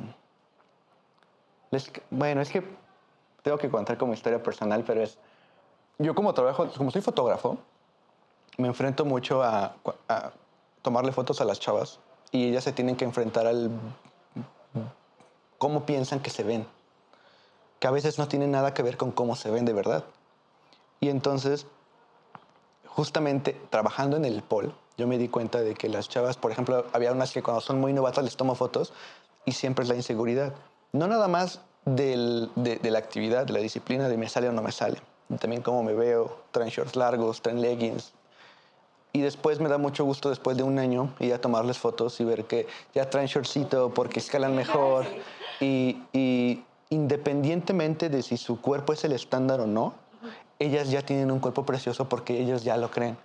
les- 1.71 1.91
bueno, 2.10 2.41
es 2.41 2.49
que 2.49 2.63
tengo 3.41 3.58
que 3.58 3.69
contar 3.69 3.97
como 3.97 4.13
historia 4.13 4.41
personal, 4.41 4.84
pero 4.86 5.02
es... 5.02 5.17
Yo 5.99 6.15
como 6.15 6.34
trabajo, 6.34 6.67
como 6.78 6.91
soy 6.91 7.02
fotógrafo, 7.02 7.58
me 8.58 8.67
enfrento 8.67 9.06
mucho 9.06 9.43
a, 9.43 9.76
a 10.08 10.32
tomarle 10.82 11.12
fotos 11.12 11.39
a 11.41 11.45
las 11.45 11.60
chavas 11.60 11.99
y 12.32 12.49
ellas 12.49 12.63
se 12.63 12.71
tienen 12.73 12.95
que 12.95 13.06
enfrentar 13.06 13.45
al 13.47 13.69
cómo 15.58 15.86
piensan 15.86 16.19
que 16.19 16.30
se 16.30 16.43
ven, 16.43 16.65
que 17.80 17.88
a 17.88 17.91
veces 17.91 18.17
no 18.19 18.28
tiene 18.28 18.47
nada 18.47 18.73
que 18.73 18.84
ver 18.84 18.97
con 18.97 19.12
cómo 19.12 19.36
se 19.36 19.49
ven 19.52 19.65
de 19.65 19.73
verdad. 19.73 20.04
Y 20.99 21.10
entonces, 21.10 21.67
justamente 22.95 23.60
trabajando 23.69 24.17
en 24.17 24.25
el 24.25 24.41
pol, 24.43 24.73
yo 24.97 25.08
me 25.08 25.17
di 25.17 25.27
cuenta 25.27 25.62
de 25.62 25.73
que 25.73 25.89
las 25.89 26.10
chavas, 26.10 26.38
por 26.38 26.51
ejemplo, 26.51 26.86
había 26.93 27.12
unas 27.12 27.32
que 27.32 27.41
cuando 27.41 27.62
son 27.62 27.79
muy 27.79 27.93
novatas 27.93 28.23
les 28.23 28.38
tomo 28.38 28.56
fotos 28.56 28.93
y 29.45 29.51
siempre 29.53 29.84
es 29.84 29.89
la 29.89 29.95
inseguridad. 29.95 30.53
No 30.91 31.08
nada 31.08 31.27
más 31.27 31.62
del- 31.86 32.49
de, 32.56 32.77
de 32.77 32.91
la 32.91 32.99
actividad, 32.99 33.45
de 33.45 33.53
la 33.53 33.60
disciplina, 33.60 34.08
de 34.08 34.17
me 34.17 34.29
sale 34.29 34.47
o 34.49 34.51
no 34.51 34.62
me 34.62 34.71
sale. 34.71 34.99
También 35.39 35.62
cómo 35.63 35.84
me 35.84 35.93
veo, 35.93 36.38
traen 36.51 36.69
shorts 36.69 36.95
largos, 36.95 37.41
traen 37.41 37.62
leggings. 37.62 38.13
Y 39.12 39.21
después 39.21 39.60
me 39.60 39.69
da 39.69 39.77
mucho 39.77 40.06
gusto, 40.06 40.29
después 40.29 40.58
de 40.58 40.63
un 40.63 40.79
año, 40.79 41.13
ir 41.19 41.34
a 41.34 41.41
tomarles 41.41 41.77
fotos 41.77 42.19
y 42.19 42.23
ver 42.23 42.45
que 42.45 42.67
ya 42.95 43.10
traen 43.10 43.27
shortcito 43.27 43.89
porque 43.93 44.19
escalan 44.19 44.56
mejor. 44.56 45.06
Y, 45.60 46.01
y 46.13 46.63
independientemente 46.89 48.10
de 48.10 48.21
si 48.23 48.38
su 48.38 48.60
cuerpo 48.62 48.93
es 48.93 49.03
el 49.03 49.12
estándar 49.12 49.60
o 49.62 49.67
no, 49.67 49.93
ellas 50.60 50.89
ya 50.89 51.02
tienen 51.02 51.32
un 51.32 51.39
cuerpo 51.39 51.66
precioso 51.66 52.08
porque 52.10 52.39
ellos 52.39 52.63
ya 52.63 52.78
lo 52.78 52.92
creen. 52.92 53.18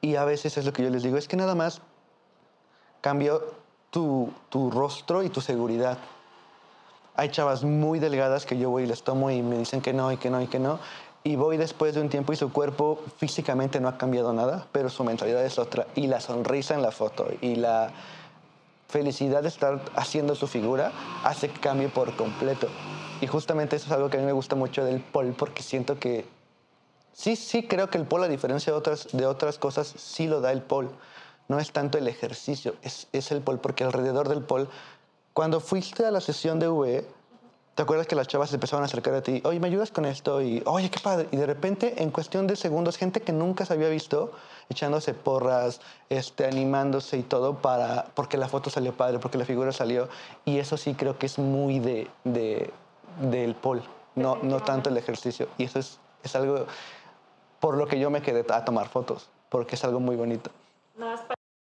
Y 0.00 0.16
a 0.16 0.24
veces 0.24 0.56
es 0.56 0.64
lo 0.64 0.72
que 0.72 0.82
yo 0.82 0.90
les 0.90 1.02
digo, 1.02 1.16
es 1.16 1.28
que 1.28 1.36
nada 1.36 1.54
más 1.54 1.80
cambió 3.00 3.42
tu, 3.90 4.32
tu 4.48 4.70
rostro 4.70 5.22
y 5.22 5.30
tu 5.30 5.40
seguridad. 5.40 5.98
Hay 7.16 7.30
chavas 7.30 7.64
muy 7.64 8.00
delgadas 8.00 8.44
que 8.44 8.58
yo 8.58 8.70
voy 8.70 8.84
y 8.84 8.86
les 8.86 9.02
tomo 9.02 9.30
y 9.30 9.42
me 9.42 9.58
dicen 9.58 9.80
que 9.80 9.92
no 9.92 10.10
y 10.12 10.16
que 10.16 10.30
no 10.30 10.42
y 10.42 10.46
que 10.46 10.58
no. 10.58 10.78
Y 11.22 11.36
voy 11.36 11.56
después 11.56 11.94
de 11.94 12.02
un 12.02 12.10
tiempo 12.10 12.34
y 12.34 12.36
su 12.36 12.52
cuerpo 12.52 13.00
físicamente 13.16 13.80
no 13.80 13.88
ha 13.88 13.96
cambiado 13.96 14.32
nada, 14.34 14.66
pero 14.72 14.90
su 14.90 15.04
mentalidad 15.04 15.42
es 15.44 15.58
otra. 15.58 15.86
Y 15.94 16.06
la 16.06 16.20
sonrisa 16.20 16.74
en 16.74 16.82
la 16.82 16.90
foto 16.90 17.28
y 17.40 17.56
la 17.56 17.92
felicidad 18.88 19.42
de 19.42 19.48
estar 19.48 19.80
haciendo 19.96 20.34
su 20.34 20.46
figura 20.46 20.92
hace 21.24 21.48
que 21.48 21.60
cambie 21.60 21.88
por 21.88 22.14
completo. 22.14 22.68
Y 23.24 23.26
justamente 23.26 23.76
eso 23.76 23.86
es 23.86 23.92
algo 23.92 24.10
que 24.10 24.18
a 24.18 24.20
mí 24.20 24.26
me 24.26 24.32
gusta 24.32 24.54
mucho 24.54 24.84
del 24.84 25.00
pole 25.00 25.32
porque 25.32 25.62
siento 25.62 25.98
que 25.98 26.26
sí, 27.14 27.36
sí 27.36 27.66
creo 27.66 27.88
que 27.88 27.96
el 27.96 28.04
pole, 28.04 28.26
a 28.26 28.28
diferencia 28.28 28.70
de 28.70 28.78
otras, 28.78 29.08
de 29.12 29.24
otras 29.24 29.56
cosas, 29.56 29.94
sí 29.96 30.26
lo 30.26 30.42
da 30.42 30.52
el 30.52 30.60
pole. 30.60 30.90
No 31.48 31.58
es 31.58 31.72
tanto 31.72 31.96
el 31.96 32.06
ejercicio, 32.06 32.74
es, 32.82 33.06
es 33.12 33.30
el 33.32 33.40
pole, 33.40 33.56
porque 33.56 33.82
alrededor 33.82 34.28
del 34.28 34.42
pole, 34.42 34.66
cuando 35.32 35.60
fuiste 35.60 36.04
a 36.04 36.10
la 36.10 36.20
sesión 36.20 36.58
de 36.58 36.68
VE, 36.68 37.08
¿te 37.74 37.82
acuerdas 37.82 38.06
que 38.06 38.14
las 38.14 38.28
chavas 38.28 38.50
se 38.50 38.56
empezaban 38.56 38.82
a 38.82 38.86
acercar 38.86 39.14
a 39.14 39.22
ti? 39.22 39.40
Oye, 39.46 39.58
¿me 39.58 39.68
ayudas 39.68 39.90
con 39.90 40.04
esto? 40.04 40.42
Y, 40.42 40.62
oye, 40.66 40.90
qué 40.90 41.00
padre. 41.00 41.26
Y 41.32 41.38
de 41.38 41.46
repente, 41.46 42.02
en 42.02 42.10
cuestión 42.10 42.46
de 42.46 42.56
segundos, 42.56 42.98
gente 42.98 43.22
que 43.22 43.32
nunca 43.32 43.64
se 43.64 43.72
había 43.72 43.88
visto, 43.88 44.32
echándose 44.68 45.14
porras, 45.14 45.80
este, 46.10 46.44
animándose 46.44 47.16
y 47.16 47.22
todo, 47.22 47.56
para, 47.62 48.04
porque 48.14 48.36
la 48.36 48.48
foto 48.48 48.68
salió 48.68 48.94
padre, 48.94 49.18
porque 49.18 49.38
la 49.38 49.46
figura 49.46 49.72
salió. 49.72 50.10
Y 50.44 50.58
eso 50.58 50.76
sí 50.76 50.92
creo 50.92 51.18
que 51.18 51.24
es 51.24 51.38
muy 51.38 51.78
de, 51.78 52.10
de, 52.24 52.70
del 53.20 53.54
pole, 53.54 53.82
no, 54.14 54.36
no 54.42 54.60
tanto 54.60 54.90
el 54.90 54.96
ejercicio. 54.96 55.48
Y 55.58 55.64
eso 55.64 55.78
es, 55.78 55.98
es 56.22 56.34
algo 56.36 56.66
por 57.60 57.76
lo 57.76 57.86
que 57.86 57.98
yo 57.98 58.10
me 58.10 58.22
quedé 58.22 58.44
a 58.52 58.64
tomar 58.64 58.88
fotos, 58.88 59.30
porque 59.48 59.76
es 59.76 59.84
algo 59.84 60.00
muy 60.00 60.16
bonito. 60.16 60.50
No, 60.96 61.12
es. 61.12 61.20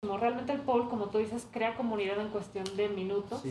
Realmente 0.02 0.52
el 0.52 0.60
pole, 0.60 0.88
como 0.88 1.06
tú 1.06 1.18
dices, 1.18 1.46
crea 1.50 1.76
comunidad 1.76 2.20
en 2.20 2.28
cuestión 2.28 2.64
de 2.76 2.88
minutos. 2.88 3.42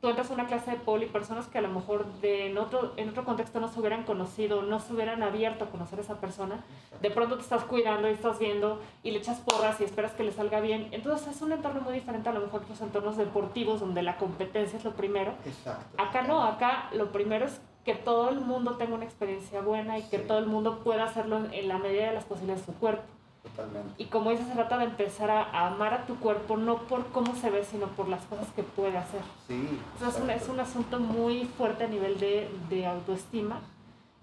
Tú 0.00 0.08
entras 0.08 0.30
a 0.30 0.34
una 0.34 0.46
clase 0.46 0.70
de 0.70 0.76
pole 0.78 1.04
y 1.04 1.08
personas 1.10 1.46
que 1.46 1.58
a 1.58 1.60
lo 1.60 1.68
mejor 1.68 2.06
de, 2.22 2.46
en, 2.46 2.56
otro, 2.56 2.94
en 2.96 3.10
otro 3.10 3.22
contexto 3.24 3.60
no 3.60 3.68
se 3.68 3.78
hubieran 3.80 4.04
conocido, 4.04 4.62
no 4.62 4.80
se 4.80 4.94
hubieran 4.94 5.22
abierto 5.22 5.64
a 5.64 5.68
conocer 5.68 5.98
a 5.98 6.02
esa 6.02 6.18
persona, 6.20 6.64
de 7.02 7.10
pronto 7.10 7.36
te 7.36 7.42
estás 7.42 7.64
cuidando 7.64 8.08
y 8.08 8.12
estás 8.12 8.38
viendo 8.38 8.80
y 9.02 9.10
le 9.10 9.18
echas 9.18 9.40
porras 9.40 9.78
y 9.80 9.84
esperas 9.84 10.12
que 10.12 10.22
le 10.24 10.32
salga 10.32 10.60
bien. 10.60 10.88
Entonces 10.92 11.28
es 11.36 11.42
un 11.42 11.52
entorno 11.52 11.82
muy 11.82 11.92
diferente 11.92 12.30
a 12.30 12.32
lo 12.32 12.40
mejor 12.40 12.62
que 12.62 12.70
los 12.70 12.80
entornos 12.80 13.18
deportivos 13.18 13.80
donde 13.80 14.02
la 14.02 14.16
competencia 14.16 14.78
es 14.78 14.84
lo 14.84 14.92
primero. 14.92 15.34
Exacto. 15.44 16.02
Acá 16.02 16.22
no, 16.22 16.42
acá 16.44 16.88
lo 16.94 17.12
primero 17.12 17.44
es 17.44 17.60
que 17.84 17.94
todo 17.94 18.30
el 18.30 18.40
mundo 18.40 18.76
tenga 18.76 18.94
una 18.94 19.04
experiencia 19.04 19.60
buena 19.60 19.98
y 19.98 20.02
que 20.04 20.18
Sí. 20.20 20.24
todo 20.26 20.38
el 20.38 20.46
mundo 20.46 20.78
pueda 20.78 21.04
hacerlo 21.04 21.40
en 21.52 21.68
la 21.68 21.76
medida 21.78 22.06
de 22.06 22.14
las 22.14 22.24
posibilidades 22.24 22.66
de 22.66 22.72
su 22.72 22.78
cuerpo. 22.78 23.02
Totalmente. 23.42 23.94
Y 23.96 24.06
como 24.06 24.30
dices, 24.30 24.46
se 24.46 24.52
trata 24.52 24.76
de 24.78 24.84
empezar 24.84 25.30
a, 25.30 25.42
a 25.42 25.68
amar 25.68 25.94
a 25.94 26.06
tu 26.06 26.16
cuerpo 26.16 26.56
no 26.56 26.78
por 26.82 27.06
cómo 27.06 27.34
se 27.34 27.50
ve, 27.50 27.64
sino 27.64 27.86
por 27.88 28.08
las 28.08 28.24
cosas 28.26 28.48
que 28.54 28.62
puede 28.62 28.98
hacer. 28.98 29.22
Sí. 29.48 29.78
O 29.96 29.98
sea, 29.98 30.08
es, 30.08 30.20
un, 30.20 30.30
es 30.30 30.48
un 30.48 30.60
asunto 30.60 30.98
muy 31.00 31.44
fuerte 31.44 31.84
a 31.84 31.88
nivel 31.88 32.18
de, 32.18 32.50
de 32.68 32.86
autoestima 32.86 33.60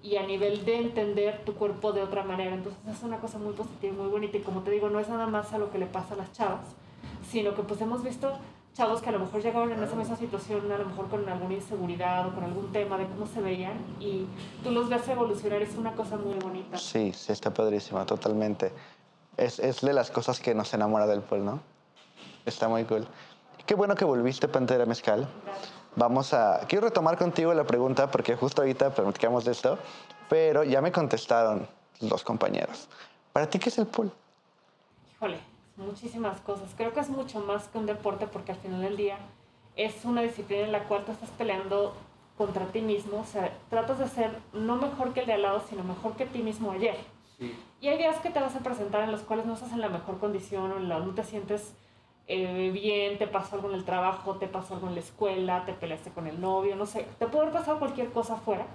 y 0.03 0.17
a 0.17 0.23
nivel 0.23 0.63
de 0.65 0.80
entender 0.80 1.43
tu 1.45 1.56
cuerpo 1.56 1.91
de 1.91 2.03
otra 2.03 2.23
manera. 2.23 2.53
Entonces 2.53 2.80
es 2.88 3.03
una 3.03 3.17
cosa 3.17 3.39
muy 3.39 3.53
positiva 3.53 3.93
y 3.93 3.97
muy 3.97 4.08
bonita. 4.08 4.38
Y 4.38 4.41
como 4.41 4.62
te 4.62 4.71
digo, 4.71 4.89
no 4.89 4.99
es 4.99 5.10
nada 5.10 5.27
más 5.27 5.51
a 5.53 5.58
lo 5.58 5.71
que 5.71 5.80
le 5.80 5.88
pasa 5.88 6.13
a 6.13 6.17
las 6.17 6.32
chavas, 6.32 6.65
sino 7.30 7.56
que 7.56 7.63
pues 7.63 7.82
hemos 7.82 8.03
visto 8.03 8.32
chavos 8.73 9.01
que 9.01 9.10
a 9.10 9.12
lo 9.12 9.19
mejor 9.19 9.41
llegaron 9.41 9.71
en 9.71 9.82
esa 9.82 9.95
misma 9.95 10.15
situación, 10.15 10.71
a 10.71 10.77
lo 10.77 10.86
mejor 10.86 11.08
con 11.08 11.27
alguna 11.27 11.56
inseguridad 11.56 12.27
o 12.27 12.36
con 12.36 12.43
algún 12.43 12.71
tema 12.71 12.95
de 12.99 13.08
cómo 13.08 13.25
se 13.25 13.41
veían 13.41 13.73
y 13.99 14.27
tú 14.63 14.69
los 14.69 14.88
ves 14.88 15.08
evolucionar. 15.08 15.63
Es 15.63 15.75
una 15.75 15.93
cosa 15.93 16.15
muy 16.17 16.36
bonita. 16.36 16.77
Sí, 16.77 17.12
sí, 17.13 17.32
está 17.32 17.51
padrísimo, 17.51 18.06
totalmente. 18.06 18.71
Es, 19.38 19.60
es 19.60 19.82
de 19.82 19.93
las 19.93 20.12
cosas 20.12 20.39
que 20.39 20.54
nos 20.54 20.73
enamora 20.73 21.08
del 21.08 21.21
pol, 21.21 21.45
¿no? 21.45 21.62
Está 22.45 22.67
muy 22.67 22.84
cool. 22.86 23.08
Qué 23.65 23.76
bueno 23.76 23.95
que 23.95 24.06
volviste, 24.06 24.47
Pantera 24.47 24.86
Mezcal. 24.86 25.28
Vamos 25.95 26.34
a... 26.34 26.62
Quiero 26.67 26.88
retomar 26.88 27.17
contigo 27.17 27.54
la 27.54 27.65
pregunta 27.65 28.10
porque 28.10 28.36
justo 28.36 28.62
ahorita 28.62 28.91
platicamos 28.91 29.45
de 29.45 29.52
esto, 29.52 29.78
pero 30.30 30.63
ya 30.63 30.82
me 30.82 30.91
contestaron 30.91 31.67
los 32.02 32.23
compañeros. 32.23 32.88
¿Para 33.34 33.50
ti 33.50 33.60
qué 33.60 33.69
es 33.69 33.78
el 33.78 33.88
pool? 33.88 34.12
Híjole, 35.13 35.39
muchísimas 35.76 36.39
cosas. 36.41 36.69
Creo 36.78 36.93
que 36.93 37.00
es 37.00 37.10
mucho 37.10 37.39
más 37.39 37.67
que 37.67 37.78
un 37.78 37.86
deporte 37.86 38.28
porque 38.28 38.54
al 38.54 38.58
final 38.60 38.82
del 38.82 38.97
día 38.97 39.17
es 39.76 40.06
una 40.06 40.21
disciplina 40.21 40.63
en 40.63 40.71
la 40.71 40.84
cual 40.84 41.04
tú 41.06 41.12
estás 41.12 41.30
peleando 41.32 41.93
contra 42.38 42.65
ti 42.67 42.82
mismo. 42.82 43.19
O 43.19 43.26
sea, 43.26 43.52
tratas 43.69 44.00
de 44.00 44.08
ser 44.08 44.39
no 44.54 44.78
mejor 44.78 45.13
que 45.13 45.21
el 45.21 45.26
de 45.26 45.34
al 45.34 45.41
lado, 45.41 45.63
sino 45.67 45.84
mejor 45.84 46.15
que 46.15 46.26
ti 46.26 46.41
mismo 46.41 46.71
ayer. 46.71 46.97
Y 47.79 47.89
hay 47.89 47.97
días 47.97 48.17
que 48.17 48.29
te 48.29 48.39
vas 48.39 48.55
a 48.55 48.59
presentar 48.59 49.03
en 49.03 49.11
los 49.11 49.21
cuales 49.21 49.45
no 49.45 49.53
estás 49.53 49.71
en 49.71 49.81
la 49.81 49.89
mejor 49.89 50.17
condición 50.19 50.71
o 50.71 50.77
en 50.77 50.89
la, 50.89 50.99
no 50.99 51.13
te 51.13 51.23
sientes 51.23 51.73
eh, 52.27 52.71
bien, 52.73 53.17
te 53.17 53.27
pasó 53.27 53.55
algo 53.55 53.69
en 53.69 53.75
el 53.75 53.85
trabajo, 53.85 54.35
te 54.35 54.47
pasó 54.47 54.73
algo 54.75 54.87
en 54.87 54.95
la 54.95 55.01
escuela, 55.01 55.63
te 55.65 55.73
peleaste 55.73 56.09
con 56.09 56.27
el 56.27 56.41
novio, 56.41 56.75
no 56.75 56.85
sé, 56.85 57.05
te 57.19 57.27
puede 57.27 57.43
haber 57.43 57.53
pasado 57.53 57.79
cualquier 57.79 58.11
cosa 58.11 58.33
afuera. 58.33 58.65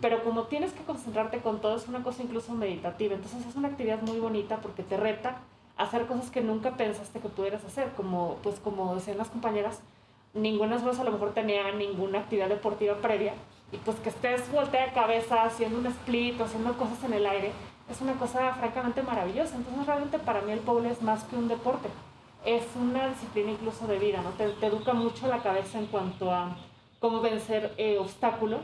Pero 0.00 0.22
como 0.22 0.44
tienes 0.44 0.72
que 0.72 0.84
concentrarte 0.84 1.40
con 1.40 1.60
todo, 1.60 1.76
es 1.76 1.88
una 1.88 2.04
cosa 2.04 2.22
incluso 2.22 2.52
meditativa. 2.52 3.14
Entonces 3.14 3.44
es 3.46 3.56
una 3.56 3.68
actividad 3.68 4.00
muy 4.02 4.20
bonita 4.20 4.58
porque 4.58 4.84
te 4.84 4.96
reta 4.96 5.40
a 5.76 5.82
hacer 5.82 6.06
cosas 6.06 6.30
que 6.30 6.40
nunca 6.40 6.76
pensaste 6.76 7.18
que 7.18 7.28
pudieras 7.28 7.64
hacer. 7.64 7.90
Como, 7.96 8.36
pues 8.44 8.60
como 8.60 8.94
decían 8.94 9.18
las 9.18 9.28
compañeras, 9.28 9.82
ninguna 10.34 10.78
de 10.78 10.88
a 10.88 11.04
lo 11.04 11.10
mejor 11.10 11.34
tenía 11.34 11.72
ninguna 11.72 12.20
actividad 12.20 12.48
deportiva 12.48 12.94
previa. 12.96 13.34
Y 13.72 13.78
pues 13.78 13.96
que 13.98 14.10
estés 14.10 14.52
voltea 14.52 14.86
de 14.86 14.92
cabeza 14.92 15.44
haciendo 15.44 15.78
un 15.78 15.86
split 15.86 16.40
o 16.40 16.44
haciendo 16.44 16.76
cosas 16.76 17.02
en 17.04 17.14
el 17.14 17.26
aire, 17.26 17.50
es 17.90 18.00
una 18.00 18.14
cosa 18.14 18.54
francamente 18.54 19.02
maravillosa. 19.02 19.56
Entonces 19.56 19.86
realmente 19.86 20.18
para 20.18 20.40
mí 20.42 20.52
el 20.52 20.60
pole 20.60 20.90
es 20.90 21.02
más 21.02 21.24
que 21.24 21.36
un 21.36 21.48
deporte. 21.48 21.88
Es 22.44 22.64
una 22.74 23.08
disciplina 23.08 23.52
incluso 23.52 23.86
de 23.86 23.98
vida, 23.98 24.20
¿no? 24.22 24.30
Te, 24.30 24.48
te 24.48 24.66
educa 24.66 24.92
mucho 24.92 25.28
la 25.28 25.42
cabeza 25.42 25.78
en 25.78 25.86
cuanto 25.86 26.32
a 26.32 26.56
cómo 26.98 27.20
vencer 27.20 27.74
eh, 27.78 27.98
obstáculos 27.98 28.60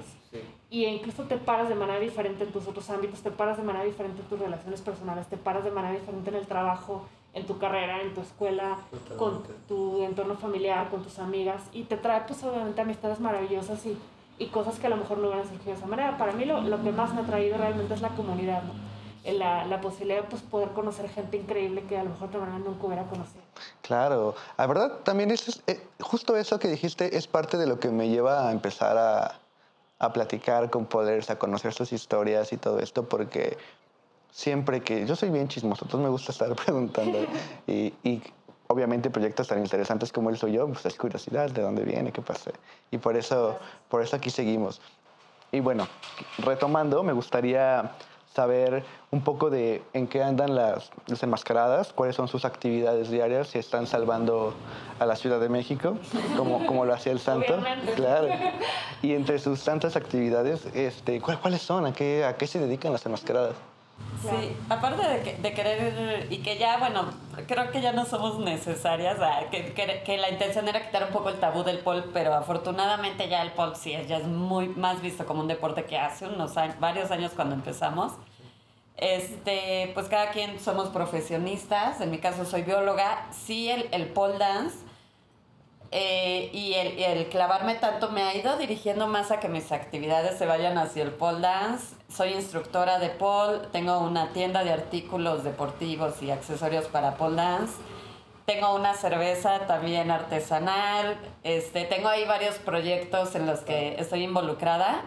y 0.70 0.84
incluso 0.84 1.24
te 1.24 1.38
paras 1.38 1.68
de 1.68 1.74
manera 1.74 1.98
diferente 1.98 2.44
en 2.44 2.52
tus 2.52 2.66
otros 2.66 2.88
ámbitos, 2.90 3.20
te 3.20 3.30
paras 3.30 3.56
de 3.56 3.62
manera 3.62 3.84
diferente 3.84 4.20
en 4.20 4.28
tus 4.28 4.38
relaciones 4.38 4.80
personales, 4.82 5.26
te 5.26 5.36
paras 5.36 5.64
de 5.64 5.70
manera 5.70 5.98
diferente 5.98 6.30
en 6.30 6.36
el 6.36 6.46
trabajo, 6.46 7.06
en 7.34 7.46
tu 7.46 7.58
carrera, 7.58 8.02
en 8.02 8.14
tu 8.14 8.20
escuela, 8.20 8.78
con 9.16 9.42
tu 9.66 10.02
entorno 10.02 10.34
familiar, 10.34 10.90
con 10.90 11.02
tus 11.02 11.18
amigas, 11.18 11.62
y 11.72 11.84
te 11.84 11.96
trae 11.96 12.22
pues 12.26 12.42
obviamente 12.44 12.80
amistades 12.80 13.18
maravillosas 13.18 13.84
y, 13.86 13.96
y 14.38 14.46
cosas 14.48 14.78
que 14.78 14.86
a 14.86 14.90
lo 14.90 14.96
mejor 14.96 15.18
no 15.18 15.28
hubieran 15.28 15.48
surgido 15.48 15.72
de 15.72 15.78
esa 15.78 15.86
manera. 15.86 16.18
Para 16.18 16.32
mí 16.32 16.44
lo, 16.44 16.60
lo 16.60 16.82
que 16.82 16.92
más 16.92 17.14
me 17.14 17.22
ha 17.22 17.24
traído 17.24 17.56
realmente 17.56 17.94
es 17.94 18.02
la 18.02 18.10
comunidad, 18.10 18.62
¿no? 18.64 18.87
La, 19.32 19.66
la, 19.66 19.80
posibilidad 19.80 20.22
de 20.22 20.28
pues, 20.28 20.42
poder 20.42 20.70
conocer 20.70 21.08
gente 21.10 21.36
increíble 21.36 21.84
que 21.84 21.98
a 21.98 22.04
lo 22.04 22.10
mejor 22.10 22.30
de 22.30 22.38
manera 22.38 22.58
nunca 22.58 22.86
hubiera 22.86 23.04
conocido. 23.04 23.42
Claro, 23.82 24.34
la 24.56 24.66
verdad 24.66 24.98
también 25.04 25.30
es, 25.30 25.62
eh, 25.66 25.80
justo 26.00 26.36
eso 26.36 26.58
que 26.58 26.68
dijiste 26.68 27.16
es 27.16 27.26
parte 27.26 27.58
de 27.58 27.66
lo 27.66 27.78
que 27.78 27.90
me 27.90 28.08
lleva 28.08 28.48
a 28.48 28.52
empezar 28.52 28.96
a, 28.96 29.38
a 29.98 30.12
platicar 30.12 30.70
con 30.70 30.86
poderes, 30.86 31.30
a 31.30 31.38
conocer 31.38 31.74
sus 31.74 31.92
historias 31.92 32.52
y 32.52 32.56
todo 32.56 32.78
esto, 32.78 33.08
porque 33.08 33.58
siempre 34.30 34.82
que 34.82 35.06
yo 35.06 35.16
soy 35.16 35.30
bien 35.30 35.48
chismoso, 35.48 35.84
entonces 35.84 36.04
me 36.04 36.10
gusta 36.10 36.32
estar 36.32 36.54
preguntando 36.64 37.18
y, 37.66 37.92
y, 38.02 38.22
obviamente 38.68 39.10
proyectos 39.10 39.48
tan 39.48 39.58
interesantes 39.60 40.12
como 40.12 40.30
el 40.30 40.36
soy 40.36 40.52
yo, 40.52 40.68
pues 40.68 40.84
es 40.84 40.94
curiosidad 40.96 41.50
de 41.50 41.62
dónde 41.62 41.84
viene, 41.84 42.12
qué 42.12 42.20
pasa. 42.20 42.50
Y 42.90 42.98
por 42.98 43.16
eso, 43.16 43.58
por 43.88 44.02
eso 44.02 44.16
aquí 44.16 44.28
seguimos. 44.30 44.80
Y 45.50 45.60
bueno, 45.60 45.88
retomando, 46.38 47.02
me 47.02 47.14
gustaría 47.14 47.92
saber 48.34 48.84
un 49.10 49.22
poco 49.22 49.50
de 49.50 49.82
en 49.92 50.06
qué 50.06 50.22
andan 50.22 50.54
las, 50.54 50.90
las 51.06 51.22
enmascaradas, 51.22 51.92
cuáles 51.92 52.16
son 52.16 52.28
sus 52.28 52.44
actividades 52.44 53.10
diarias, 53.10 53.48
si 53.48 53.58
están 53.58 53.86
salvando 53.86 54.54
a 54.98 55.06
la 55.06 55.16
Ciudad 55.16 55.40
de 55.40 55.48
México, 55.48 55.96
como, 56.36 56.66
como 56.66 56.84
lo 56.84 56.94
hacía 56.94 57.12
el 57.12 57.20
santo. 57.20 57.54
Obviamente. 57.54 57.92
Claro. 57.94 58.28
Y 59.02 59.14
entre 59.14 59.38
sus 59.38 59.64
tantas 59.64 59.96
actividades, 59.96 60.66
este, 60.74 61.20
¿cuáles 61.20 61.62
son? 61.62 61.86
¿A 61.86 61.92
qué, 61.92 62.24
¿A 62.24 62.36
qué 62.36 62.46
se 62.46 62.58
dedican 62.58 62.92
las 62.92 63.04
enmascaradas? 63.06 63.54
Sí, 64.22 64.56
aparte 64.68 65.06
de, 65.06 65.22
que, 65.22 65.34
de, 65.36 65.52
querer, 65.52 66.26
y 66.28 66.38
que 66.38 66.58
ya, 66.58 66.78
bueno, 66.78 67.04
creo 67.46 67.70
que 67.70 67.80
ya 67.80 67.92
no 67.92 68.04
somos 68.04 68.40
necesarias, 68.40 69.16
que, 69.52 69.72
que, 69.74 70.02
que, 70.04 70.18
la 70.18 70.28
intención 70.28 70.66
era 70.66 70.84
quitar 70.84 71.04
un 71.04 71.10
poco 71.10 71.28
el 71.28 71.38
tabú 71.38 71.62
del 71.62 71.78
pole, 71.78 72.02
pero 72.12 72.34
afortunadamente 72.34 73.28
ya 73.28 73.42
el 73.42 73.52
pole 73.52 73.76
sí 73.76 73.92
es, 73.92 74.08
ya 74.08 74.16
es 74.16 74.26
muy 74.26 74.68
más 74.68 75.00
visto 75.00 75.24
como 75.24 75.42
un 75.42 75.48
deporte 75.48 75.84
que 75.84 75.96
hace 75.96 76.26
unos 76.26 76.56
años, 76.56 76.80
varios 76.80 77.12
años 77.12 77.30
cuando 77.36 77.54
empezamos. 77.54 78.12
Este, 78.96 79.92
pues 79.94 80.08
cada 80.08 80.32
quien 80.32 80.58
somos 80.58 80.88
profesionistas, 80.88 82.00
en 82.00 82.10
mi 82.10 82.18
caso 82.18 82.44
soy 82.44 82.62
bióloga, 82.62 83.28
sí 83.30 83.70
el, 83.70 83.88
el 83.92 84.08
pole 84.08 84.38
dance 84.38 84.78
eh, 85.92 86.50
y 86.52 86.74
el, 86.74 86.98
el, 86.98 87.28
clavarme 87.28 87.76
tanto 87.76 88.10
me 88.10 88.22
ha 88.22 88.36
ido 88.36 88.58
dirigiendo 88.58 89.06
más 89.06 89.30
a 89.30 89.38
que 89.38 89.48
mis 89.48 89.70
actividades 89.70 90.36
se 90.36 90.46
vayan 90.46 90.76
hacia 90.76 91.04
el 91.04 91.12
pole 91.12 91.40
dance. 91.40 91.97
Soy 92.08 92.32
instructora 92.32 92.98
de 92.98 93.10
pole, 93.10 93.66
tengo 93.70 93.98
una 93.98 94.32
tienda 94.32 94.64
de 94.64 94.72
artículos 94.72 95.44
deportivos 95.44 96.22
y 96.22 96.30
accesorios 96.30 96.86
para 96.86 97.16
pole 97.16 97.36
dance. 97.36 97.74
Tengo 98.46 98.74
una 98.74 98.94
cerveza 98.94 99.66
también 99.66 100.10
artesanal. 100.10 101.18
Este, 101.42 101.84
tengo 101.84 102.08
ahí 102.08 102.24
varios 102.24 102.56
proyectos 102.56 103.34
en 103.34 103.46
los 103.46 103.60
que 103.60 104.00
estoy 104.00 104.24
involucrada. 104.24 105.02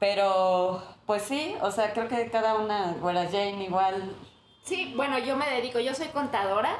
Pero, 0.00 0.82
pues 1.06 1.22
sí, 1.22 1.54
o 1.62 1.70
sea, 1.70 1.92
creo 1.92 2.08
que 2.08 2.28
cada 2.28 2.54
una, 2.54 2.94
Güera 3.00 3.26
Jane 3.26 3.64
igual. 3.64 4.16
Sí, 4.64 4.92
bueno, 4.96 5.18
yo 5.20 5.36
me 5.36 5.48
dedico, 5.48 5.78
yo 5.78 5.94
soy 5.94 6.08
contadora 6.08 6.76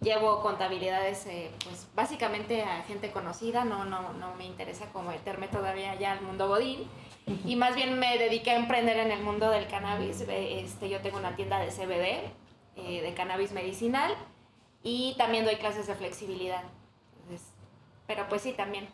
llevo 0.00 0.42
contabilidades 0.42 1.24
eh, 1.26 1.50
pues 1.64 1.88
básicamente 1.94 2.62
a 2.62 2.82
gente 2.82 3.10
conocida, 3.10 3.64
no, 3.64 3.86
no, 3.86 4.12
no 4.12 4.34
me 4.34 4.44
interesa 4.44 4.84
como 4.92 5.08
meterme 5.08 5.48
todavía 5.48 5.94
ya 5.94 6.12
al 6.12 6.20
mundo 6.20 6.46
godín 6.46 6.80
y 7.44 7.56
más 7.56 7.74
bien 7.74 7.98
me 7.98 8.18
dediqué 8.18 8.50
a 8.50 8.56
emprender 8.56 8.98
en 8.98 9.10
el 9.10 9.22
mundo 9.22 9.50
del 9.50 9.66
cannabis. 9.66 10.24
Este, 10.28 10.88
yo 10.88 11.00
tengo 11.00 11.18
una 11.18 11.36
tienda 11.36 11.58
de 11.58 11.68
CBD, 11.70 12.30
eh, 12.76 13.02
de 13.02 13.14
cannabis 13.14 13.52
medicinal 13.52 14.14
y 14.82 15.14
también 15.16 15.44
doy 15.44 15.56
clases 15.56 15.86
de 15.86 15.94
flexibilidad. 15.94 16.62
Entonces, 17.22 17.48
pero 18.06 18.28
pues 18.28 18.42
sí, 18.42 18.52
también. 18.52 18.88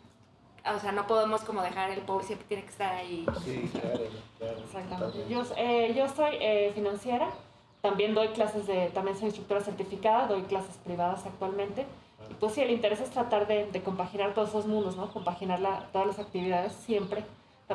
O 0.75 0.79
sea, 0.79 0.91
no 0.91 1.07
podemos 1.07 1.41
como 1.41 1.63
dejar 1.63 1.89
el 1.89 2.01
pobre, 2.01 2.25
siempre 2.25 2.47
tiene 2.47 2.63
que 2.63 2.69
estar 2.69 2.93
ahí. 2.93 3.25
Sí, 3.43 3.69
claro, 3.71 3.99
claro. 4.37 4.59
Exactamente. 4.59 5.25
Yo, 5.27 5.43
eh, 5.57 5.93
yo 5.95 6.07
soy 6.07 6.35
eh, 6.39 6.71
financiera 6.75 7.29
también 7.81 8.13
doy 8.13 8.29
clases 8.29 8.67
de, 8.67 8.89
también 8.89 9.17
soy 9.17 9.25
instructora 9.27 9.61
certificada, 9.61 10.27
doy 10.27 10.43
clases 10.43 10.77
privadas 10.77 11.25
actualmente. 11.25 11.85
Y 12.29 12.33
pues 12.35 12.53
sí, 12.53 12.61
el 12.61 12.69
interés 12.69 13.01
es 13.01 13.09
tratar 13.09 13.47
de, 13.47 13.65
de 13.65 13.81
compaginar 13.81 14.33
todos 14.33 14.49
esos 14.49 14.67
mundos, 14.67 14.95
¿no? 14.95 15.11
Compaginar 15.11 15.59
la, 15.59 15.87
todas 15.91 16.07
las 16.07 16.19
actividades 16.19 16.73
siempre, 16.73 17.25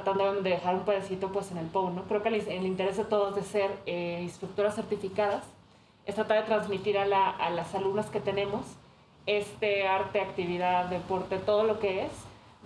tratando 0.05 0.43
de 0.43 0.51
dejar 0.51 0.75
un 0.75 0.85
pedacito 0.85 1.29
pues 1.29 1.51
en 1.51 1.59
el 1.59 1.67
POU, 1.67 1.91
¿no? 1.91 2.03
Creo 2.03 2.23
que 2.23 2.29
el, 2.29 2.35
el 2.35 2.67
interés 2.67 2.97
de 2.99 3.05
todos 3.05 3.35
de 3.35 3.43
ser 3.43 3.71
eh, 3.87 4.21
instructoras 4.23 4.75
certificadas 4.75 5.45
es 6.05 6.15
tratar 6.15 6.41
de 6.41 6.45
transmitir 6.45 6.99
a, 6.99 7.07
la, 7.07 7.31
a 7.31 7.51
las 7.51 7.75
alumnas 7.75 8.07
que 8.07 8.21
tenemos 8.21 8.65
este 9.25 9.89
arte, 9.89 10.21
actividad, 10.21 10.87
deporte, 10.87 11.39
todo 11.39 11.65
lo 11.65 11.79
que 11.81 12.05
es, 12.05 12.13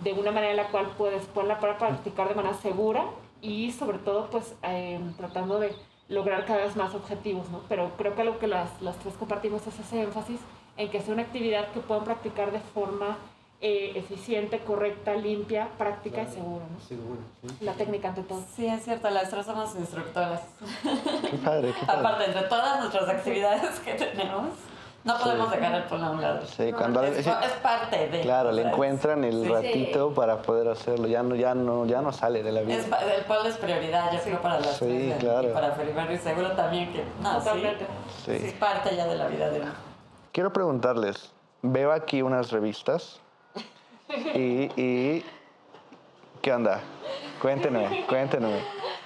de 0.03 0.13
una 0.13 0.31
manera 0.31 0.51
en 0.51 0.57
la 0.57 0.67
cual 0.67 0.87
puedes 0.97 1.25
poderla 1.25 1.59
para 1.59 1.77
practicar 1.77 2.27
de 2.27 2.35
manera 2.35 2.55
segura 2.55 3.05
y 3.41 3.71
sobre 3.71 3.97
todo 3.97 4.29
pues 4.29 4.53
eh, 4.63 4.99
tratando 5.17 5.59
de 5.59 5.73
lograr 6.09 6.45
cada 6.45 6.65
vez 6.65 6.75
más 6.75 6.93
objetivos, 6.93 7.49
¿no? 7.49 7.61
Pero 7.69 7.91
creo 7.97 8.13
que 8.15 8.23
lo 8.25 8.39
que 8.39 8.47
las, 8.47 8.81
las 8.81 8.97
tres 8.97 9.15
compartimos 9.15 9.65
es 9.65 9.79
ese 9.79 10.01
énfasis 10.01 10.39
en 10.77 10.89
que 10.89 10.99
sea 11.01 11.13
una 11.13 11.23
actividad 11.23 11.71
que 11.71 11.79
puedan 11.79 12.03
practicar 12.03 12.51
de 12.51 12.59
forma 12.59 13.17
eh, 13.63 13.91
eficiente, 13.95 14.59
correcta, 14.59 15.13
limpia, 15.13 15.69
práctica 15.77 16.25
claro, 16.25 16.31
y 16.31 16.33
segura, 16.33 16.65
¿no? 16.65 16.79
Seguro, 16.79 17.19
sí. 17.41 17.63
La 17.63 17.73
técnica 17.73 18.09
ante 18.09 18.23
todo. 18.23 18.43
Sí, 18.55 18.65
es 18.65 18.83
cierto, 18.83 19.09
las 19.11 19.29
tres 19.29 19.45
somos 19.45 19.75
instructoras. 19.75 20.41
Qué 21.29 21.37
padre, 21.37 21.73
qué 21.79 21.85
padre. 21.85 21.99
Aparte, 21.99 22.25
entre 22.25 22.41
todas 22.43 22.79
nuestras 22.79 23.07
actividades 23.07 23.79
que 23.81 23.93
tenemos, 23.93 24.49
no 25.03 25.17
podemos 25.17 25.49
sí. 25.49 25.57
dejar 25.57 25.75
el 25.75 25.83
polo 25.83 26.05
a 26.05 26.09
un 26.09 26.21
lado. 26.21 26.45
Sí, 26.45 26.71
cuando 26.73 27.03
es, 27.03 27.25
es, 27.25 27.53
parte 27.61 28.09
de. 28.09 28.21
Claro, 28.21 28.51
le 28.51 28.63
encuentran 28.63 29.23
el 29.23 29.43
sí. 29.43 29.47
ratito 29.47 30.13
para 30.13 30.41
poder 30.41 30.67
hacerlo. 30.67 31.07
Ya 31.07 31.21
no, 31.21 31.35
ya 31.35 31.53
no, 31.53 31.85
ya 31.85 32.01
no 32.01 32.11
sale 32.11 32.41
de 32.41 32.51
la 32.51 32.61
vida. 32.61 32.77
Es, 32.77 32.85
el 32.85 33.25
polo 33.25 33.45
es 33.45 33.57
prioridad, 33.57 34.11
yo 34.11 34.19
creo, 34.21 34.41
para 34.41 34.59
las 34.59 34.77
sí, 34.77 34.85
tres. 34.85 35.19
Claro. 35.19 35.49
Y 35.49 35.53
para 35.53 35.71
Felipe 35.73 36.13
y 36.13 36.17
seguro 36.17 36.51
también 36.53 36.91
que. 36.93 37.03
No, 37.21 37.37
Totalmente. 37.37 37.85
Sí, 38.25 38.31
Es 38.31 38.53
parte 38.53 38.95
ya 38.95 39.05
de 39.05 39.15
la 39.15 39.27
vida 39.27 39.49
de 39.49 39.61
uno. 39.61 39.71
Quiero 40.31 40.51
preguntarles. 40.51 41.31
Veo 41.61 41.91
aquí 41.91 42.23
unas 42.23 42.51
revistas. 42.51 43.21
Y, 44.35 44.81
y. 44.81 45.25
¿Qué 46.41 46.53
onda? 46.53 46.81
Cuéntenme, 47.41 48.05
cuéntenme. 48.07 48.61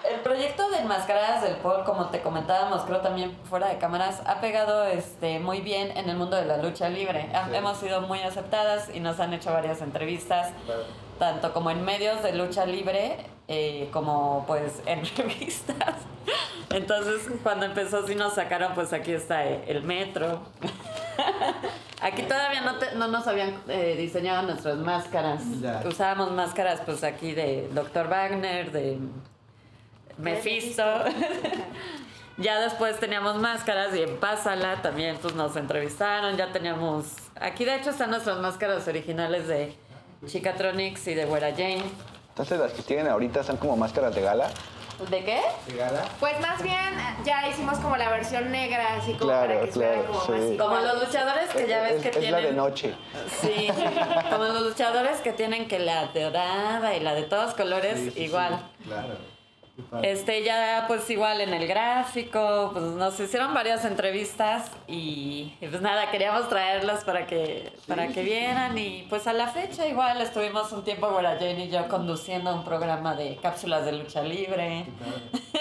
El 0.09 0.19
proyecto 0.19 0.69
de 0.69 0.79
Enmascaradas 0.79 1.41
del 1.41 1.55
Pol, 1.55 1.83
como 1.83 2.09
te 2.09 2.21
comentábamos, 2.21 2.83
creo 2.83 3.01
también 3.01 3.35
fuera 3.49 3.67
de 3.67 3.77
cámaras, 3.77 4.21
ha 4.25 4.39
pegado 4.39 4.83
este, 4.85 5.39
muy 5.39 5.61
bien 5.61 5.97
en 5.97 6.09
el 6.09 6.15
mundo 6.15 6.35
de 6.35 6.45
la 6.45 6.57
lucha 6.57 6.89
libre. 6.89 7.29
Sí. 7.31 7.55
Hemos 7.55 7.77
sido 7.77 8.01
muy 8.01 8.19
aceptadas 8.21 8.89
y 8.93 8.99
nos 8.99 9.19
han 9.19 9.33
hecho 9.33 9.51
varias 9.51 9.81
entrevistas, 9.81 10.53
claro. 10.65 10.83
tanto 11.17 11.53
como 11.53 11.71
en 11.71 11.83
medios 11.83 12.21
de 12.21 12.33
lucha 12.33 12.65
libre, 12.65 13.17
eh, 13.47 13.89
como 13.91 14.43
pues 14.47 14.81
en 14.85 15.03
revistas. 15.17 15.95
Entonces, 16.71 17.27
cuando 17.41 17.65
empezó, 17.65 18.05
sí 18.05 18.15
nos 18.15 18.33
sacaron, 18.33 18.73
pues 18.73 18.93
aquí 18.93 19.11
está 19.11 19.43
el 19.43 19.83
metro. 19.83 20.41
Aquí 22.01 22.23
todavía 22.23 22.61
no, 22.61 22.77
te, 22.77 22.95
no 22.95 23.07
nos 23.07 23.27
habían 23.27 23.61
eh, 23.67 23.95
diseñado 23.97 24.43
nuestras 24.43 24.77
máscaras. 24.77 25.43
Ya. 25.61 25.81
Usábamos 25.85 26.31
máscaras, 26.31 26.81
pues 26.85 27.03
aquí 27.03 27.33
de 27.33 27.69
Dr. 27.73 28.07
Wagner, 28.07 28.71
de 28.71 28.99
Mephisto. 30.17 30.83
ya 32.37 32.59
después 32.59 32.99
teníamos 32.99 33.37
máscaras 33.37 33.95
y 33.95 34.01
en 34.01 34.17
Pásala 34.17 34.81
también 34.81 35.17
pues 35.21 35.35
nos 35.35 35.55
entrevistaron, 35.55 36.37
ya 36.37 36.51
teníamos... 36.51 37.15
Aquí 37.39 37.65
de 37.65 37.75
hecho 37.75 37.89
están 37.89 38.11
nuestras 38.11 38.37
máscaras 38.39 38.87
originales 38.87 39.47
de 39.47 39.75
Chicatronics 40.25 41.07
y 41.07 41.13
de 41.15 41.25
Güera 41.25 41.51
Jane. 41.51 41.83
Entonces 42.29 42.59
las 42.59 42.73
que 42.73 42.81
tienen 42.81 43.07
ahorita 43.07 43.43
son 43.43 43.57
como 43.57 43.77
máscaras 43.77 44.13
de 44.13 44.21
gala. 44.21 44.49
¿De 45.09 45.23
qué? 45.25 45.41
¿De 45.67 45.75
gala? 45.77 46.03
Pues 46.19 46.39
más 46.39 46.61
bien 46.63 46.79
ya 47.25 47.47
hicimos 47.49 47.77
como 47.79 47.97
la 47.97 48.09
versión 48.09 48.49
negra, 48.51 48.95
así 48.95 49.13
como 49.13 49.25
claro, 49.31 49.47
para 49.53 49.61
que 49.65 49.69
claro, 49.71 50.03
fuera 50.03 50.07
como 50.07 50.21
sí. 50.25 50.31
más 50.57 50.67
Como 50.67 50.75
los 50.79 51.03
luchadores 51.05 51.49
que 51.49 51.67
ya 51.67 51.81
ves 51.81 51.93
es, 51.95 52.01
que 52.01 52.09
es 52.09 52.17
tienen... 52.19 52.31
la 52.43 52.47
de 52.47 52.53
noche. 52.53 52.95
Sí, 53.41 53.67
como 54.29 54.43
los 54.45 54.61
luchadores 54.61 55.17
que 55.19 55.33
tienen 55.33 55.67
que 55.67 55.79
la 55.79 56.05
dorada 56.07 56.95
y 56.95 57.01
la 57.01 57.13
de 57.13 57.23
todos 57.23 57.53
colores, 57.55 57.99
Sí, 57.99 58.11
sí, 58.11 58.23
igual. 58.23 58.57
sí, 58.83 58.87
claro. 58.89 59.34
Este, 60.03 60.43
ya 60.43 60.85
pues 60.87 61.09
igual 61.09 61.41
en 61.41 61.53
el 61.53 61.67
gráfico, 61.67 62.69
pues 62.71 62.85
nos 62.85 63.19
hicieron 63.19 63.53
varias 63.53 63.83
entrevistas 63.83 64.71
y, 64.87 65.53
y 65.59 65.67
pues 65.67 65.81
nada, 65.81 66.11
queríamos 66.11 66.47
traerlas 66.47 67.03
para 67.03 67.27
que, 67.27 67.73
sí, 67.75 67.83
para 67.87 68.07
que 68.07 68.23
vieran 68.23 68.77
y 68.77 69.05
pues 69.09 69.27
a 69.27 69.33
la 69.33 69.47
fecha 69.47 69.85
igual 69.85 70.21
estuvimos 70.21 70.71
un 70.71 70.83
tiempo, 70.83 71.09
bueno, 71.09 71.29
Jane 71.37 71.65
y 71.65 71.69
yo 71.69 71.87
conduciendo 71.89 72.53
un 72.55 72.63
programa 72.63 73.15
de 73.15 73.35
cápsulas 73.37 73.85
de 73.85 73.91
lucha 73.93 74.23
libre. 74.23 74.85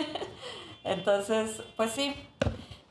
Entonces, 0.85 1.63
pues 1.77 1.91
sí, 1.91 2.15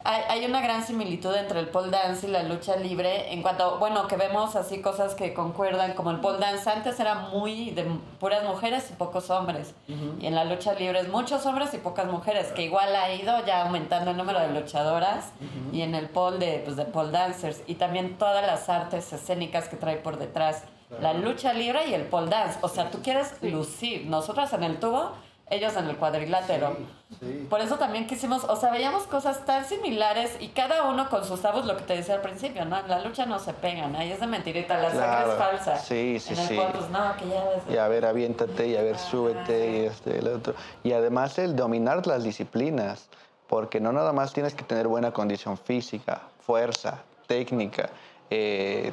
hay, 0.03 0.21
hay 0.27 0.45
una 0.45 0.61
gran 0.61 0.85
similitud 0.85 1.33
entre 1.35 1.59
el 1.59 1.67
pole 1.67 1.89
dance 1.89 2.27
y 2.27 2.31
la 2.31 2.43
lucha 2.43 2.75
libre 2.75 3.33
en 3.33 3.41
cuanto, 3.41 3.79
bueno, 3.79 4.07
que 4.07 4.17
vemos 4.17 4.55
así 4.55 4.81
cosas 4.81 5.15
que 5.15 5.33
concuerdan, 5.33 5.93
como 5.93 6.11
el 6.11 6.19
pole 6.19 6.39
dance 6.39 6.69
antes 6.69 6.99
era 6.99 7.15
muy 7.15 7.71
de 7.71 7.85
puras 8.19 8.43
mujeres 8.43 8.89
y 8.91 8.93
pocos 8.93 9.29
hombres. 9.29 9.73
Y 10.19 10.27
en 10.27 10.35
la 10.35 10.45
lucha 10.45 10.73
libre 10.73 10.99
es 10.99 11.07
muchos 11.09 11.45
hombres 11.45 11.73
y 11.73 11.77
pocas 11.77 12.07
mujeres, 12.07 12.47
que 12.47 12.63
igual 12.63 12.95
ha 12.95 13.13
ido 13.13 13.45
ya 13.45 13.63
aumentando 13.63 14.11
el 14.11 14.17
número 14.17 14.39
de 14.39 14.49
luchadoras. 14.49 15.31
Y 15.71 15.81
en 15.81 15.95
el 15.95 16.09
pole 16.09 16.37
de, 16.37 16.59
pues, 16.59 16.75
de 16.75 16.85
pole 16.85 17.11
dancers. 17.11 17.61
Y 17.67 17.75
también 17.75 18.17
todas 18.17 18.45
las 18.45 18.69
artes 18.69 19.11
escénicas 19.13 19.69
que 19.69 19.77
trae 19.77 19.97
por 19.97 20.17
detrás. 20.17 20.63
La 21.01 21.13
lucha 21.13 21.53
libre 21.53 21.87
y 21.87 21.93
el 21.93 22.03
pole 22.03 22.29
dance. 22.29 22.59
O 22.61 22.67
sea, 22.67 22.91
tú 22.91 23.01
quieres 23.01 23.33
lucir. 23.41 24.05
Nosotras 24.05 24.53
en 24.53 24.63
el 24.63 24.79
tubo, 24.79 25.11
ellos 25.49 25.75
en 25.75 25.88
el 25.89 25.97
cuadrilátero. 25.97 26.75
Sí. 27.19 27.45
Por 27.49 27.62
eso 27.62 27.77
también 27.77 28.08
quisimos, 28.08 28.43
o 28.45 28.56
sea, 28.56 28.71
veíamos 28.71 29.03
cosas 29.03 29.45
tan 29.45 29.65
similares 29.65 30.36
y 30.39 30.47
cada 30.49 30.84
uno 30.89 31.10
con 31.10 31.23
sus 31.25 31.41
tabús, 31.41 31.65
lo 31.65 31.77
que 31.77 31.84
te 31.84 31.95
decía 31.95 32.15
al 32.15 32.21
principio, 32.21 32.65
¿no? 32.65 32.79
En 32.79 32.88
la 32.88 33.01
lucha 33.03 33.25
no 33.25 33.38
se 33.39 33.53
pegan, 33.53 33.95
ahí 33.95 34.12
es 34.12 34.19
de 34.19 34.27
mentirita, 34.27 34.77
la 34.77 34.89
sangre 34.89 35.06
Claro. 35.06 35.32
es 35.34 35.38
falsa. 35.38 35.77
Sí, 35.77 36.19
sí, 36.19 36.34
en 36.34 36.39
el 36.39 36.47
sí. 36.47 36.60
pues 36.71 36.89
no, 36.89 37.15
que 37.17 37.27
ya 37.27 37.43
ves. 37.45 37.63
Y 37.69 37.77
a 37.77 37.88
ver, 37.88 38.06
aviéntate, 38.06 38.67
y 38.67 38.75
a 38.77 38.82
ver, 38.82 38.95
Ah, 38.95 38.99
súbete, 38.99 39.71
y 39.71 39.86
este, 39.86 40.17
el 40.19 40.27
otro. 40.27 40.56
Y 40.84 40.93
además 40.93 41.38
el 41.38 41.56
dominar 41.56 42.06
las 42.08 42.23
disciplinas, 42.23 43.10
porque 43.47 43.79
no 43.79 43.91
nada 43.91 44.12
más 44.13 44.34
tienes 44.34 44.56
que 44.56 44.63
tener 44.63 44.88
buena 44.88 45.12
condición 45.12 45.58
física, 45.58 46.21
fuerza, 46.45 47.03
técnica, 47.27 47.89
eh, 48.32 48.91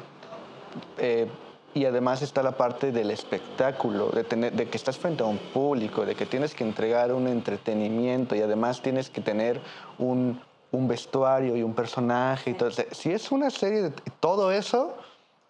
eh, 0.99 1.27
y 1.73 1.85
además 1.85 2.21
está 2.21 2.43
la 2.43 2.51
parte 2.51 2.91
del 2.91 3.11
espectáculo, 3.11 4.09
de, 4.09 4.23
tener, 4.23 4.53
de 4.53 4.67
que 4.67 4.77
estás 4.77 4.97
frente 4.97 5.23
a 5.23 5.25
un 5.25 5.37
público, 5.37 6.05
de 6.05 6.15
que 6.15 6.25
tienes 6.25 6.53
que 6.53 6.63
entregar 6.63 7.13
un 7.13 7.27
entretenimiento 7.27 8.35
y 8.35 8.41
además 8.41 8.81
tienes 8.81 9.09
que 9.09 9.21
tener 9.21 9.61
un, 9.97 10.41
un 10.71 10.87
vestuario 10.87 11.55
y 11.55 11.63
un 11.63 11.73
personaje. 11.73 12.51
Entonces, 12.51 12.87
si 12.91 13.11
es 13.11 13.31
una 13.31 13.49
serie 13.49 13.83
de 13.83 13.91
todo 14.19 14.51
eso 14.51 14.95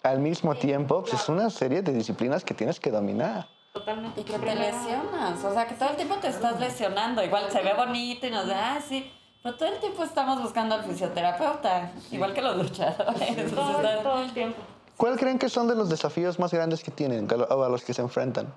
al 0.04 0.20
mismo 0.20 0.56
tiempo, 0.56 1.02
pues 1.02 1.14
es 1.14 1.30
una 1.30 1.50
serie 1.50 1.82
de 1.82 1.94
disciplinas 1.94 2.44
que 2.44 2.54
tienes 2.54 2.80
que 2.80 2.92
dominar. 2.92 3.48
Totalmente. 3.74 4.22
Y 4.22 4.24
que 4.24 4.38
te 4.38 4.56
lesionas, 4.56 5.44
o 5.44 5.54
sea, 5.54 5.66
que 5.66 5.76
todo 5.76 5.90
el 5.90 5.96
tiempo 5.96 6.16
te 6.16 6.28
estás 6.28 6.60
lesionando. 6.60 7.24
Igual 7.24 7.50
se 7.50 7.62
ve 7.62 7.74
bonito 7.74 8.28
y 8.28 8.32
nos 8.32 8.48
da, 8.48 8.76
ah, 8.76 8.82
sí. 8.82 9.12
Pero 9.42 9.56
todo 9.56 9.70
el 9.70 9.80
tiempo 9.80 10.04
estamos 10.04 10.42
buscando 10.42 10.76
al 10.76 10.84
fisioterapeuta, 10.84 11.92
igual 12.12 12.34
que 12.34 12.42
los 12.42 12.58
luchadores. 12.58 13.56
Todo, 13.56 13.78
o 13.78 13.82
sea, 13.82 14.04
todo 14.04 14.22
el 14.22 14.32
tiempo. 14.34 14.62
¿Cuál 15.02 15.18
creen 15.18 15.40
que 15.40 15.50
son 15.50 15.68
de 15.68 15.74
los 15.74 15.90
desafíos 15.90 16.38
más 16.38 16.54
grandes 16.54 16.84
que 16.84 16.92
tienen 16.92 17.28
a 17.32 17.36
lo- 17.36 17.64
a 17.66 17.70
los 17.70 17.84
que 17.84 17.92
se 17.92 18.04
enfrentan? 18.04 18.54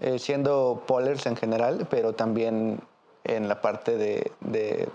Eh, 0.00 0.18
siendo 0.18 0.82
polers 0.84 1.26
en 1.26 1.36
general, 1.36 1.86
pero 1.88 2.12
también 2.12 2.80
en 3.22 3.46
la 3.46 3.60
parte 3.62 3.96
de, 3.96 4.32
de, 4.40 4.88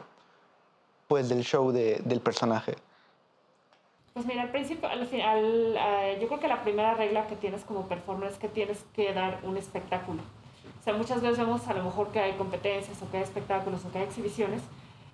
pues 1.08 1.30
del 1.30 1.46
show 1.46 1.72
de- 1.72 2.02
del 2.04 2.20
personaje. 2.20 2.76
Pues 4.14 4.26
mira, 4.26 4.42
al 4.42 4.52
principio, 4.52 4.90
al 4.90 5.08
final, 5.08 5.78
eh, 5.80 6.18
yo 6.20 6.28
creo 6.28 6.42
que 6.42 6.50
la 6.50 6.62
primera 6.62 6.94
regla 6.96 7.26
que 7.28 7.38
tienes 7.38 7.64
como 7.64 7.88
performer 7.88 8.30
es 8.30 8.38
que 8.38 8.50
tienes 8.50 8.84
que 8.94 9.14
dar 9.14 9.40
un 9.44 9.56
espectáculo. 9.56 10.22
O 10.82 10.84
sea, 10.84 10.94
muchas 10.94 11.22
veces 11.22 11.38
vemos 11.38 11.66
a 11.70 11.74
lo 11.74 11.84
mejor 11.86 12.10
que 12.10 12.20
hay 12.20 12.34
competencias 12.34 13.02
o 13.02 13.10
que 13.10 13.16
hay 13.16 13.24
espectáculos 13.24 13.86
o 13.86 13.92
que 13.94 14.00
hay 14.00 14.04
exhibiciones 14.04 14.62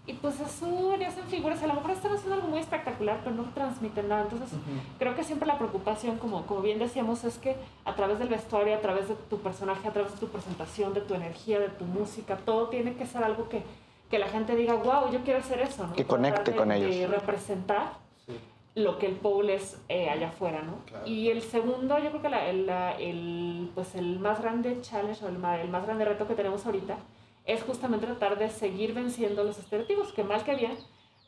y 0.08 0.14
pues 0.14 0.40
eso 0.40 0.96
y 1.00 1.04
hacen 1.04 1.26
figuras, 1.26 1.62
a 1.62 1.68
lo 1.68 1.74
mejor 1.76 1.92
están 1.92 2.14
haciendo 2.14 2.36
algo 2.36 2.48
muy 2.48 2.60
espectacular, 2.60 3.20
pero 3.24 3.36
no 3.36 3.44
transmiten 3.54 4.08
nada. 4.08 4.22
Entonces, 4.24 4.58
creo 4.98 5.16
que 5.16 5.24
siempre 5.26 5.46
la 5.48 5.58
preocupación, 5.58 6.18
como, 6.18 6.46
como 6.46 6.62
bien 6.62 6.80
decíamos, 6.80 7.26
es 7.26 7.38
que 7.38 7.58
a 7.84 7.94
través 7.94 8.18
del 8.18 8.30
vestuario, 8.30 8.74
a 8.74 8.80
través 8.80 9.10
de 9.10 9.16
tu 9.30 9.38
personaje, 9.40 9.86
a 9.88 9.92
través 9.92 10.14
de 10.14 10.18
tu 10.20 10.28
presentación, 10.30 10.94
de 10.94 11.02
tu 11.02 11.14
energía, 11.14 11.60
de 11.60 11.68
tu 11.70 11.84
música, 11.84 12.38
todo 12.38 12.70
tiene 12.70 12.96
que 12.96 13.06
ser 13.06 13.24
algo 13.24 13.50
que, 13.50 13.64
que 14.10 14.18
la 14.18 14.28
gente 14.28 14.56
diga, 14.56 14.76
wow, 14.76 15.12
yo 15.12 15.20
quiero 15.26 15.40
hacer 15.42 15.60
eso, 15.60 15.86
¿no? 15.88 15.94
Que 15.94 16.06
conecte 16.06 16.52
de- 16.52 16.58
con 16.58 16.72
ellos. 16.72 17.12
representar 17.12 17.92
Sí. 18.26 18.34
lo 18.76 18.98
que 19.00 19.08
el 19.08 19.16
pole 19.16 19.56
es 19.56 19.78
eh, 19.90 20.10
allá 20.10 20.30
afuera, 20.30 20.62
¿no? 20.62 20.78
Claro. 20.86 21.06
Y 21.06 21.30
el 21.30 21.42
segundo, 21.42 22.00
yo 22.00 22.10
creo 22.12 22.22
que 22.22 22.30
la- 22.30 22.48
el, 22.48 22.66
la- 22.66 22.92
el, 22.98 23.72
pues 23.76 23.94
el 23.96 24.20
más 24.20 24.42
grande 24.42 24.80
challenge 24.82 25.26
o 25.26 25.28
el 25.28 25.38
más, 25.38 25.60
el 25.60 25.68
más 25.70 25.86
grande 25.86 26.06
reto 26.06 26.26
que 26.28 26.34
tenemos 26.36 26.66
ahorita 26.66 26.96
es 27.48 27.64
justamente 27.64 28.06
tratar 28.06 28.38
de 28.38 28.50
seguir 28.50 28.94
venciendo 28.94 29.44
los 29.44 29.58
estereotipos, 29.58 30.12
que 30.12 30.24
mal 30.24 30.44
que 30.44 30.56
bien, 30.56 30.78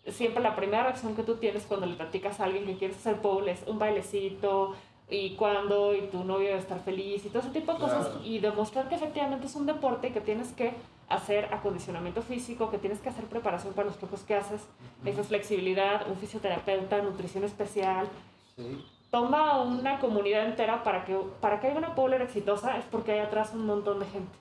siempre 0.06 0.44
la 0.44 0.56
primera 0.56 0.84
reacción 0.84 1.16
que 1.16 1.24
tú 1.24 1.36
tienes 1.36 1.66
cuando 1.66 1.86
le 1.86 1.96
platicas 1.96 2.40
a 2.40 2.44
alguien 2.44 2.66
que 2.66 2.78
quieres 2.78 2.98
hacer 2.98 3.22
pole 3.22 3.52
es 3.52 3.64
un 3.68 3.80
bailecito 3.80 4.76
y 5.10 5.32
cuando 5.36 5.96
y 5.96 6.02
tu 6.08 6.24
novio 6.24 6.48
debe 6.48 6.60
estar 6.60 6.80
feliz 6.82 7.26
y 7.26 7.30
todo 7.30 7.40
ese 7.40 7.52
tipo 7.52 7.74
de 7.74 7.80
cosas 7.80 8.12
y 8.24 8.40
demostrar 8.40 8.90
que 8.90 8.96
efectivamente 8.96 9.48
es 9.48 9.56
un 9.56 9.66
deporte 9.66 10.12
que 10.12 10.22
tienes 10.22 10.52
que 10.52 10.74
hacer 11.08 11.52
acondicionamiento 11.54 12.22
físico, 12.22 12.70
que 12.70 12.78
tienes 12.78 13.00
que 13.00 13.10
hacer 13.10 13.26
preparación 13.26 13.74
para 13.74 13.88
los 13.88 13.98
trucos 13.98 14.22
que 14.22 14.36
haces, 14.36 14.62
necesitas 15.00 15.28
flexibilidad, 15.28 16.08
un 16.08 16.18
fisioterapeuta, 16.18 17.02
nutrición 17.02 17.46
especial. 17.46 18.08
Sí. 18.56 18.86
Toma 19.10 19.64
una 19.64 20.00
comunidad 20.00 20.46
entera 20.46 20.84
para 20.84 21.06
que, 21.06 21.18
para 21.42 21.60
que 21.60 21.68
haya 21.68 21.80
una 21.80 21.90
bowler 21.90 22.22
exitosa, 22.22 22.78
es 22.78 22.86
porque 22.86 23.14
hay 23.14 23.20
atrás 23.20 23.54
un 23.56 23.66
montón 23.66 24.00
de 24.00 24.06
gente. 24.06 24.38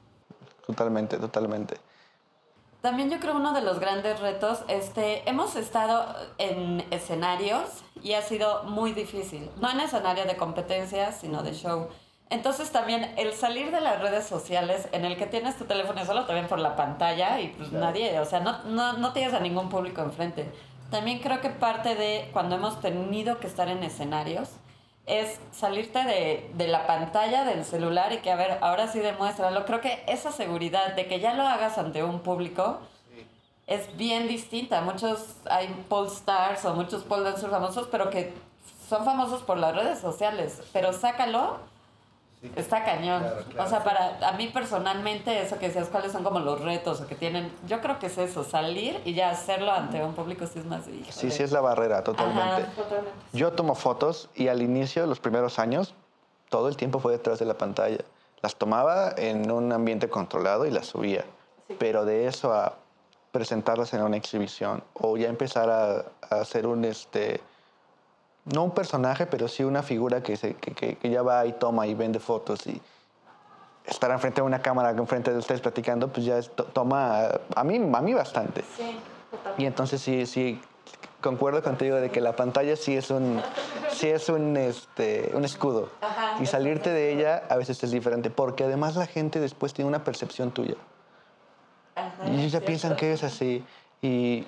Totalmente, 0.69 1.17
totalmente. 1.17 1.77
También 2.83 3.11
yo 3.11 3.19
creo 3.21 3.35
uno 3.35 3.55
de 3.55 3.63
los 3.63 3.81
grandes 3.81 4.21
retos, 4.21 4.61
este, 4.69 5.29
hemos 5.29 5.57
estado 5.57 6.15
en 6.37 6.85
escenarios 6.91 7.83
y 8.03 8.13
ha 8.13 8.21
sido 8.23 8.65
muy 8.65 8.93
difícil. 8.93 9.51
No 9.61 9.71
en 9.71 9.81
escenario 9.81 10.27
de 10.27 10.37
competencias, 10.37 11.19
sino 11.21 11.43
de 11.43 11.55
show. 11.55 11.89
Entonces 12.29 12.71
también 12.71 13.15
el 13.17 13.33
salir 13.33 13.71
de 13.73 13.81
las 13.81 14.01
redes 14.03 14.27
sociales 14.27 14.89
en 14.93 15.07
el 15.07 15.17
que 15.17 15.27
tienes 15.27 15.57
tu 15.57 15.65
teléfono 15.65 16.03
y 16.03 16.05
solo 16.05 16.27
te 16.27 16.35
ven 16.35 16.47
por 16.49 16.59
la 16.59 16.77
pantalla 16.77 17.41
y 17.41 17.49
pues 17.49 17.71
Claro. 17.71 17.87
nadie, 17.87 18.21
o 18.21 18.27
sea, 18.27 18.41
no, 18.41 18.63
no, 18.65 18.93
no 18.93 19.13
tienes 19.15 19.33
a 19.33 19.41
ningún 19.41 19.71
público 19.71 20.03
enfrente. 20.03 20.53
También 20.91 21.21
creo 21.21 21.41
que 21.41 21.49
parte 21.49 21.95
de 21.95 22.29
cuando 22.35 22.57
hemos 22.57 22.79
tenido 22.83 23.41
que 23.41 23.47
estar 23.47 23.69
en 23.69 23.83
escenarios 23.83 24.51
es 25.09 25.41
salirte 25.53 26.05
de, 26.05 26.51
de 26.55 26.69
la 26.69 26.87
pantalla 26.87 27.45
del 27.45 27.65
celular 27.65 28.13
y 28.13 28.19
que, 28.19 28.31
a 28.31 28.37
ver, 28.37 28.59
ahora 28.61 28.89
sí 28.89 29.01
demuéstralo. 29.01 29.65
Creo 29.65 29.81
que 29.81 30.05
esa 30.07 30.31
seguridad 30.31 30.95
de 30.95 31.07
que 31.07 31.19
ya 31.19 31.35
lo 31.35 31.47
hagas 31.49 31.79
ante 31.79 32.05
un 32.05 32.21
público 32.21 32.81
es 33.67 33.97
bien 33.97 34.29
distinta. 34.29 34.81
Muchos, 34.81 35.37
hay 35.49 35.69
pole 35.89 36.09
stars 36.09 36.65
o 36.65 36.75
muchos 36.75 37.05
pole 37.05 37.25
dancers 37.25 37.51
famosos, 37.51 37.89
pero 37.91 38.11
que 38.11 38.33
son 38.89 39.05
famosos 39.05 39.43
por 39.43 39.59
las 39.59 39.75
redes 39.75 39.99
sociales. 39.99 40.63
Pero 40.73 40.93
sácalo, 40.93 41.59
Sí. 42.41 42.53
está 42.57 42.85
cañón. 42.85 43.21
Claro, 43.21 43.45
claro. 43.51 43.67
O 43.67 43.69
sea, 43.69 43.85
para 43.85 44.29
a 44.29 44.33
mí 44.33 44.49
personalmente, 44.49 45.43
eso 45.43 45.59
que 45.59 45.67
decías, 45.69 45.89
cuáles 45.89 46.13
son 46.13 46.23
como 46.23 46.39
los 46.39 46.61
retos 46.61 47.01
o 47.01 47.07
que 47.07 47.15
tienen, 47.15 47.53
yo 47.67 47.81
creo 47.81 47.99
que 47.99 48.07
es 48.07 48.19
eso, 48.19 48.45
salir 48.45 49.01
y 49.05 49.15
ya 49.15 49.31
hacerlo 49.31 49.73
ante 49.73 50.03
un 50.05 50.15
público 50.15 50.47
sí 50.47 50.61
es 50.61 50.65
más... 50.67 50.85
Sí, 50.85 51.05
híjole. 51.09 51.31
sí 51.31 51.43
es 51.43 51.51
la 51.51 51.61
barrera, 51.61 52.05
totalmente. 52.05 52.43
Ajá. 52.43 52.73
Totalmente. 52.77 53.11
Yo 53.33 53.53
tomo 53.53 53.75
fotos 53.75 54.31
y 54.35 54.49
al 54.49 54.63
inicio, 54.63 55.07
los 55.07 55.19
primeros 55.21 55.59
años, 55.59 55.95
todo 56.49 56.69
el 56.69 56.77
tiempo 56.77 57.01
fue 57.01 57.13
detrás 57.13 57.39
de 57.41 57.45
la 57.45 57.55
pantalla. 57.55 58.05
Las 58.41 58.55
tomaba 58.55 59.13
en 59.17 59.51
un 59.51 59.73
ambiente 59.73 60.09
controlado 60.09 60.65
y 60.65 60.71
las 60.71 60.87
subía. 60.87 61.25
Sí. 61.67 61.77
Pero 61.79 62.05
de 62.05 62.29
eso 62.29 62.53
a 62.53 62.75
presentarlas 63.33 63.93
en 63.95 64.03
una 64.03 64.17
exhibición 64.17 64.83
o 64.95 65.17
ya 65.17 65.29
empezar 65.29 65.69
a, 65.71 66.05
a 66.31 66.41
hacer 66.41 66.67
un, 66.67 66.85
este, 66.85 67.41
no 68.55 68.65
un 68.65 68.71
personaje, 68.73 69.27
pero 69.27 69.49
sí 69.49 69.65
una 69.65 69.83
figura 69.83 70.23
que, 70.23 70.37
se, 70.37 70.55
que, 70.55 70.73
que- 70.73 70.97
que 70.97 71.11
ya 71.11 71.23
va 71.23 71.45
y 71.47 71.53
toma 71.53 71.87
y 71.87 71.95
vende 71.95 72.19
fotos 72.21 72.67
y 72.67 72.81
estar 73.87 74.11
enfrente 74.11 74.41
de 74.41 74.47
una 74.47 74.61
cámara, 74.61 74.91
enfrente 74.91 75.33
de 75.33 75.39
ustedes 75.39 75.61
platicando, 75.61 76.09
pues 76.09 76.27
ya 76.27 76.39
es- 76.39 76.55
to- 76.55 76.65
toma 76.65 77.29
a 77.55 77.65
mí, 77.65 77.77
a 77.77 78.01
mí 78.03 78.15
bastante. 78.15 78.63
Sí, 78.77 78.99
totalmente. 79.31 79.63
Y 79.63 79.67
entonces 79.67 80.01
sí, 80.01 80.27
sí, 80.27 80.61
concuerdo 81.23 81.63
contigo 81.63 81.97
de 81.97 82.11
que 82.11 82.21
la 82.21 82.37
pantalla 82.37 82.77
sí 82.77 82.97
es 82.97 83.11
un, 83.11 83.41
sí 83.91 84.09
es 84.09 84.29
un, 84.29 84.57
este, 84.57 85.31
un 85.35 85.45
escudo. 85.45 85.89
Ajá, 86.03 86.37
y 86.43 86.47
salirte 86.47 86.91
de 86.91 87.13
ella 87.13 87.45
a 87.49 87.57
veces 87.57 87.83
es 87.83 87.91
diferente, 87.91 88.31
porque 88.31 88.65
además 88.65 88.95
la 88.97 89.07
gente 89.07 89.41
después 89.41 89.73
tiene 89.75 89.89
una 89.89 90.05
percepción 90.05 90.51
tuya. 90.51 90.75
Ajá, 91.97 92.13
Y 92.27 92.31
ellos 92.31 92.43
ya 92.45 92.49
cierto. 92.51 92.67
piensan 92.67 92.97
que 92.97 93.13
es 93.13 93.25
así. 93.25 93.65
Y, 94.03 94.47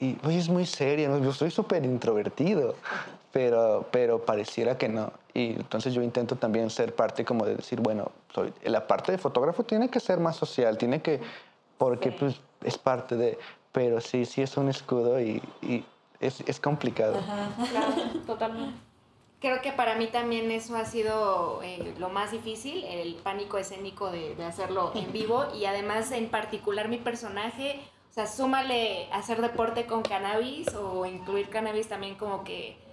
y 0.00 0.18
oye, 0.24 0.38
es 0.38 0.48
muy 0.48 0.66
serio, 0.66 1.08
¿no? 1.08 1.18
yo 1.18 1.32
soy 1.32 1.50
súper 1.50 1.84
introvertido, 1.84 2.74
pero, 3.34 3.84
pero 3.90 4.24
pareciera 4.24 4.78
que 4.78 4.88
no. 4.88 5.12
Y 5.34 5.50
entonces 5.56 5.92
yo 5.92 6.02
intento 6.02 6.36
también 6.36 6.70
ser 6.70 6.94
parte 6.94 7.24
como 7.24 7.44
de 7.44 7.56
decir, 7.56 7.80
bueno, 7.80 8.12
soy, 8.32 8.52
la 8.62 8.86
parte 8.86 9.10
de 9.10 9.18
fotógrafo 9.18 9.64
tiene 9.64 9.90
que 9.90 9.98
ser 9.98 10.20
más 10.20 10.36
social, 10.36 10.78
tiene 10.78 11.02
que, 11.02 11.20
porque 11.76 12.10
Sí. 12.12 12.16
pues 12.20 12.40
es 12.62 12.78
parte 12.78 13.16
de, 13.16 13.36
pero 13.72 14.00
sí, 14.00 14.24
sí 14.24 14.40
es 14.40 14.56
un 14.56 14.68
escudo 14.68 15.20
y, 15.20 15.42
y 15.62 15.84
es, 16.20 16.42
es 16.46 16.60
complicado. 16.60 17.14
Claro, 17.70 17.92
totalmente. 18.24 18.78
Creo 19.40 19.60
que 19.60 19.72
para 19.72 19.96
mí 19.96 20.06
también 20.06 20.52
eso 20.52 20.76
ha 20.76 20.84
sido 20.84 21.60
eh, 21.64 21.92
lo 21.98 22.10
más 22.10 22.30
difícil, 22.30 22.84
el 22.84 23.16
pánico 23.16 23.58
escénico 23.58 24.12
de, 24.12 24.36
de 24.36 24.44
hacerlo 24.44 24.92
en 24.94 25.12
vivo 25.12 25.46
y 25.56 25.64
además 25.64 26.12
en 26.12 26.28
particular 26.30 26.88
mi 26.88 26.98
personaje, 26.98 27.80
o 28.10 28.14
sea, 28.14 28.28
súmale 28.28 29.08
hacer 29.12 29.42
deporte 29.42 29.86
con 29.86 30.02
cannabis 30.02 30.72
o 30.74 31.04
incluir 31.04 31.48
cannabis 31.48 31.88
también 31.88 32.14
como 32.14 32.44
que 32.44 32.83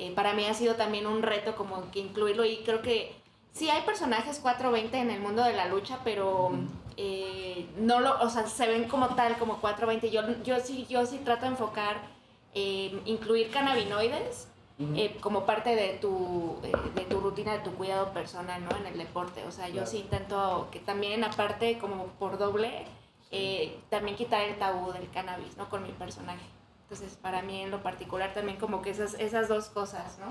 eh, 0.00 0.12
para 0.14 0.34
mí 0.34 0.44
ha 0.46 0.54
sido 0.54 0.74
también 0.74 1.06
un 1.06 1.22
reto 1.22 1.54
como 1.56 1.90
que 1.90 2.00
incluirlo 2.00 2.44
y 2.44 2.58
creo 2.64 2.82
que 2.82 3.20
Sí, 3.52 3.68
hay 3.68 3.82
personajes 3.82 4.38
420 4.38 4.96
en 4.98 5.10
el 5.10 5.20
mundo 5.20 5.42
de 5.42 5.52
la 5.52 5.66
lucha, 5.66 5.98
pero 6.04 6.52
eh, 6.96 7.66
no 7.78 8.00
lo, 8.00 8.20
o 8.20 8.30
sea, 8.30 8.46
se 8.46 8.66
ven 8.68 8.84
como 8.88 9.08
tal, 9.14 9.36
como 9.38 9.60
420. 9.60 10.10
Yo, 10.10 10.42
yo 10.44 10.60
sí, 10.60 10.86
yo 10.88 11.04
sí 11.04 11.18
trato 11.18 11.42
de 11.42 11.48
enfocar, 11.48 12.00
eh, 12.54 13.00
incluir 13.06 13.50
cannabinoides 13.50 14.48
eh, 14.96 15.18
como 15.20 15.44
parte 15.44 15.76
de 15.76 15.98
tu, 15.98 16.56
eh, 16.62 16.72
de 16.94 17.02
tu 17.02 17.20
rutina, 17.20 17.52
de 17.52 17.58
tu 17.58 17.72
cuidado 17.74 18.14
personal, 18.14 18.64
¿no? 18.64 18.74
En 18.76 18.86
el 18.86 18.96
deporte. 18.96 19.44
O 19.44 19.50
sea, 19.50 19.68
yo 19.68 19.84
sí 19.84 19.98
intento 19.98 20.68
que 20.70 20.78
también, 20.78 21.22
aparte, 21.22 21.76
como 21.78 22.06
por 22.18 22.38
doble, 22.38 22.86
también 23.90 24.16
quitar 24.16 24.42
el 24.42 24.58
tabú 24.58 24.92
del 24.92 25.10
cannabis, 25.10 25.56
¿no? 25.58 25.68
Con 25.68 25.82
mi 25.82 25.90
personaje. 25.90 26.46
Entonces, 26.90 27.16
para 27.22 27.40
mí 27.42 27.60
en 27.62 27.70
lo 27.70 27.84
particular 27.84 28.34
también 28.34 28.58
como 28.58 28.82
que 28.82 28.90
esas, 28.90 29.14
esas 29.14 29.46
dos 29.46 29.66
cosas, 29.66 30.18
¿no? 30.18 30.26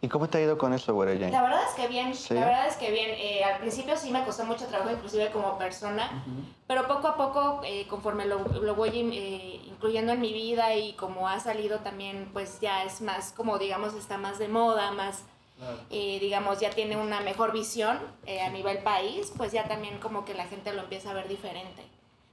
¿Y 0.00 0.06
cómo 0.06 0.28
te 0.28 0.38
ha 0.38 0.40
ido 0.40 0.56
con 0.56 0.72
eso, 0.72 0.94
güera 0.94 1.10
Jane? 1.14 1.32
La 1.32 1.42
verdad 1.42 1.60
es 1.68 1.74
que 1.74 1.88
bien, 1.88 2.14
Sí. 2.14 2.34
la 2.34 2.44
verdad 2.44 2.68
es 2.68 2.76
que 2.76 2.92
bien. 2.92 3.10
Eh, 3.14 3.42
al 3.42 3.58
principio 3.58 3.96
sí 3.96 4.12
me 4.12 4.24
costó 4.24 4.44
mucho 4.44 4.66
trabajo, 4.66 4.92
inclusive 4.92 5.32
como 5.32 5.58
persona, 5.58 6.22
pero 6.68 6.86
poco 6.86 7.08
a 7.08 7.16
poco, 7.16 7.62
eh, 7.64 7.84
conforme 7.88 8.26
lo, 8.26 8.38
lo 8.46 8.76
voy 8.76 8.90
eh, 8.94 9.60
incluyendo 9.66 10.12
en 10.12 10.20
mi 10.20 10.32
vida 10.32 10.72
y 10.76 10.92
como 10.92 11.26
ha 11.28 11.40
salido 11.40 11.80
también, 11.80 12.30
pues 12.32 12.60
ya 12.60 12.84
es 12.84 13.00
más, 13.00 13.32
como 13.32 13.58
digamos, 13.58 13.94
está 13.94 14.18
más 14.18 14.38
de 14.38 14.46
moda, 14.46 14.92
más, 14.92 15.24
eh, 15.90 16.18
digamos, 16.20 16.60
ya 16.60 16.70
tiene 16.70 16.96
una 16.96 17.18
mejor 17.22 17.50
visión 17.52 17.98
eh, 18.24 18.40
a 18.40 18.50
nivel 18.50 18.78
país, 18.84 19.32
pues 19.36 19.50
ya 19.50 19.64
también 19.66 19.98
como 19.98 20.24
que 20.24 20.34
la 20.34 20.44
gente 20.46 20.72
lo 20.72 20.82
empieza 20.82 21.10
a 21.10 21.14
ver 21.14 21.26
diferente. 21.26 21.82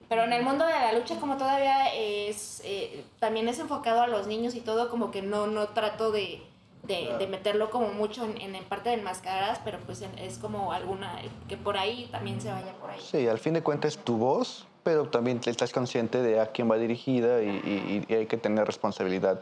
Pero 0.09 0.23
en 0.23 0.33
el 0.33 0.43
mundo 0.43 0.65
de 0.65 0.71
la 0.73 0.91
lucha 0.93 1.19
como 1.19 1.37
todavía 1.37 1.93
es, 1.93 2.61
eh, 2.63 3.03
también 3.19 3.47
es 3.47 3.59
enfocado 3.59 4.01
a 4.01 4.07
los 4.07 4.27
niños 4.27 4.53
y 4.55 4.61
todo, 4.61 4.89
como 4.89 5.09
que 5.11 5.21
no, 5.21 5.47
no 5.47 5.67
trato 5.69 6.11
de, 6.11 6.41
de, 6.83 7.15
de 7.17 7.27
meterlo 7.27 7.71
como 7.71 7.87
mucho 7.89 8.23
en, 8.25 8.39
en, 8.39 8.55
en 8.55 8.63
parte 8.65 8.89
de 8.89 8.95
enmascaradas, 8.95 9.59
pero 9.65 9.79
pues 9.79 10.01
en- 10.01 10.17
es 10.19 10.37
como 10.37 10.71
alguna, 10.71 11.19
que 11.49 11.57
por 11.57 11.77
ahí 11.77 12.07
también 12.11 12.39
se 12.39 12.51
vaya 12.51 12.73
por 12.79 12.91
ahí. 12.91 13.01
Sí, 13.01 13.27
al 13.27 13.39
fin 13.39 13.53
de 13.53 13.63
cuentas 13.63 13.95
es 13.97 14.03
tu 14.03 14.17
voz, 14.17 14.67
pero 14.83 15.07
también 15.09 15.41
estás 15.45 15.71
consciente 15.71 16.21
de 16.21 16.39
a 16.39 16.47
quién 16.51 16.69
va 16.69 16.77
dirigida 16.77 17.41
y, 17.41 17.47
y- 17.47 18.05
y 18.07 18.13
hay 18.13 18.25
que 18.27 18.37
tener 18.37 18.65
responsabilidad 18.65 19.39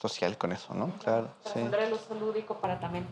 social 0.00 0.38
con 0.38 0.52
eso, 0.52 0.72
¿no? 0.74 0.90
Claro, 1.02 1.28
sí. 1.52 1.58
El 1.58 1.92
uso 1.92 2.14
lúdico 2.14 2.54
para 2.58 2.78
también 2.78 3.06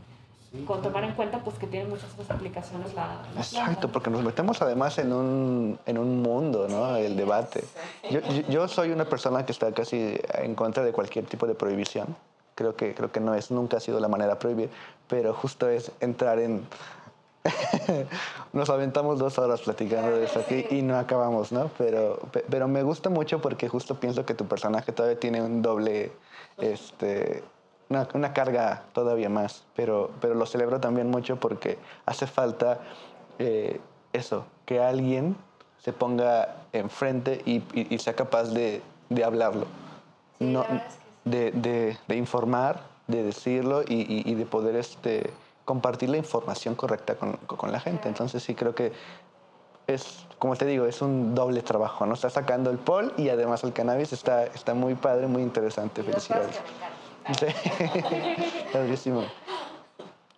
con 0.66 0.80
tomar 0.82 1.04
en 1.04 1.12
cuenta 1.14 1.38
pues 1.42 1.58
que 1.58 1.66
tiene 1.66 1.88
muchas 1.88 2.12
otras 2.14 2.30
aplicaciones 2.30 2.94
la, 2.94 3.22
la 3.34 3.40
Exacto, 3.40 3.72
planta. 3.72 3.88
porque 3.88 4.10
nos 4.10 4.22
metemos 4.22 4.62
además 4.62 4.96
en 4.98 5.12
un, 5.12 5.78
en 5.84 5.98
un 5.98 6.22
mundo, 6.22 6.68
¿no? 6.68 6.96
El 6.96 7.16
debate. 7.16 7.64
Yo, 8.10 8.20
yo, 8.20 8.42
yo 8.48 8.68
soy 8.68 8.90
una 8.90 9.04
persona 9.04 9.44
que 9.44 9.52
está 9.52 9.72
casi 9.72 10.18
en 10.34 10.54
contra 10.54 10.84
de 10.84 10.92
cualquier 10.92 11.24
tipo 11.26 11.46
de 11.46 11.54
prohibición. 11.54 12.16
Creo 12.54 12.76
que, 12.76 12.94
creo 12.94 13.10
que 13.10 13.18
no 13.20 13.34
es, 13.34 13.50
nunca 13.50 13.78
ha 13.78 13.80
sido 13.80 13.98
la 13.98 14.06
manera 14.08 14.34
de 14.34 14.36
prohibir, 14.40 14.70
pero 15.08 15.34
justo 15.34 15.68
es 15.68 15.90
entrar 16.00 16.38
en... 16.38 16.64
Nos 18.52 18.70
aventamos 18.70 19.18
dos 19.18 19.38
horas 19.38 19.60
platicando 19.60 20.16
de 20.16 20.24
eso 20.24 20.40
aquí 20.40 20.64
y 20.70 20.82
no 20.82 20.96
acabamos, 20.96 21.52
¿no? 21.52 21.70
Pero, 21.76 22.18
pe- 22.32 22.44
pero 22.48 22.68
me 22.68 22.82
gusta 22.82 23.10
mucho 23.10 23.40
porque 23.40 23.68
justo 23.68 23.96
pienso 23.96 24.24
que 24.24 24.34
tu 24.34 24.46
personaje 24.46 24.92
todavía 24.92 25.18
tiene 25.18 25.42
un 25.42 25.60
doble, 25.60 26.12
este, 26.58 27.42
una, 27.94 28.08
una 28.14 28.32
carga 28.32 28.82
todavía 28.92 29.28
más, 29.28 29.64
pero, 29.76 30.10
pero 30.20 30.34
lo 30.34 30.46
celebro 30.46 30.80
también 30.80 31.10
mucho 31.10 31.36
porque 31.36 31.78
hace 32.06 32.26
falta 32.26 32.80
eh, 33.38 33.80
eso, 34.12 34.44
que 34.66 34.80
alguien 34.80 35.36
se 35.78 35.92
ponga 35.92 36.56
enfrente 36.72 37.42
y, 37.44 37.56
y- 37.72 37.94
y 37.94 37.98
sea 37.98 38.14
capaz 38.14 38.44
de, 38.44 38.82
de 39.10 39.24
hablarlo. 39.24 39.66
Sí, 40.38 40.44
No- 40.44 40.60
verdad 40.62 40.76
es 40.76 40.82
que 40.82 40.90
sí. 40.90 40.98
de, 41.24 41.50
de- 41.52 41.98
de 42.08 42.16
informar, 42.16 42.80
de 43.06 43.22
decirlo 43.22 43.82
y, 43.86 44.34
de 44.34 44.46
poder 44.46 44.76
este, 44.76 45.30
compartir 45.64 46.08
la 46.08 46.16
información 46.16 46.74
correcta 46.74 47.14
con, 47.16 47.32
con 47.46 47.70
la 47.70 47.80
gente. 47.80 48.08
Entonces 48.08 48.42
sí 48.42 48.54
creo 48.54 48.74
que 48.74 48.92
es, 49.86 50.24
como 50.38 50.56
te 50.56 50.64
digo, 50.64 50.86
es 50.86 51.02
un 51.02 51.34
doble 51.34 51.60
trabajo, 51.60 52.06
¿no? 52.06 52.14
Está 52.14 52.30
sacando 52.30 52.70
el 52.70 52.78
pol 52.78 53.12
y 53.18 53.28
además 53.28 53.62
el 53.64 53.74
cannabis 53.74 54.14
está, 54.14 54.44
está 54.46 54.72
muy 54.72 54.94
padre, 54.94 55.26
muy 55.26 55.42
interesante. 55.42 56.02
Felicidades. 56.02 56.56
Sí, 57.38 57.46
padrísimo. 58.72 59.24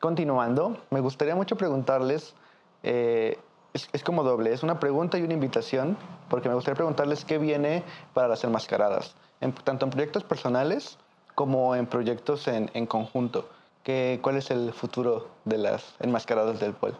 Continuando, 0.01 0.77
me 0.91 1.01
gustaría 1.01 1.35
mucho 1.35 1.57
preguntarles, 1.57 2.35
eh, 2.83 3.39
es, 3.73 4.05
como 4.05 4.23
doble, 4.23 4.53
es 4.53 4.63
una 4.63 4.79
pregunta 4.79 5.19
y 5.19 5.23
una 5.23 5.35
invitación, 5.35 5.97
porque 6.29 6.49
me 6.49 6.55
gustaría 6.55 6.77
preguntarles 6.77 7.25
qué 7.25 7.39
viene 7.39 7.83
para 8.15 8.29
las 8.29 8.45
enmascaradas, 8.45 9.15
en- 9.41 9.53
tanto 9.53 9.85
en 9.87 9.91
proyectos 9.91 10.23
personales 10.25 10.99
como 11.35 11.75
en 11.75 11.87
proyectos 11.87 12.47
en, 12.49 12.71
en 12.75 12.87
conjunto. 12.87 13.49
¿Qué, 13.83 14.19
¿Cuál 14.23 14.37
es 14.37 14.51
el 14.51 14.73
futuro 14.73 15.29
de 15.45 15.59
las 15.59 15.95
enmascaradas 16.01 16.61
del 16.61 16.73
POL? 16.73 16.97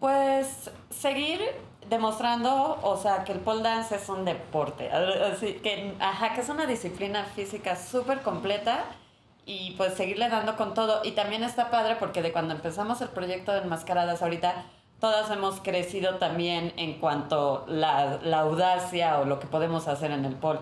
Pues 0.00 0.70
seguir 0.90 1.40
demostrando, 1.88 2.78
o 2.82 2.96
sea, 2.96 3.24
que 3.24 3.32
el 3.32 3.40
pole 3.40 3.62
dance 3.62 3.96
es 3.96 4.08
un 4.08 4.24
deporte, 4.24 4.90
así 4.90 5.54
que, 5.54 5.94
ajá, 6.00 6.34
que 6.34 6.40
es 6.40 6.48
una 6.48 6.66
disciplina 6.66 7.24
física 7.24 7.76
súper 7.76 8.22
completa 8.22 8.84
y 9.46 9.72
pues 9.72 9.94
seguirle 9.94 10.28
dando 10.28 10.56
con 10.56 10.74
todo. 10.74 11.00
Y 11.04 11.12
también 11.12 11.42
está 11.42 11.70
padre 11.70 11.96
porque 11.96 12.22
de 12.22 12.32
cuando 12.32 12.54
empezamos 12.54 13.00
el 13.00 13.08
proyecto 13.08 13.52
de 13.52 13.58
enmascaradas 13.58 14.22
ahorita, 14.22 14.64
todas 15.00 15.30
hemos 15.30 15.60
crecido 15.60 16.16
también 16.16 16.72
en 16.76 16.94
cuanto 16.98 17.64
la, 17.68 18.18
la 18.22 18.40
audacia 18.40 19.20
o 19.20 19.24
lo 19.24 19.38
que 19.38 19.46
podemos 19.46 19.88
hacer 19.88 20.10
en 20.10 20.24
el 20.24 20.34
pole. 20.34 20.60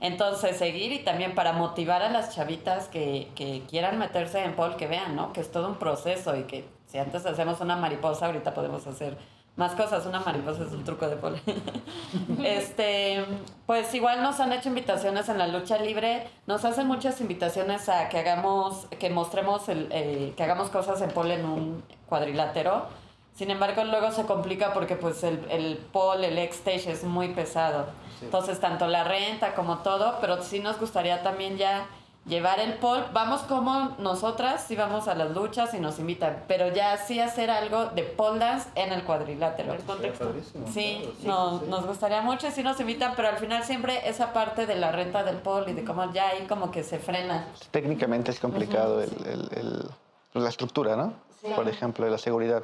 Entonces, 0.00 0.56
seguir 0.56 0.92
y 0.92 0.98
también 0.98 1.34
para 1.34 1.52
motivar 1.52 2.02
a 2.02 2.10
las 2.10 2.34
chavitas 2.34 2.88
que, 2.88 3.28
que 3.36 3.62
quieran 3.68 3.98
meterse 3.98 4.42
en 4.42 4.56
pole, 4.56 4.76
que 4.76 4.88
vean, 4.88 5.14
¿no? 5.14 5.32
Que 5.32 5.40
es 5.40 5.52
todo 5.52 5.68
un 5.68 5.76
proceso 5.76 6.36
y 6.36 6.42
que 6.42 6.68
si 6.86 6.98
antes 6.98 7.24
hacemos 7.24 7.60
una 7.60 7.76
mariposa, 7.76 8.26
ahorita 8.26 8.52
podemos 8.52 8.86
hacer 8.88 9.16
más 9.60 9.72
cosas. 9.74 10.06
Una 10.06 10.20
mariposa 10.20 10.64
es 10.64 10.72
un 10.72 10.82
truco 10.82 11.06
de 11.06 11.16
pole. 11.16 11.40
este, 12.44 13.24
pues 13.66 13.94
igual 13.94 14.22
nos 14.22 14.40
han 14.40 14.52
hecho 14.52 14.70
invitaciones 14.70 15.28
en 15.28 15.38
la 15.38 15.46
lucha 15.46 15.78
libre. 15.78 16.26
Nos 16.46 16.64
hacen 16.64 16.86
muchas 16.86 17.20
invitaciones 17.20 17.88
a 17.88 18.08
que 18.08 18.18
hagamos, 18.18 18.86
que 18.98 19.10
mostremos, 19.10 19.68
el, 19.68 19.88
eh, 19.92 20.32
que 20.36 20.42
hagamos 20.42 20.70
cosas 20.70 21.00
en 21.02 21.10
pole 21.10 21.34
en 21.34 21.44
un 21.44 21.84
cuadrilátero. 22.08 22.86
Sin 23.34 23.50
embargo, 23.50 23.84
luego 23.84 24.10
se 24.10 24.24
complica 24.24 24.72
porque 24.72 24.96
pues 24.96 25.22
el, 25.22 25.46
el 25.50 25.76
pole, 25.76 26.28
el 26.28 26.38
X-Stage 26.38 26.90
es 26.90 27.04
muy 27.04 27.28
pesado. 27.28 27.86
Entonces, 28.22 28.60
tanto 28.60 28.86
la 28.86 29.04
renta 29.04 29.54
como 29.54 29.78
todo, 29.78 30.18
pero 30.20 30.42
sí 30.42 30.60
nos 30.60 30.80
gustaría 30.80 31.22
también 31.22 31.56
ya 31.56 31.86
llevar 32.26 32.60
el 32.60 32.74
pole. 32.74 33.04
Vamos 33.12 33.40
como 33.42 33.96
nosotras, 33.98 34.64
sí 34.66 34.76
vamos 34.76 35.08
a 35.08 35.14
las 35.14 35.30
luchas 35.30 35.72
y 35.74 35.80
nos 35.80 35.98
invitan, 35.98 36.44
pero 36.46 36.68
ya 36.72 36.96
sí 36.96 37.18
hacer 37.20 37.50
algo 37.50 37.86
de 37.86 38.02
pole 38.02 38.38
dance 38.38 38.68
en 38.74 38.92
el 38.92 39.02
cuadrilátero. 39.04 39.72
El 39.72 39.82
contexto. 39.82 40.32
Sí, 40.72 41.08
no, 41.24 41.60
nos 41.62 41.86
gustaría 41.86 42.20
mucho 42.22 42.46
y 42.48 42.50
sí 42.50 42.62
nos 42.62 42.78
invitan, 42.80 43.14
pero 43.16 43.28
al 43.28 43.38
final 43.38 43.64
siempre 43.64 44.08
esa 44.08 44.32
parte 44.32 44.66
de 44.66 44.76
la 44.76 44.92
renta 44.92 45.22
del 45.24 45.36
pole 45.36 45.70
y 45.72 45.74
de 45.74 45.84
cómo 45.84 46.12
ya 46.12 46.28
ahí 46.28 46.46
como 46.46 46.70
que 46.70 46.82
se 46.84 46.98
frena. 46.98 47.46
Técnicamente 47.70 48.30
es 48.30 48.38
complicado 48.40 49.00
el- 49.02 49.10
el- 49.26 49.48
el- 49.58 49.90
pues, 50.32 50.42
la 50.42 50.48
estructura, 50.50 50.96
¿no? 50.96 51.14
Por 51.56 51.68
ejemplo, 51.68 52.04
de 52.04 52.10
la 52.10 52.18
seguridad. 52.18 52.62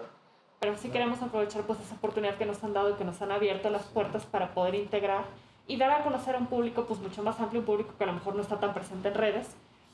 Pero 0.60 0.76
sí 0.78 0.88
queremos 0.90 1.20
aprovechar 1.22 1.62
pues 1.62 1.78
esa 1.80 1.94
oportunidad 1.94 2.34
que 2.36 2.46
nos 2.46 2.62
han 2.64 2.72
dado 2.72 2.90
y 2.90 2.94
que 2.94 3.04
nos 3.04 3.20
han 3.22 3.30
abierto 3.32 3.68
las 3.70 3.82
puertas 3.84 4.24
para 4.24 4.54
poder 4.54 4.74
integrar 4.74 5.24
y 5.66 5.76
dar 5.76 5.90
a 5.90 6.02
conocer 6.04 6.34
a 6.34 6.38
un 6.38 6.46
público 6.46 6.84
pues 6.86 7.00
mucho 7.00 7.22
más 7.22 7.38
amplio, 7.40 7.60
un 7.60 7.66
público 7.66 7.92
que 7.98 8.04
a 8.04 8.06
lo 8.06 8.12
mejor 8.14 8.34
no 8.34 8.42
está 8.42 8.58
tan 8.60 8.72
presente 8.74 9.08
en 9.08 9.14
redes, 9.14 9.48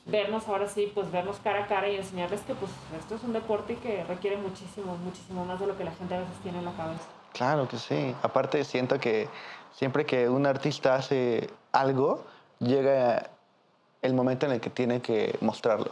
vernos 0.05 0.47
ahora 0.47 0.67
sí, 0.67 0.91
pues 0.93 1.11
vernos 1.11 1.37
cara 1.43 1.63
a 1.63 1.67
cara 1.67 1.87
y 1.89 1.95
enseñarles 1.95 2.41
que 2.41 2.53
pues 2.55 2.71
esto 2.99 3.15
es 3.15 3.23
un 3.23 3.33
deporte 3.33 3.75
que 3.77 4.03
requiere 4.03 4.37
muchísimo, 4.37 4.97
muchísimo 4.97 5.45
más 5.45 5.59
de 5.59 5.67
lo 5.67 5.77
que 5.77 5.83
la 5.85 5.91
gente 5.91 6.15
a 6.15 6.19
veces 6.19 6.35
tiene 6.43 6.59
en 6.59 6.65
la 6.65 6.73
cabeza. 6.73 7.03
Claro 7.31 7.67
que 7.67 7.77
sí. 7.77 8.13
Aparte 8.21 8.63
siento 8.65 8.99
que 8.99 9.27
siempre 9.71 10.05
que 10.05 10.29
un 10.29 10.45
artista 10.45 10.95
hace 10.95 11.49
algo, 11.71 12.23
llega 12.59 13.29
el 14.01 14.13
momento 14.13 14.45
en 14.45 14.51
el 14.51 14.59
que 14.61 14.69
tiene 14.69 15.01
que 15.01 15.35
mostrarlo. 15.41 15.91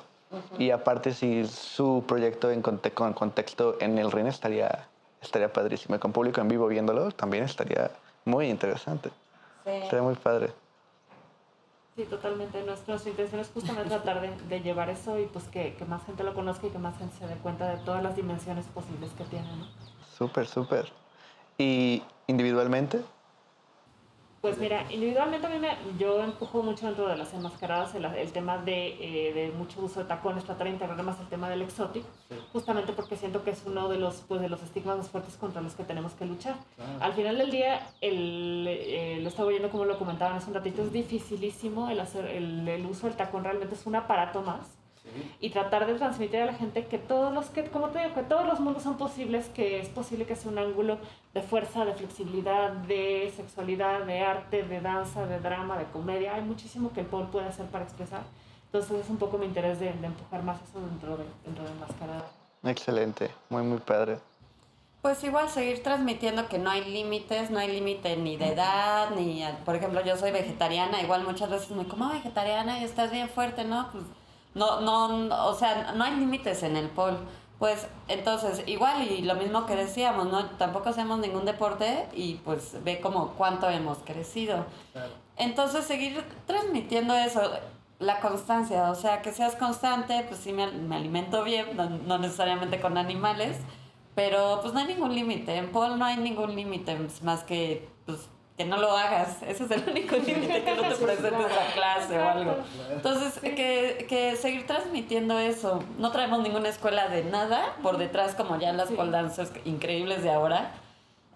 Y 0.60 0.72
aparte 0.72 1.14
si 1.14 1.46
su 1.46 2.04
proyecto 2.08 2.52
en 2.52 2.62
conte- 2.62 2.92
con 2.92 3.14
contexto 3.14 3.76
en 3.82 3.98
el 3.98 4.12
ring 4.12 4.28
estaría, 4.28 4.88
estaría 5.22 5.52
padrísimo. 5.52 5.96
Y 5.96 6.00
con 6.00 6.12
público 6.14 6.40
en 6.42 6.48
vivo 6.48 6.68
viéndolo 6.68 7.12
también 7.12 7.44
estaría 7.44 7.92
muy 8.26 8.48
interesante. 8.50 9.10
Estaría 9.66 10.02
muy 10.02 10.16
padre. 10.16 10.52
Sí, 11.96 12.06
totalmente. 12.06 12.64
Nuestra, 12.64 12.94
nuestra 12.94 13.12
intención 13.12 13.42
es 13.42 13.50
justamente 13.50 13.90
tratar 13.90 14.22
de, 14.22 14.36
de 14.48 14.62
llevar 14.62 14.90
eso 14.90 15.20
y 15.20 15.26
pues 15.26 15.46
que, 15.46 15.76
que 15.76 15.86
más 15.86 16.06
gente 16.06 16.24
lo 16.24 16.34
conozca 16.34 16.68
y 16.68 16.70
que 16.70 16.78
más 16.78 16.98
gente 16.98 17.16
se 17.18 17.28
dé 17.28 17.36
cuenta 17.36 17.70
de 17.70 17.84
todas 17.84 18.02
las 18.02 18.16
dimensiones 18.16 18.66
posibles 18.68 19.12
que 19.12 19.26
tiene, 19.26 19.56
¿no? 19.58 19.68
Súper, 20.18 20.48
súper. 20.48 20.92
¿Y 21.58 22.02
individualmente? 22.28 23.02
Pues 24.42 24.58
mira, 24.58 24.86
individualmente 24.90 25.46
a 25.46 25.50
mí 25.52 25.60
me, 25.60 25.70
yo 26.00 26.24
empujo 26.24 26.64
mucho 26.64 26.88
dentro 26.88 27.08
de 27.08 27.16
las 27.16 27.32
enmascaradas 27.32 27.94
el, 27.94 28.06
el 28.06 28.32
tema 28.32 28.58
de, 28.58 28.98
eh, 29.00 29.34
de 29.34 29.52
mucho 29.52 29.82
uso 29.82 30.00
de 30.00 30.08
tacones, 30.08 30.44
tratar 30.44 30.66
de 30.66 30.74
integrar 30.74 31.04
más 31.04 31.20
el 31.20 31.28
tema 31.28 31.48
del 31.48 31.62
exótico, 31.62 32.08
justamente 32.52 32.92
porque 32.92 33.16
siento 33.16 33.44
que 33.44 33.52
es 33.52 33.62
uno 33.68 33.88
de 33.88 34.00
los, 34.00 34.24
pues, 34.28 34.42
de 34.42 34.50
los 34.50 34.64
estigmas 34.64 34.98
más 34.98 35.10
fuertes 35.10 35.36
contra 35.38 35.62
los 35.62 35.76
que 35.76 35.84
tenemos 35.84 36.14
que 36.14 36.26
luchar. 36.26 36.56
Al 37.00 37.14
final 37.14 37.38
del 37.38 37.52
día, 37.52 37.88
el, 38.02 38.66
eh, 38.68 39.20
lo 39.22 39.30
estaba 39.30 39.50
oyendo 39.50 39.70
como 39.70 39.86
lo 39.86 40.00
comentaban 40.00 40.38
hace 40.38 40.48
un 40.48 40.56
ratito, 40.56 40.82
es 40.82 40.92
dificilísimo 40.92 41.92
el, 41.92 42.00
hacer, 42.00 42.26
el, 42.26 42.68
el 42.68 42.86
uso 42.88 43.06
del 43.06 43.16
tacón, 43.16 43.44
realmente 43.44 43.76
es 43.76 43.86
un 43.86 43.96
aparato 43.96 44.42
más. 44.42 44.81
Y 45.40 45.50
tratar 45.50 45.88
de 45.88 45.96
transmitir 45.96 46.42
a 46.42 46.46
la 46.46 46.54
gente 46.54 46.86
que 46.86 46.98
todos 46.98 47.34
los 47.34 47.48
que 47.48 47.66
como 47.66 47.90
te 47.90 48.00
digo 48.00 48.14
que 48.14 48.24
todos 48.24 48.46
los 48.46 48.60
mundos 48.60 48.84
son 48.84 48.98
posibles 48.98 49.50
que 49.50 49.80
es 49.80 49.90
posible 49.90 50.26
que 50.26 50.36
sea 50.36 50.52
un 50.52 50.60
ángulo 50.60 51.00
de 51.34 51.42
fuerza 51.42 51.86
de 51.86 51.94
flexibilidad 51.94 52.72
de 52.72 53.34
sexualidad 53.36 54.04
de 54.06 54.22
arte 54.22 54.64
de 54.64 54.80
danza 54.80 55.26
de 55.26 55.40
drama 55.40 55.78
de 55.78 55.86
comedia. 55.86 56.36
Hay 56.36 56.44
muchísimo 56.44 56.94
que 56.94 57.02
el 57.02 57.08
pole 57.08 57.28
puede 57.32 57.48
hacer 57.48 57.66
para 57.68 57.84
expresar. 57.84 58.22
Entonces 58.66 59.04
es 59.04 59.10
un 59.10 59.18
poco 59.18 59.38
mi 59.38 59.46
interés 59.46 59.80
de, 59.80 59.90
empujar 59.90 60.44
más 60.44 60.62
eso 60.62 60.80
dentro 60.80 61.18
de 61.18 61.26
dentro 61.46 61.64
de 61.64 61.74
Mascarada 61.76 62.26
excelente 62.64 63.30
muy 63.50 63.64
muy 63.64 63.80
padre. 63.80 64.20
Pues 65.02 65.24
igual 65.24 65.50
seguir 65.50 65.82
transmitiendo 65.82 66.48
que 66.48 66.60
no 66.60 66.70
hay 66.70 66.86
límites, 66.86 67.50
no 67.50 67.58
hay 67.58 67.72
límite 67.72 68.16
ni 68.18 68.38
de 68.38 68.50
edad, 68.50 69.10
ni, 69.16 69.44
por 69.66 69.76
ejemplo, 69.76 70.04
yo 70.06 70.16
soy 70.16 70.30
vegetariana, 70.30 71.02
igual 71.02 71.24
muchas 71.24 71.50
veces 71.50 71.72
me 71.72 71.88
como 71.88 72.10
vegetariana 72.10 72.80
y 72.80 72.84
estás 72.84 73.10
bien 73.12 73.28
fuerte, 73.28 73.64
¿no? 73.64 73.90
Pues 73.92 74.04
no, 74.54 74.82
no, 74.82 75.48
o 75.48 75.54
sea, 75.54 75.94
no 75.94 76.04
hay 76.04 76.16
límites 76.16 76.64
en 76.64 76.78
el 76.78 76.90
pol. 76.90 77.18
Pues 77.60 77.88
entonces, 78.08 78.64
igual 78.68 79.04
y 79.04 79.22
lo 79.22 79.36
mismo 79.36 79.68
que 79.68 79.76
decíamos, 79.76 80.26
¿no? 80.32 80.46
Tampoco 80.52 80.90
hacemos 80.90 81.20
ningún 81.20 81.46
deporte 81.46 82.08
y 82.14 82.36
pues 82.44 82.84
ve 82.84 83.00
como 83.00 83.34
cuánto 83.34 83.70
hemos 83.70 84.00
crecido. 84.00 84.66
Entonces, 85.38 85.86
seguir 85.86 86.24
transmitiendo 86.48 87.14
eso, 87.14 87.40
la 88.00 88.20
constancia, 88.20 88.90
o 88.90 88.96
sea, 88.96 89.22
que 89.22 89.32
seas 89.32 89.56
constante, 89.56 90.26
pues 90.28 90.40
sí 90.40 90.54
me, 90.54 90.64
alimento 90.64 91.44
bien, 91.44 91.78
no, 91.78 91.88
no, 91.90 92.18
necesariamente 92.18 92.82
con 92.82 92.98
animales, 92.98 93.58
pero 94.16 94.60
pues 94.62 94.74
no 94.74 94.80
hay 94.80 94.88
ningún 94.88 95.14
límite, 95.14 95.56
en 95.56 95.72
pol 95.72 96.00
no 96.00 96.06
hay 96.06 96.18
ningún 96.18 96.56
límite, 96.56 96.98
más 97.22 97.44
que 97.44 97.88
pues 98.08 98.28
que 98.62 98.68
no 98.68 98.78
lo 98.78 98.96
hagas. 98.96 99.42
Ese 99.42 99.64
es 99.64 99.72
el 99.72 99.90
único 99.90 100.16
límite 100.16 100.64
que 100.64 100.76
no 100.76 100.84
te 100.84 100.96
presentes 100.96 101.34
a 101.34 101.74
clase 101.74 102.20
o 102.20 102.30
algo. 102.30 102.56
Entonces, 102.92 103.40
que, 103.40 104.06
que, 104.08 104.36
seguir 104.36 104.68
transmitiendo 104.68 105.40
eso. 105.40 105.84
No 105.98 106.12
traemos 106.12 106.42
ninguna 106.44 106.70
escuela 106.70 107.08
de 107.08 107.24
nada 107.24 107.76
por 107.82 107.98
detrás, 107.98 108.36
como 108.36 108.60
ya 108.60 108.72
las 108.74 108.92
pole 108.92 109.10
dancers 109.10 109.52
increíbles 109.66 110.22
de 110.22 110.32
ahora. 110.32 110.74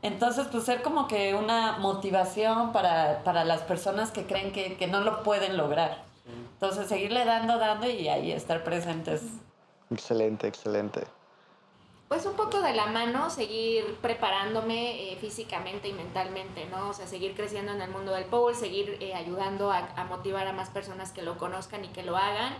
Entonces, 0.03 0.47
pues 0.51 0.65
ser 0.65 0.83
como 0.83 1.07
que 1.07 1.33
una 1.33 1.79
motivación 1.79 2.71
para, 2.71 3.23
para 3.23 3.43
las 3.43 3.61
personas 3.61 4.11
que 4.11 4.27
creen 4.27 4.51
que, 4.51 4.77
que 4.77 4.85
no 4.85 5.01
lo 5.01 5.23
pueden 5.23 5.57
lograr. 5.57 6.03
Entonces, 6.53 6.87
seguirle 6.87 7.25
dando, 7.25 7.57
dando 7.57 7.89
y 7.89 8.07
ahí 8.07 8.31
estar 8.31 8.63
presentes. 8.63 9.23
Excelente, 9.89 10.47
excelente 10.47 11.01
pues 12.07 12.25
un 12.25 12.33
poco 12.33 12.61
de 12.61 12.73
la 12.73 12.85
mano, 12.85 13.29
seguir 13.29 13.97
preparándome 14.01 15.11
eh, 15.11 15.15
físicamente 15.15 15.87
y 15.87 15.93
mentalmente, 15.93 16.65
¿no? 16.67 16.89
O 16.89 16.93
sea, 16.93 17.07
seguir 17.07 17.33
creciendo 17.35 17.71
en 17.71 17.81
el 17.81 17.89
mundo 17.89 18.11
del 18.11 18.25
pole, 18.25 18.55
seguir 18.55 18.97
eh, 18.99 19.15
ayudando 19.15 19.71
a, 19.71 20.03
motivar 20.07 20.47
a 20.47 20.53
más 20.53 20.69
personas 20.69 21.11
que 21.11 21.23
lo 21.23 21.37
conozcan 21.37 21.83
y 21.83 21.87
que 21.87 22.03
lo 22.03 22.15
hagan. 22.15 22.53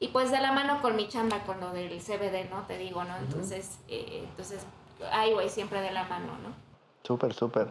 Y 0.00 0.08
pues 0.08 0.30
de 0.30 0.40
la 0.40 0.52
mano 0.52 0.82
con 0.82 0.96
mi 0.96 1.08
chamba, 1.08 1.44
con 1.44 1.60
lo 1.60 1.72
del 1.72 1.98
CBD, 2.00 2.50
¿no? 2.50 2.66
Te 2.66 2.76
digo, 2.76 3.04
¿no? 3.04 3.16
Entonces, 3.16 3.78
eh, 3.88 4.24
entonces 4.28 4.66
ahí 5.12 5.32
voy 5.32 5.48
siempre 5.48 5.80
de 5.80 5.92
la 5.92 6.04
mano, 6.04 6.32
¿no? 6.42 6.54
Súper, 7.02 7.32
súper. 7.32 7.68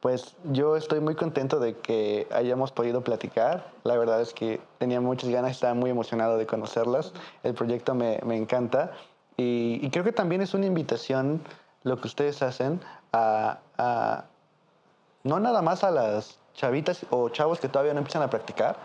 Pues 0.00 0.34
yo 0.44 0.76
estoy 0.76 1.00
muy 1.00 1.14
contento 1.14 1.60
de 1.60 1.76
que 1.76 2.26
hayamos 2.32 2.72
podido 2.72 3.04
platicar. 3.04 3.70
La 3.84 3.98
verdad 3.98 4.22
es 4.22 4.32
que 4.32 4.58
tenía 4.78 4.98
muchas 5.02 5.28
ganas, 5.28 5.50
estaba 5.50 5.74
muy 5.74 5.90
emocionado 5.90 6.38
de 6.38 6.46
conocerlas. 6.46 7.12
El 7.42 7.52
proyecto 7.52 7.94
me, 7.94 8.18
me 8.24 8.38
encanta. 8.38 8.92
Y, 9.42 9.88
creo 9.90 10.04
que 10.04 10.12
también 10.12 10.42
es 10.42 10.52
una 10.52 10.66
invitación 10.66 11.40
lo 11.82 11.98
que 11.98 12.08
ustedes 12.08 12.42
hacen 12.42 12.80
a, 13.12 13.58
no 15.24 15.40
nada 15.40 15.62
más 15.62 15.82
a 15.82 15.90
las 15.90 16.38
chavitas 16.54 17.06
o 17.08 17.30
chavos 17.30 17.58
que 17.58 17.68
todavía 17.68 17.94
no 17.94 18.00
empiezan 18.00 18.22
a 18.22 18.28
practicar, 18.28 18.76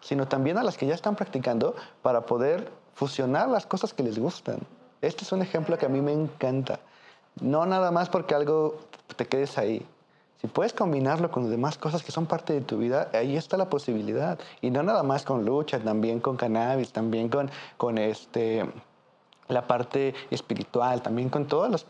sino 0.00 0.26
también 0.26 0.56
a 0.56 0.62
las 0.62 0.78
que 0.78 0.86
ya 0.86 0.94
están 0.94 1.14
practicando 1.14 1.74
para 2.00 2.24
poder 2.24 2.70
fusionar 2.94 3.48
las 3.48 3.66
cosas 3.66 3.92
que 3.92 4.02
les 4.02 4.18
gustan. 4.18 4.60
Este 5.02 5.24
es 5.24 5.32
un 5.32 5.42
ejemplo 5.42 5.76
que 5.76 5.84
a 5.84 5.90
mí 5.90 6.00
me 6.00 6.12
encanta. 6.12 6.80
No 7.40 7.66
nada 7.66 7.90
más 7.90 8.08
porque 8.08 8.34
algo 8.34 8.78
te 9.14 9.26
quedes 9.26 9.58
ahí. 9.58 9.86
Si 10.40 10.46
puedes 10.46 10.72
combinarlo 10.72 11.30
con 11.30 11.42
las 11.42 11.50
demás 11.50 11.76
cosas 11.76 12.02
que 12.02 12.12
son 12.12 12.24
parte 12.26 12.54
de 12.54 12.60
tu 12.62 12.78
vida, 12.78 13.10
ahí 13.12 13.36
está 13.36 13.56
la 13.56 13.68
posibilidad. 13.68 14.38
Y 14.62 14.70
no 14.70 14.82
nada 14.82 15.02
más 15.02 15.24
con 15.24 15.44
lucha, 15.44 15.80
también 15.80 16.20
con 16.20 16.36
cannabis, 16.36 16.92
también 16.92 17.28
con, 17.28 17.50
con 17.76 17.98
este, 17.98 18.64
la 19.48 19.66
parte 19.66 20.14
espiritual, 20.30 21.02
también 21.02 21.28
con 21.28 21.46
todo 21.46 21.68
los, 21.68 21.86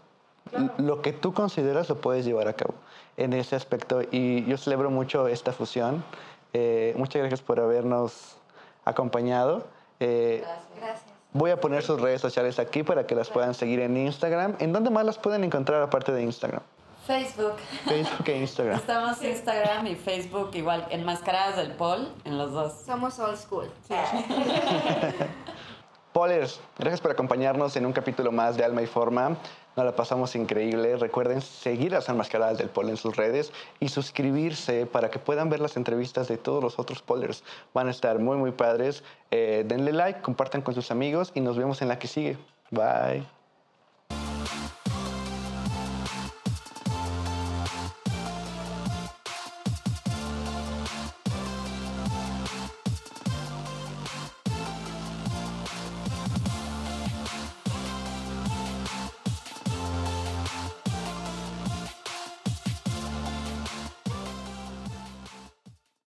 lo 0.78 1.02
que 1.02 1.12
tú 1.12 1.32
consideras 1.32 1.88
lo 1.88 2.00
puedes 2.00 2.24
llevar 2.24 2.48
a 2.48 2.54
cabo 2.54 2.74
en 3.16 3.32
ese 3.32 3.56
aspecto. 3.56 4.02
Y 4.10 4.44
yo 4.46 4.56
celebro 4.56 4.90
mucho 4.90 5.28
esta 5.28 5.52
fusión. 5.52 6.04
Eh, 6.52 6.94
muchas 6.96 7.20
gracias 7.20 7.42
por 7.42 7.60
habernos 7.60 8.36
acompañado. 8.84 9.66
Eh, 10.00 10.44
gracias. 10.76 11.02
Voy 11.32 11.50
a 11.50 11.60
poner 11.60 11.82
sus 11.82 12.00
redes 12.00 12.22
sociales 12.22 12.58
aquí 12.58 12.82
para 12.82 13.06
que 13.06 13.14
las 13.14 13.28
puedan 13.28 13.52
seguir 13.52 13.80
en 13.80 13.96
Instagram. 13.96 14.56
¿En 14.60 14.72
dónde 14.72 14.88
más 14.88 15.04
las 15.04 15.18
pueden 15.18 15.44
encontrar 15.44 15.82
aparte 15.82 16.10
de 16.10 16.22
Instagram? 16.22 16.62
Facebook. 17.06 17.54
Facebook 17.84 18.28
e 18.28 18.38
Instagram. 18.38 18.76
Estamos 18.78 19.22
en 19.22 19.30
Instagram 19.30 19.86
y 19.86 19.94
Facebook 19.94 20.50
igual, 20.54 20.86
enmascaradas 20.90 21.56
del 21.56 21.72
Paul, 21.72 22.12
en 22.24 22.38
los 22.38 22.52
dos. 22.52 22.82
Somos 22.84 23.18
old 23.18 23.36
school. 23.36 23.70
Sí. 23.86 23.94
Polers, 26.18 26.60
gracias 26.76 27.00
por 27.00 27.12
acompañarnos 27.12 27.76
en 27.76 27.86
un 27.86 27.92
capítulo 27.92 28.32
más 28.32 28.56
de 28.56 28.64
Alma 28.64 28.82
y 28.82 28.88
Forma. 28.88 29.36
Nos 29.76 29.86
la 29.86 29.94
pasamos 29.94 30.34
increíble. 30.34 30.96
Recuerden 30.96 31.40
seguir 31.40 31.92
las 31.92 32.08
enmascaradas 32.08 32.58
del 32.58 32.70
Pol 32.70 32.88
en 32.88 32.96
sus 32.96 33.14
redes 33.14 33.52
y 33.78 33.88
suscribirse 33.88 34.86
para 34.86 35.10
que 35.10 35.20
puedan 35.20 35.48
ver 35.48 35.60
las 35.60 35.76
entrevistas 35.76 36.26
de 36.26 36.36
todos 36.36 36.60
los 36.60 36.80
otros 36.80 37.02
Polers. 37.02 37.44
Van 37.72 37.86
a 37.86 37.92
estar 37.92 38.18
muy, 38.18 38.36
muy 38.36 38.50
padres. 38.50 39.04
Eh, 39.30 39.62
denle 39.64 39.92
like, 39.92 40.20
compartan 40.20 40.60
con 40.60 40.74
sus 40.74 40.90
amigos 40.90 41.30
y 41.36 41.40
nos 41.40 41.56
vemos 41.56 41.82
en 41.82 41.88
la 41.88 42.00
que 42.00 42.08
sigue. 42.08 42.36
Bye. 42.72 43.37